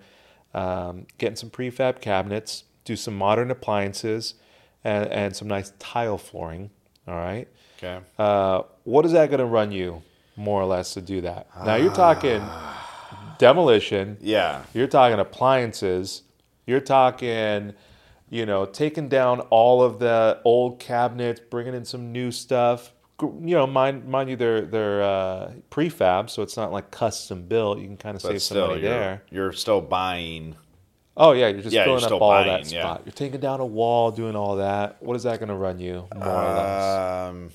Um, 0.53 1.07
getting 1.17 1.35
some 1.35 1.49
prefab 1.49 1.99
cabinets. 2.01 2.63
Do 2.85 2.95
some 2.95 3.17
modern 3.17 3.51
appliances 3.51 4.35
and, 4.83 5.07
and 5.09 5.35
some 5.35 5.47
nice 5.49 5.73
tile 5.77 6.17
flooring. 6.17 6.69
All 7.07 7.15
right. 7.15 7.47
Okay. 7.77 7.99
Uh, 8.17 8.61
what 8.85 9.05
is 9.05 9.11
that 9.11 9.29
going 9.29 9.39
to 9.39 9.45
run 9.45 9.71
you, 9.71 10.01
more 10.37 10.61
or 10.61 10.65
less, 10.65 10.93
to 10.93 11.01
do 11.01 11.21
that? 11.21 11.47
Now 11.65 11.75
you're 11.75 11.93
talking 11.93 12.41
demolition. 13.37 14.17
Yeah. 14.21 14.63
You're 14.73 14.87
talking 14.87 15.19
appliances. 15.19 16.23
You're 16.65 16.79
talking, 16.81 17.73
you 18.29 18.45
know, 18.45 18.65
taking 18.65 19.07
down 19.09 19.39
all 19.41 19.81
of 19.81 19.99
the 19.99 20.39
old 20.43 20.79
cabinets, 20.79 21.39
bringing 21.49 21.73
in 21.73 21.85
some 21.85 22.11
new 22.11 22.31
stuff. 22.31 22.93
You 23.21 23.55
know, 23.55 23.65
mind 23.65 24.07
mind 24.07 24.29
you, 24.29 24.35
they're 24.35 24.61
they're 24.61 25.01
uh, 25.01 25.51
prefab, 25.71 26.29
so 26.29 26.43
it's 26.43 26.55
not 26.55 26.71
like 26.71 26.91
custom 26.91 27.47
built. 27.47 27.79
You 27.79 27.87
can 27.87 27.97
kind 27.97 28.15
of 28.15 28.21
But 28.21 28.29
save 28.33 28.41
some 28.43 28.55
still, 28.55 28.67
money 28.67 28.81
you're, 28.81 28.89
there. 28.91 29.23
you're 29.31 29.53
still 29.53 29.81
buying. 29.81 30.55
Oh 31.15 31.31
yeah, 31.31 31.47
you're 31.47 31.61
just 31.63 31.73
Yeah, 31.73 31.85
you're 31.87 31.97
filling 31.99 32.13
up 32.13 32.21
all 32.21 32.29
buying, 32.29 32.47
that 32.47 32.71
yeah. 32.71 32.81
spot. 32.81 33.01
You're 33.05 33.13
taking 33.13 33.39
down 33.39 33.59
a 33.59 33.65
wall, 33.65 34.11
doing 34.11 34.35
all 34.35 34.57
that. 34.57 35.01
What 35.01 35.15
is 35.15 35.23
that 35.23 35.39
going 35.39 35.49
to 35.49 35.55
run 35.55 35.79
you, 35.79 36.07
more 36.13 36.27
or 36.27 36.53
less? 36.53 37.29
Um, 37.29 37.49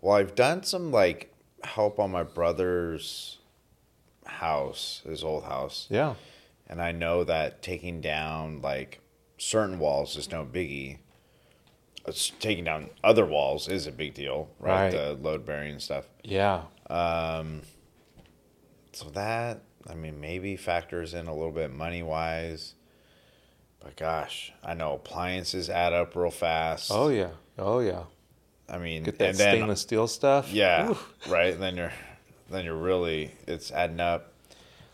well, 0.00 0.16
I've 0.16 0.34
done 0.34 0.64
some 0.64 0.90
like 0.90 1.32
help 1.64 1.98
on 1.98 2.10
my 2.10 2.22
brother's 2.22 3.38
house, 4.26 5.02
his 5.04 5.22
old 5.24 5.44
house, 5.44 5.86
Yeah, 5.90 6.14
and 6.68 6.80
I 6.80 6.92
know 6.92 7.24
that 7.24 7.62
taking 7.62 8.00
down 8.00 8.60
like 8.62 9.00
certain 9.38 9.78
walls 9.78 10.16
is 10.16 10.30
no 10.30 10.44
biggie. 10.44 10.98
It's 12.06 12.30
taking 12.40 12.64
down 12.64 12.90
other 13.04 13.26
walls 13.26 13.68
is 13.68 13.86
a 13.86 13.92
big 13.92 14.14
deal, 14.14 14.48
right? 14.58 14.84
Right. 14.84 14.90
The 14.92 15.18
load 15.20 15.44
bearing 15.44 15.78
stuff. 15.78 16.06
Yeah. 16.24 16.62
Um, 16.88 17.62
So 18.92 19.08
that 19.10 19.62
I 19.88 19.94
mean 19.94 20.20
maybe 20.20 20.56
factors 20.56 21.14
in 21.14 21.26
a 21.26 21.34
little 21.34 21.52
bit 21.52 21.70
money 21.72 22.02
wise. 22.02 22.74
But 23.80 23.96
gosh, 23.96 24.52
I 24.62 24.74
know 24.74 24.94
appliances 24.94 25.70
add 25.70 25.92
up 25.92 26.14
real 26.16 26.30
fast. 26.30 26.90
Oh 26.92 27.08
yeah. 27.08 27.30
Oh 27.58 27.80
yeah. 27.80 28.04
I 28.70 28.78
mean, 28.78 29.02
Get 29.02 29.18
that 29.18 29.30
and 29.30 29.38
then 29.38 29.56
stainless 29.56 29.80
steel 29.80 30.06
stuff. 30.06 30.52
Yeah, 30.52 30.94
right. 31.28 31.54
And 31.54 31.62
then 31.62 31.76
you're, 31.76 31.92
then 32.50 32.64
you're 32.64 32.76
really 32.76 33.32
it's 33.46 33.72
adding 33.72 34.00
up. 34.00 34.32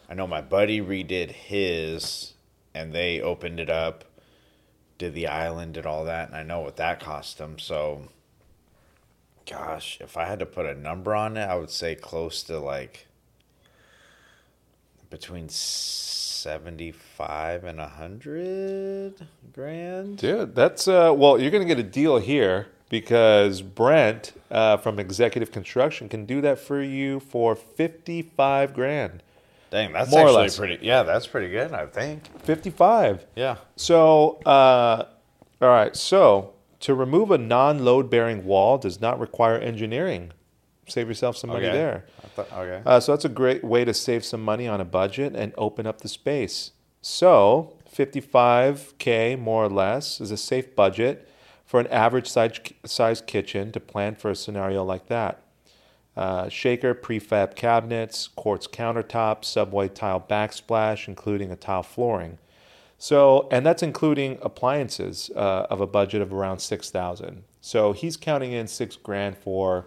I 0.08 0.14
know 0.14 0.26
my 0.26 0.40
buddy 0.40 0.80
redid 0.80 1.30
his, 1.30 2.32
and 2.74 2.92
they 2.92 3.20
opened 3.20 3.60
it 3.60 3.68
up, 3.68 4.04
did 4.98 5.14
the 5.14 5.26
island, 5.26 5.74
did 5.74 5.84
all 5.84 6.04
that, 6.04 6.28
and 6.28 6.36
I 6.36 6.42
know 6.42 6.60
what 6.60 6.76
that 6.76 7.00
cost 7.00 7.38
them. 7.38 7.58
So, 7.58 8.08
gosh, 9.50 9.98
if 10.00 10.16
I 10.16 10.24
had 10.24 10.38
to 10.38 10.46
put 10.46 10.64
a 10.64 10.74
number 10.74 11.14
on 11.14 11.36
it, 11.36 11.44
I 11.44 11.56
would 11.56 11.70
say 11.70 11.94
close 11.94 12.42
to 12.44 12.58
like 12.58 13.06
between 15.10 15.48
seventy-five 15.48 17.64
and 17.64 17.80
a 17.80 17.88
hundred 17.88 19.26
grand. 19.52 20.18
Dude, 20.18 20.54
that's 20.54 20.88
uh 20.88 21.12
well, 21.14 21.40
you're 21.40 21.50
gonna 21.50 21.64
get 21.64 21.78
a 21.78 21.82
deal 21.82 22.18
here 22.18 22.68
because 22.88 23.62
Brent 23.62 24.32
uh, 24.50 24.76
from 24.78 24.98
Executive 24.98 25.50
Construction 25.50 26.08
can 26.08 26.24
do 26.26 26.40
that 26.40 26.58
for 26.58 26.82
you 26.82 27.20
for 27.20 27.54
fifty 27.56 28.22
five 28.22 28.74
grand. 28.74 29.22
Dang, 29.70 29.92
that's 29.92 30.10
More 30.10 30.20
or 30.20 30.26
actually 30.28 30.42
less. 30.42 30.58
pretty. 30.58 30.78
Yeah, 30.86 31.02
that's 31.02 31.26
pretty 31.26 31.50
good. 31.50 31.72
I 31.72 31.86
think. 31.86 32.22
Fifty 32.42 32.70
five. 32.70 33.26
Yeah. 33.34 33.56
So, 33.74 34.38
uh, 34.46 35.06
all 35.60 35.68
right. 35.68 35.94
So, 35.96 36.52
to 36.80 36.94
remove 36.94 37.30
a 37.32 37.38
non-load 37.38 38.08
bearing 38.08 38.44
wall 38.44 38.78
does 38.78 39.00
not 39.00 39.18
require 39.18 39.56
engineering. 39.58 40.30
Save 40.88 41.08
yourself 41.08 41.36
some 41.36 41.50
money 41.50 41.66
Okay. 41.66 41.76
there. 41.76 42.04
Thought, 42.36 42.52
okay. 42.52 42.80
Uh, 42.86 43.00
so 43.00 43.10
that's 43.12 43.24
a 43.24 43.28
great 43.28 43.64
way 43.64 43.84
to 43.84 43.92
save 43.92 44.24
some 44.24 44.40
money 44.40 44.68
on 44.68 44.80
a 44.80 44.84
budget 44.84 45.34
and 45.34 45.52
open 45.58 45.84
up 45.84 46.00
the 46.02 46.08
space. 46.08 46.70
So 47.02 47.74
55k 47.92 49.36
more 49.38 49.64
or 49.64 49.68
less 49.68 50.20
is 50.20 50.30
a 50.30 50.36
safe 50.36 50.76
budget 50.76 51.28
for 51.66 51.80
an 51.80 51.86
average 51.88 52.28
size 52.28 52.58
size 52.84 53.20
kitchen 53.20 53.72
to 53.72 53.80
plan 53.80 54.14
for 54.14 54.30
a 54.30 54.36
scenario 54.36 54.82
like 54.84 55.08
that. 55.08 55.42
Uh, 56.16 56.48
shaker 56.48 56.94
prefab 56.94 57.54
cabinets, 57.54 58.28
quartz 58.28 58.66
countertops, 58.66 59.44
subway 59.44 59.86
tile 59.88 60.24
backsplash, 60.30 61.08
including 61.08 61.50
a 61.50 61.56
tile 61.56 61.82
flooring. 61.82 62.38
So, 62.98 63.46
and 63.50 63.66
that's 63.66 63.82
including 63.82 64.38
appliances 64.40 65.30
uh, 65.36 65.66
of 65.68 65.82
a 65.82 65.86
budget 65.86 66.22
of 66.22 66.32
around 66.32 66.60
six 66.60 66.88
thousand. 66.90 67.44
So 67.60 67.92
he's 67.92 68.16
counting 68.16 68.52
in 68.52 68.66
six 68.68 68.96
grand 68.96 69.36
for 69.36 69.86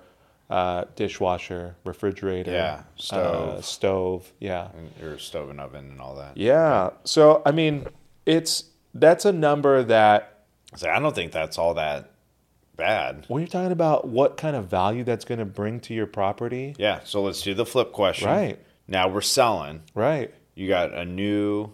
uh, 0.52 0.84
dishwasher, 0.96 1.76
refrigerator, 1.84 2.52
Yeah, 2.52 2.84
stove. 2.98 3.50
uh, 3.58 3.62
stove. 3.62 4.32
Yeah, 4.40 4.68
and 4.78 4.92
your 5.02 5.18
stove 5.18 5.50
and 5.50 5.60
oven 5.60 5.90
and 5.90 6.00
all 6.02 6.16
that. 6.18 6.38
yeah. 6.38 6.92
So 7.06 7.42
I 7.46 7.52
mean, 7.52 7.88
it's 8.28 8.66
that's 8.94 9.26
a 9.26 9.32
number 9.32 9.82
that 9.84 10.39
So 10.76 10.90
I 10.90 11.00
don't 11.00 11.16
think 11.16 11.32
that's 11.32 11.58
all 11.58 11.74
that 11.76 12.12
bad. 12.76 13.26
when 13.28 13.42
you're 13.42 13.48
talking 13.50 13.72
about 13.72 14.08
what 14.08 14.38
kind 14.38 14.56
of 14.56 14.68
value 14.68 15.04
that's 15.04 15.26
going 15.26 15.40
to 15.40 15.46
bring 15.46 15.80
to 15.82 15.94
your 15.94 16.06
property, 16.08 16.76
Yeah. 16.78 17.02
So 17.04 17.22
let's 17.24 17.42
do 17.42 17.54
the 17.54 17.66
flip 17.66 17.92
question. 17.92 18.28
Right. 18.30 18.60
Now 18.88 19.08
we're 19.10 19.22
selling. 19.22 19.82
right? 19.94 20.34
You 20.56 20.68
got 20.68 20.94
a 20.94 21.06
new, 21.06 21.72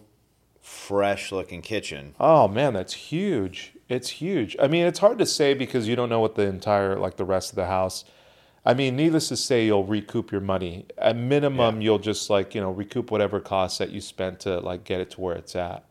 fresh 0.60 1.32
looking 1.32 1.62
kitchen. 1.62 2.14
Oh 2.20 2.48
man, 2.48 2.72
that's 2.74 2.92
huge. 2.94 3.72
It's 3.88 4.08
huge. 4.10 4.56
I 4.60 4.66
mean, 4.68 4.84
it's 4.86 4.98
hard 4.98 5.18
to 5.18 5.26
say 5.26 5.54
because 5.54 5.86
you 5.88 5.94
don't 5.96 6.08
know 6.08 6.20
what 6.20 6.34
the 6.34 6.42
entire 6.42 6.96
like 6.96 7.16
the 7.16 7.24
rest 7.24 7.50
of 7.50 7.56
the 7.56 7.66
house. 7.66 8.04
I 8.64 8.74
mean, 8.74 8.96
needless 8.96 9.28
to 9.28 9.36
say, 9.36 9.64
you'll 9.66 9.84
recoup 9.84 10.32
your 10.32 10.40
money. 10.40 10.86
At 10.98 11.16
minimum, 11.16 11.76
Yeah. 11.76 11.84
you'll 11.84 11.98
just 12.00 12.30
like 12.30 12.54
you 12.54 12.60
know 12.60 12.70
recoup 12.72 13.10
whatever 13.12 13.38
costs 13.40 13.78
that 13.78 13.90
you 13.90 14.00
spent 14.00 14.40
to 14.40 14.58
like 14.60 14.82
get 14.84 15.00
it 15.00 15.10
to 15.12 15.20
where 15.20 15.36
it's 15.36 15.54
at. 15.54 15.84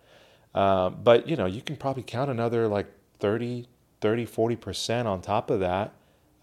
Um, 0.53 0.97
but 1.03 1.27
you 1.29 1.35
know, 1.37 1.45
you 1.45 1.61
can 1.61 1.75
probably 1.77 2.03
count 2.03 2.29
another 2.29 2.67
like 2.67 2.87
30, 3.19 3.67
30, 4.01 4.25
40 4.25 4.55
percent 4.55 5.07
on 5.07 5.21
top 5.21 5.49
of 5.49 5.59
that. 5.61 5.93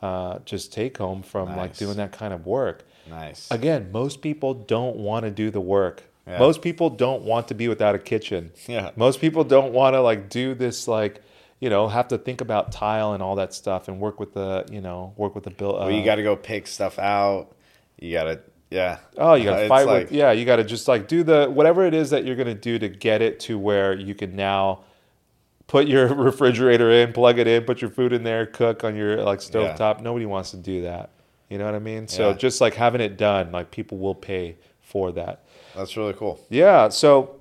Uh, 0.01 0.39
just 0.45 0.73
take 0.73 0.99
home 0.99 1.23
from 1.23 1.57
like 1.57 1.77
doing 1.77 1.97
that 1.97 2.11
kind 2.13 2.35
of 2.35 2.45
work. 2.45 2.85
Nice. 3.09 3.49
Again, 3.51 3.91
most 3.93 4.21
people 4.21 4.53
don't 4.55 4.97
want 4.97 5.25
to 5.25 5.31
do 5.31 5.51
the 5.51 5.61
work. 5.61 6.03
Yeah. 6.27 6.39
Most 6.39 6.61
people 6.63 6.91
don't 6.91 7.23
want 7.23 7.49
to 7.49 7.55
be 7.55 7.69
without 7.69 7.95
a 7.95 7.99
kitchen. 7.99 8.53
Yeah. 8.67 8.91
Most 8.97 9.21
people 9.21 9.45
don't 9.45 9.73
want 9.73 9.95
to 9.95 10.01
like 10.01 10.29
do 10.29 10.55
this 10.55 10.89
like, 10.89 11.21
you 11.61 11.71
know, 11.71 11.87
have 11.89 12.09
to 12.09 12.19
think 12.19 12.41
about 12.41 12.73
tile 12.73 13.13
and 13.13 13.23
all 13.23 13.37
that 13.37 13.55
stuff 13.55 13.87
and 13.87 14.01
work 14.01 14.19
with 14.19 14.35
the, 14.35 14.67
you 14.73 14.81
know, 14.81 15.15
work 15.17 15.35
with 15.37 15.45
the 15.45 15.51
bill. 15.51 15.75
well, 15.75 15.91
you 15.91 16.05
got 16.05 16.17
to 16.17 16.23
go 16.25 16.35
pick 16.35 16.67
stuff 16.67 16.99
out. 16.99 17.53
You 18.01 18.13
got 18.13 18.25
to, 18.25 18.41
yeah. 18.71 18.99
Oh, 19.17 19.35
you 19.35 19.45
got 19.45 19.57
to 19.57 19.63
It's 19.63 19.69
fight 19.69 19.87
like- 19.87 20.03
with 20.11 20.13
yeah. 20.13 20.33
You 20.33 20.45
got 20.45 20.57
to 20.57 20.65
just 20.65 20.89
like 20.89 21.07
do 21.07 21.23
the 21.23 21.47
whatever 21.47 21.87
it 21.87 21.95
is 21.95 22.11
that 22.11 22.25
you're 22.25 22.37
gonna 22.37 22.55
do 22.55 22.79
to 22.81 22.89
get 22.89 23.23
it 23.23 23.39
to 23.41 23.57
where 23.59 23.93
you 23.95 24.15
can 24.17 24.35
now 24.35 24.81
put 25.67 25.87
your 25.87 26.07
refrigerator 26.15 26.91
in, 26.91 27.13
plug 27.13 27.39
it 27.39 27.47
in, 27.47 27.65
put 27.65 27.81
your 27.81 27.91
food 27.91 28.13
in 28.13 28.23
there, 28.25 28.47
cook 28.47 28.85
on 28.85 28.97
your 28.97 29.23
like 29.23 29.41
Yeah. 29.41 29.75
stovetop. 29.75 30.01
Nobody 30.01 30.27
wants 30.27 30.51
to 30.53 30.57
do 30.57 30.83
that. 30.83 31.11
You 31.49 31.59
know 31.59 31.65
what 31.67 31.75
I 31.75 31.79
mean? 31.81 32.09
So 32.09 32.29
Yeah. 32.31 32.35
just 32.37 32.61
like 32.61 32.75
having 32.75 33.01
it 33.01 33.17
done, 33.17 33.53
like 33.53 33.71
people 33.71 33.99
will 33.99 34.15
pay 34.15 34.57
for 34.81 35.13
that. 35.13 35.45
That's 35.77 35.97
really 35.97 36.13
cool. 36.15 36.39
Yeah. 36.51 36.89
So, 36.89 37.37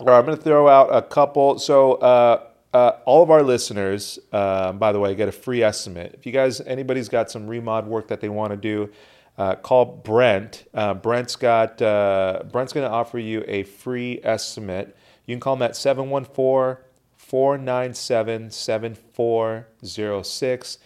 all 0.00 0.06
right, 0.06 0.18
I'm 0.18 0.24
going 0.26 0.36
to 0.36 0.42
throw 0.42 0.68
out 0.68 0.88
a 0.94 1.02
couple. 1.02 1.58
So, 1.58 1.94
uh, 1.94 2.44
uh, 2.74 2.96
all 3.04 3.22
of 3.22 3.30
our 3.30 3.42
listeners, 3.42 4.18
uh, 4.32 4.72
by 4.72 4.90
the 4.92 4.98
way, 4.98 5.14
get 5.14 5.28
a 5.28 5.32
free 5.32 5.62
estimate. 5.62 6.12
If 6.18 6.26
you 6.26 6.32
guys, 6.32 6.60
anybody's 6.62 7.08
got 7.08 7.30
some 7.30 7.46
remod 7.46 7.86
work 7.86 8.08
that 8.08 8.20
they 8.20 8.28
want 8.28 8.50
to 8.50 8.56
do, 8.56 8.90
uh, 9.38 9.54
call 9.54 9.84
Brent. 9.84 10.64
Uh, 10.74 10.92
Brent's 10.94 11.36
got. 11.36 11.80
Uh, 11.80 12.42
Brent's 12.50 12.72
going 12.72 12.86
to 12.86 12.92
offer 12.92 13.18
you 13.18 13.44
a 13.46 13.62
free 13.62 14.20
estimate. 14.24 14.96
You 15.26 15.34
can 15.36 15.40
call 15.40 15.54
him 15.54 15.62
at 15.62 15.76
714 15.76 16.83
497 17.24 18.50
7406 18.50 20.78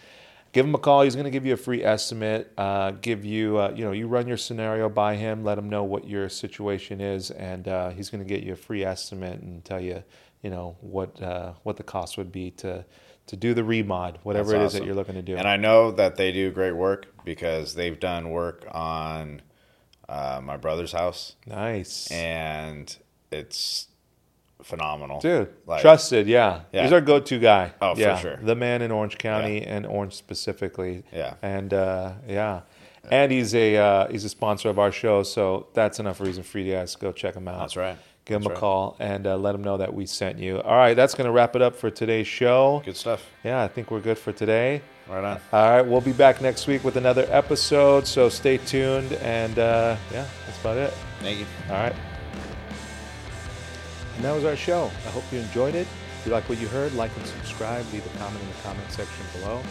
give 0.51 0.65
him 0.65 0.75
a 0.75 0.77
call. 0.77 1.01
He's 1.01 1.15
going 1.15 1.25
to 1.25 1.31
give 1.31 1.45
you 1.45 1.53
a 1.53 1.57
free 1.57 1.83
estimate. 1.83 2.51
Uh, 2.57 2.91
give 2.91 3.25
you, 3.25 3.57
uh, 3.57 3.73
you 3.75 3.85
know, 3.85 3.91
you 3.91 4.07
run 4.07 4.27
your 4.27 4.37
scenario 4.37 4.89
by 4.89 5.15
him. 5.15 5.43
Let 5.43 5.57
him 5.57 5.69
know 5.69 5.83
what 5.83 6.07
your 6.07 6.29
situation 6.29 7.01
is, 7.01 7.31
and 7.31 7.67
uh, 7.67 7.89
he's 7.89 8.09
going 8.09 8.23
to 8.23 8.27
get 8.27 8.43
you 8.43 8.53
a 8.53 8.57
free 8.57 8.83
estimate 8.83 9.41
and 9.41 9.63
tell 9.63 9.79
you, 9.79 10.03
you 10.41 10.49
know, 10.49 10.77
what 10.81 11.21
uh, 11.21 11.53
what 11.63 11.77
the 11.77 11.83
cost 11.83 12.17
would 12.17 12.31
be 12.31 12.51
to 12.51 12.85
to 13.27 13.35
do 13.35 13.53
the 13.53 13.61
remod, 13.61 14.17
whatever 14.23 14.51
That's 14.51 14.61
it 14.61 14.65
is 14.65 14.73
that 14.73 14.85
you're 14.85 14.95
looking 14.95 15.15
to 15.15 15.21
do. 15.21 15.37
And 15.37 15.47
I 15.47 15.57
know 15.57 15.91
that 15.91 16.15
they 16.15 16.31
do 16.31 16.51
great 16.51 16.71
work 16.71 17.07
because 17.23 17.75
they've 17.75 17.99
done 17.99 18.31
work 18.31 18.65
on 18.71 19.41
uh, 20.07 20.41
my 20.43 20.57
brother's 20.57 20.91
house, 20.91 21.35
nice, 21.45 22.09
and 22.11 22.95
it's 23.31 23.87
phenomenal, 24.63 25.19
dude. 25.19 25.49
Like- 25.65 25.81
trusted, 25.81 26.27
yeah. 26.27 26.61
Yeah. 26.71 26.83
He's 26.83 26.91
our 26.93 27.01
go-to 27.01 27.39
guy. 27.39 27.73
Oh, 27.81 27.95
for 27.95 28.17
sure. 28.17 28.37
The 28.37 28.55
man 28.55 28.81
in 28.81 28.91
Orange 28.91 29.17
County 29.17 29.63
and 29.63 29.85
Orange 29.85 30.13
specifically. 30.15 31.03
Yeah. 31.11 31.35
and 31.41 31.73
uh, 31.73 32.13
yeah. 32.27 32.61
And 33.11 33.31
he's 33.31 33.55
a 33.55 33.77
uh, 33.77 34.07
he's 34.11 34.25
a 34.25 34.29
sponsor 34.29 34.69
of 34.69 34.77
our 34.77 34.91
show, 34.91 35.23
so 35.23 35.67
that's 35.73 35.99
enough 35.99 36.19
reason 36.19 36.43
for 36.43 36.59
you 36.59 36.73
guys 36.73 36.93
to 36.93 36.99
go 36.99 37.11
check 37.11 37.33
him 37.33 37.47
out. 37.47 37.59
That's 37.59 37.75
right. 37.77 37.97
Give 38.25 38.35
him 38.35 38.41
That's 38.43 38.49
a 38.49 38.53
right. 38.53 38.59
call 38.59 38.95
and 38.99 39.25
uh, 39.25 39.37
let 39.37 39.55
him 39.55 39.63
know 39.63 39.77
that 39.77 39.91
we 39.91 40.05
sent 40.05 40.37
you. 40.37 40.61
All 40.61 40.75
right, 40.75 40.93
that's 40.93 41.15
going 41.15 41.25
to 41.25 41.31
wrap 41.31 41.55
it 41.55 41.63
up 41.63 41.75
for 41.75 41.89
today's 41.89 42.27
show. 42.27 42.83
Good 42.85 42.97
stuff. 42.97 43.25
Yeah, 43.43 43.63
I 43.63 43.67
think 43.67 43.89
we're 43.89 44.01
good 44.01 44.19
for 44.19 44.31
today. 44.31 44.81
Right 45.07 45.23
on. 45.23 45.39
All 45.51 45.69
right, 45.71 45.81
we'll 45.81 46.01
be 46.01 46.11
back 46.11 46.39
next 46.39 46.67
week 46.67 46.83
with 46.83 46.97
another 46.97 47.25
episode, 47.31 48.05
so 48.05 48.29
stay 48.29 48.57
tuned. 48.57 49.13
And 49.13 49.57
uh, 49.57 49.95
yeah, 50.11 50.27
that's 50.45 50.59
about 50.59 50.77
it. 50.77 50.93
Thank 51.21 51.39
you. 51.39 51.45
All 51.69 51.75
right. 51.77 51.95
And 54.19 54.25
that 54.25 54.35
was 54.35 54.43
our 54.43 54.57
show. 54.57 54.91
I 55.05 55.11
hope 55.11 55.23
you 55.31 55.39
enjoyed 55.39 55.75
it. 55.75 55.87
If 56.19 56.25
you 56.25 56.33
like 56.33 56.49
what 56.49 56.59
you 56.59 56.67
heard, 56.67 56.93
like 56.93 57.15
and 57.15 57.25
subscribe. 57.25 57.85
Leave 57.93 58.05
a 58.05 58.17
comment 58.17 58.43
in 58.43 58.49
the 58.49 58.61
comment 58.63 58.91
section 58.91 59.25
below. 59.39 59.63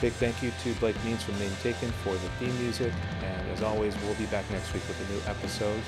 Big 0.00 0.14
thank 0.14 0.42
you 0.42 0.50
to 0.62 0.72
Blake 0.80 0.96
Means 1.04 1.22
from 1.22 1.38
Name 1.38 1.52
Taken 1.62 1.90
for 2.02 2.14
the 2.14 2.30
theme 2.38 2.58
music. 2.62 2.94
And 3.22 3.50
as 3.50 3.62
always, 3.62 3.94
we'll 4.00 4.14
be 4.14 4.24
back 4.24 4.50
next 4.50 4.72
week 4.72 4.88
with 4.88 4.98
a 5.06 5.12
new 5.12 5.20
episode. 5.30 5.82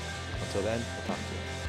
Until 0.45 0.61
then, 0.61 0.79
we'll 0.95 1.07
talk 1.07 1.17
to 1.17 1.33
you. 1.33 1.62